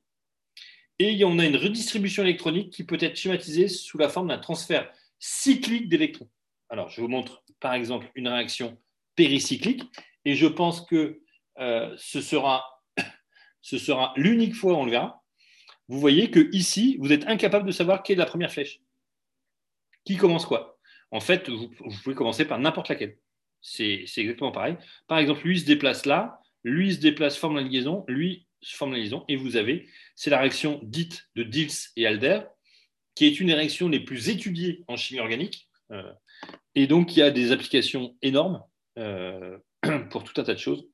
[0.99, 4.91] Et on a une redistribution électronique qui peut être schématisée sous la forme d'un transfert
[5.19, 6.29] cyclique d'électrons.
[6.69, 8.77] Alors, je vous montre par exemple une réaction
[9.15, 9.83] péricyclique,
[10.25, 11.21] et je pense que
[11.59, 12.81] euh, ce sera,
[13.61, 15.23] ce sera l'unique fois, on le verra,
[15.87, 18.81] vous voyez que ici, vous êtes incapable de savoir quelle est la première flèche.
[20.05, 20.79] Qui commence quoi?
[21.11, 21.69] En fait, vous,
[22.03, 23.17] pouvez commencer par n'importe laquelle.
[23.61, 24.77] C'est exactement pareil.
[25.07, 28.47] Par exemple, lui se déplace là, lui se déplace, forme la liaison, lui
[28.91, 32.41] liaison, et vous avez, c'est la réaction dite de Dils et Alder,
[33.15, 36.11] qui est une des réactions les plus étudiées en chimie organique, euh,
[36.76, 38.64] et donc qui a des applications énormes
[38.98, 39.57] euh,
[40.10, 40.88] pour tout un tas de choses.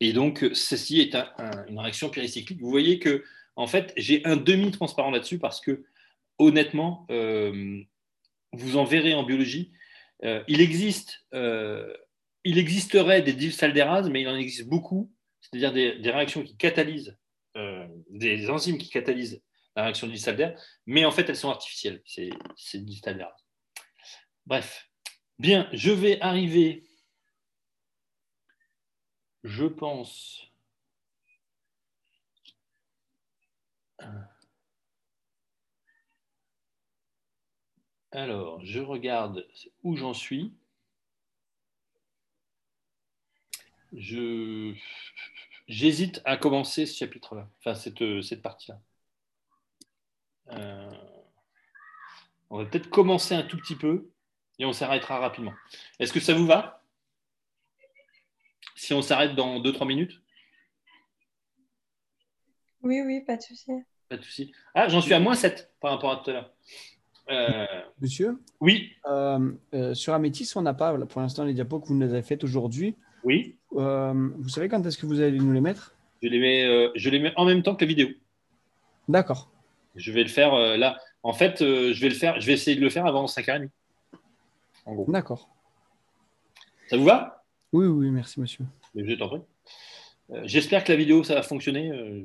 [0.00, 1.14] Et donc, ceci est
[1.68, 2.60] une réaction péricyclique.
[2.60, 3.24] Vous voyez que
[3.56, 5.86] en fait, j'ai un demi-transparent là-dessus parce que,
[6.38, 7.80] honnêtement, euh,
[8.52, 9.72] vous en verrez en biologie,
[10.48, 15.10] il, existe, il existerait des dilsalderas, mais il en existe beaucoup,
[15.50, 17.16] c'est-à-dire des, réactions qui catalysent,
[18.10, 19.42] des enzymes qui catalysent
[19.74, 20.54] la réaction dilsalder,
[20.86, 22.84] mais en fait, elles sont artificielles, ces, ces
[24.46, 24.90] Bref,
[25.38, 26.84] bien, je vais arriver,
[29.44, 30.46] je pense,
[38.12, 39.46] Alors, je regarde
[39.82, 40.54] où j'en suis.
[43.92, 44.74] Je
[45.68, 48.80] j'hésite à commencer ce chapitre-là, enfin cette, cette partie-là.
[50.52, 50.90] Euh,
[52.50, 54.10] on va peut-être commencer un tout petit peu
[54.58, 55.52] et on s'arrêtera rapidement.
[55.98, 56.84] Est-ce que ça vous va
[58.76, 60.20] Si on s'arrête dans 2-3 minutes?
[62.82, 63.72] Oui, oui, pas de souci.
[64.08, 64.52] Pas de souci.
[64.74, 66.52] Ah, j'en suis à moins 7 par rapport à tout à l'heure.
[67.28, 67.66] Euh,
[68.00, 68.38] Monsieur?
[68.60, 68.92] Oui.
[69.06, 72.22] Euh, euh, sur Amétis, on n'a pas pour l'instant les diapos que vous nous avez
[72.22, 72.94] faites aujourd'hui.
[73.26, 73.56] Oui.
[73.72, 75.94] vous savez quand est-ce que vous allez nous les mettre?
[76.22, 78.08] Je les, mets, je les mets en même temps que la vidéo.
[79.08, 79.50] D'accord.
[79.96, 80.98] Je vais le faire là.
[81.22, 83.68] En fait, euh, je vais le faire, je vais essayer de le faire avant 5h30.
[84.84, 85.10] En gros.
[85.10, 85.48] D'accord.
[86.88, 87.44] Ça vous va?
[87.72, 88.64] Oui, oui, merci, monsieur.
[88.94, 89.40] Mais je t'en prie.
[90.30, 91.90] Euh, J'espère que la vidéo, ça va fonctionner.
[91.90, 92.22] euh,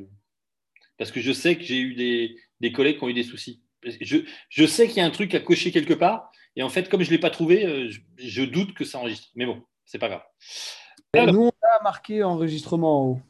[1.00, 3.60] parce que je sais que j'ai eu des, des collègues qui ont eu des soucis.
[3.84, 4.18] Je,
[4.50, 6.32] je sais qu'il y a un truc à cocher quelque part.
[6.56, 9.00] Et en fait, comme je ne l'ai pas trouvé, euh, je, je doute que ça
[9.00, 9.30] enregistre.
[9.36, 10.24] Mais bon, c'est pas grave.
[11.14, 13.22] Alors- Nous, on a marqué enregistrement en haut.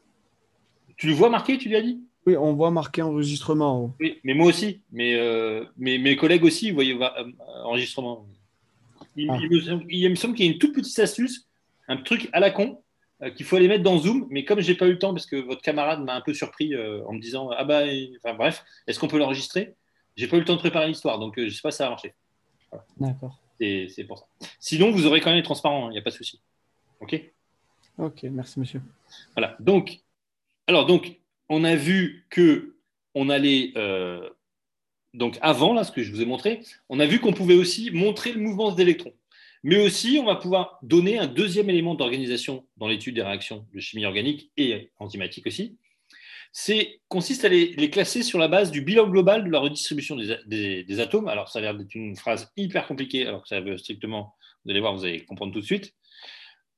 [0.98, 1.99] Tu le vois marqué, tu lui as dit?
[2.28, 3.94] Oui, on voit marqué enregistrement en haut.
[3.99, 4.82] Oui, mais moi aussi.
[4.91, 7.32] Mais euh, mes, mes collègues aussi, vous voyez, euh,
[7.64, 8.28] enregistrement.
[9.16, 9.38] Il, Ah.
[9.41, 11.48] il me semble, il me semble qu'il y a une toute petite astuce,
[11.88, 12.82] un truc à la con,
[13.24, 14.28] euh, qu'il faut aller mettre dans Zoom.
[14.30, 16.76] Mais comme j'ai pas eu le temps, parce que votre camarade m'a un peu surpris
[16.76, 19.74] euh, en me disant Ah bah, et- enfin bref, est-ce qu'on peut l'enregistrer?
[20.16, 21.86] J'ai pas eu le temps de préparer l'histoire, donc euh, je sais pas si ça
[21.86, 22.14] va marcher.
[22.99, 23.40] D'accord.
[23.60, 24.26] C'est c'est pour ça.
[24.60, 26.40] Sinon, vous aurez quand même les transparents, il n'y a pas de souci.
[26.99, 27.20] OK?
[27.97, 28.81] Ok, merci, monsieur.
[29.35, 29.55] Voilà.
[29.59, 29.99] Donc,
[30.68, 31.19] alors, donc,
[31.49, 32.76] on a vu que
[33.13, 33.73] on allait.
[33.76, 34.30] euh,
[35.13, 37.91] donc, avant, là, ce que je vous ai montré, on a vu qu'on pouvait aussi
[37.91, 39.13] montrer le mouvement des électrons.
[39.63, 43.80] Mais aussi, on va pouvoir donner un deuxième élément d'organisation dans l'étude des réactions de
[43.80, 45.77] chimie organique et enzymatique aussi.
[46.53, 50.84] C'est consiste à les, classer sur la base du bilan global de la redistribution des-
[50.84, 51.27] des atomes.
[51.27, 54.34] Alors, ça a l'air d'être une phrase hyper compliquée, alors que ça veut strictement,
[54.65, 55.93] vous allez voir, vous allez comprendre tout de suite.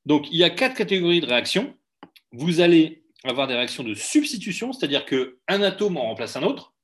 [0.06, 1.76] Donc, il y a quatre catégories de réactions.
[2.32, 6.74] Vous allez avoir des réactions de substitution, c'est-à-dire qu'un atome en remplace un autre.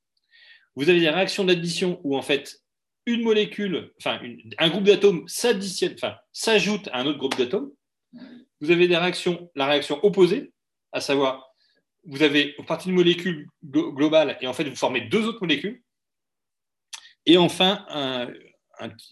[0.75, 2.61] Vous avez des réactions d'addition où, en fait,
[3.05, 4.19] une molécule, enfin,
[4.57, 7.71] un groupe d'atomes s'ajoute à un autre groupe d'atomes.
[8.59, 10.51] Vous avez des réactions, la réaction opposée,
[10.91, 11.51] à savoir,
[12.05, 15.41] vous avez une partie d'une molécule glo- globale et en fait, vous formez deux autres
[15.41, 15.81] molécules.
[17.25, 17.85] Et enfin,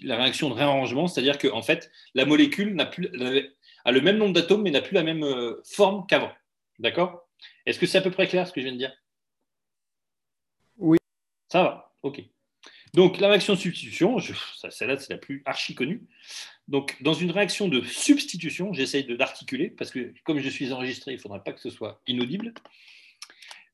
[0.02, 3.10] la réaction de réarrangement, c'est-à-dire que en fait, la molécule n'a plus,
[3.86, 6.32] a le même nombre d'atomes, mais n'a plus la même euh, forme qu'avant.
[6.80, 7.28] D'accord?
[7.66, 8.94] Est-ce que c'est à peu près clair ce que je viens de dire?
[10.78, 10.98] Oui.
[11.48, 12.24] Ça va, ok.
[12.94, 16.08] Donc, la réaction de substitution, celle-là, c'est la plus archi connue.
[16.68, 21.12] Donc, dans une réaction de substitution, j'essaye de- d'articuler, parce que comme je suis enregistré,
[21.12, 22.54] il ne faudrait pas que ce soit inaudible.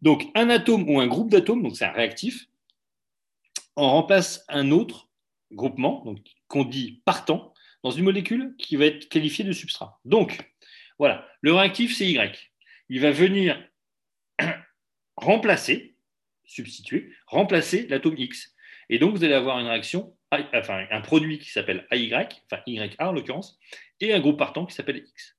[0.02, 2.48] Donc, un atome ou un groupe d'atomes, donc c'est un réactif,
[3.76, 5.10] on remplace un autre
[5.52, 7.54] groupement, donc qu'on dit partant,
[7.86, 10.00] dans une molécule qui va être qualifiée de substrat.
[10.06, 10.52] Donc,
[10.98, 12.52] voilà, le réactif, c'est Y.
[12.90, 13.64] Il va venir
[15.18, 15.96] remplacer,
[16.46, 18.56] substituer, remplacer l'atome X.
[18.90, 22.12] Et donc, vous allez avoir une réaction, enfin, un produit qui s'appelle AY,
[22.52, 23.60] enfin YA en l'occurrence,
[24.00, 25.38] et un groupe partant qui s'appelle X.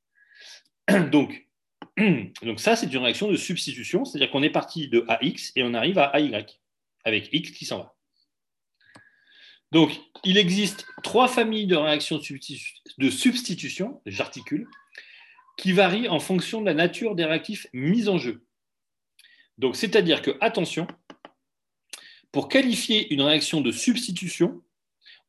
[1.10, 1.48] Donc,
[2.42, 5.74] donc ça, c'est une réaction de substitution, c'est-à-dire qu'on est parti de AX et on
[5.74, 6.46] arrive à AY,
[7.04, 7.95] avec X qui s'en va.
[9.72, 14.68] Donc, il existe trois familles de réactions de substitu- de substitution, j'articule,
[15.58, 18.44] qui varient en fonction de la nature des réactifs mis en jeu.
[19.58, 20.86] Donc, c'est-à-dire que, attention,
[22.30, 24.62] pour qualifier une réaction de substitution,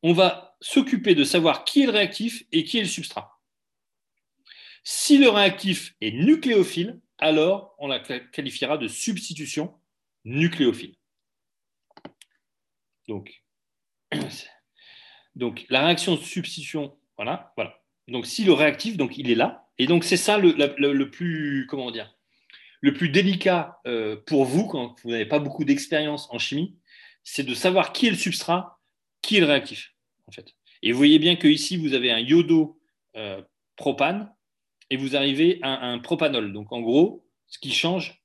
[0.02, 3.40] on va s'occuper de savoir qui est le réactif et qui est le substrat.
[4.84, 9.74] Si le réactif est nucléophile, alors on la qualifiera de substitution
[10.24, 10.94] nucléophile.
[13.08, 13.42] Donc,
[15.36, 17.74] donc la réaction de substitution, voilà, voilà.
[18.08, 22.14] Donc si le réactif, il est là, et donc c'est ça le, plus, comment dire,
[22.80, 26.76] le plus délicat euh, pour vous quand vous n'avez pas beaucoup d'expérience en chimie,
[27.22, 28.80] c'est de savoir qui est le substrat,
[29.20, 29.94] qui est le réactif.
[30.82, 32.80] Et vous voyez bien que ici vous avez un iodo
[33.16, 33.42] euh,
[33.76, 34.32] propane
[34.90, 36.52] et vous arrivez à un propanol.
[36.52, 38.22] Donc en gros, ce qui change,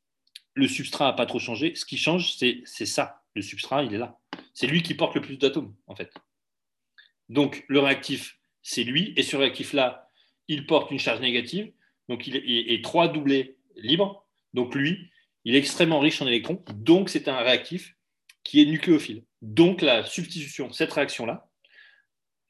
[0.53, 1.76] le substrat n'a pas trop changé.
[1.76, 3.23] Ce qui change, c'est ça.
[3.35, 4.19] Le substrat, il est là.
[4.53, 6.13] C'est lui qui porte le plus d'atomes, en fait.
[7.30, 9.13] Donc le réactif, c'est lui.
[9.17, 10.09] Et ce réactif-là,
[10.47, 11.73] il porte une charge négative.
[12.09, 14.27] Donc il est, 3 doublés libre.
[14.53, 15.09] Donc lui,
[15.45, 16.63] il est extrêmement riche en électrons.
[16.73, 17.95] Donc c'est un réactif
[18.43, 19.23] qui est nucléophile.
[19.41, 21.49] Donc la substitution, cette réaction-là,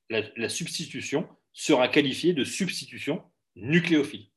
[0.09, 3.23] la substitution sera qualifiée de substitution
[3.55, 4.27] nucléophile.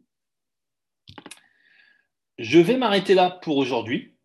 [2.38, 4.15] Je vais m'arrêter là pour aujourd'hui.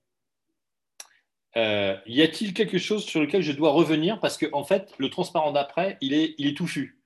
[1.58, 4.20] Euh, y a-t-il quelque chose sur lequel je dois revenir?
[4.20, 6.98] Parce que en fait, le transparent d'après, il est, il est touffu.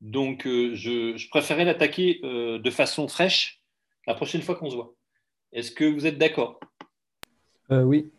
[0.00, 3.62] Donc, euh, je, je préférais l'attaquer euh, de façon fraîche
[4.06, 4.94] la prochaine fois qu'on se voit.
[5.52, 6.60] Est-ce que vous êtes d'accord?
[7.70, 8.10] Oui.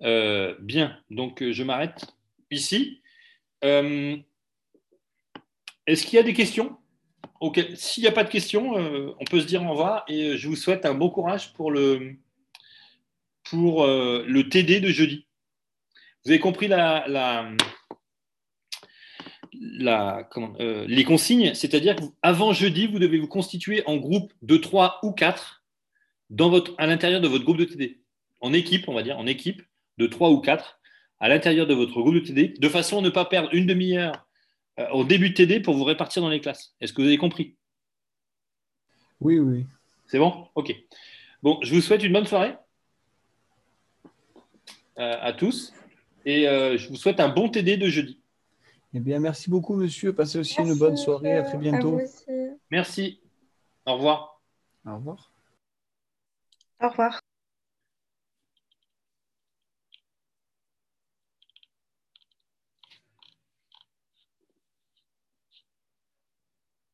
[0.00, 2.06] Bien, donc je m'arrête
[2.50, 3.02] ici.
[3.62, 4.22] Est-ce
[6.06, 6.76] qu'il y a des questions?
[7.74, 10.56] S'il n'y a pas de questions, on peut se dire au revoir et je vous
[10.56, 12.16] souhaite un bon courage pour le,
[13.50, 15.26] pour, euh, le TD de jeudi.
[16.24, 17.50] Vous avez compris la, la,
[19.52, 24.56] la- comment, euh, les consignes, c'est-à-dire qu'avant jeudi, vous devez vous constituer en groupe de
[24.56, 25.62] 3 ou 4
[26.30, 28.00] dans votre, à l'intérieur de votre groupe de TD.
[28.40, 29.62] En équipe, on va dire, en équipe
[29.98, 30.78] de 3 ou 4.
[31.18, 34.26] à l'intérieur de votre groupe de TD, de façon à ne pas perdre une demi-heure
[34.78, 36.74] euh, au début de TD pour vous répartir dans les classes.
[36.80, 37.56] Est-ce que vous avez compris?
[39.20, 39.64] Oui, oui.
[40.08, 40.48] C'est bon?
[40.54, 40.74] Ok.
[41.42, 42.54] Bon, je vous souhaite une bonne soirée
[44.96, 45.72] à tous
[46.26, 48.20] et euh, je vous souhaite un bon TD de jeudi.
[48.92, 50.12] Eh bien, merci beaucoup, monsieur.
[50.12, 51.36] Passez aussi une bonne soirée.
[51.36, 51.92] À très à bientôt.
[51.92, 52.24] vous aussi.
[52.70, 53.20] Merci.
[53.86, 54.42] Au revoir.
[54.84, 55.30] Au revoir.
[56.82, 57.20] Au revoir.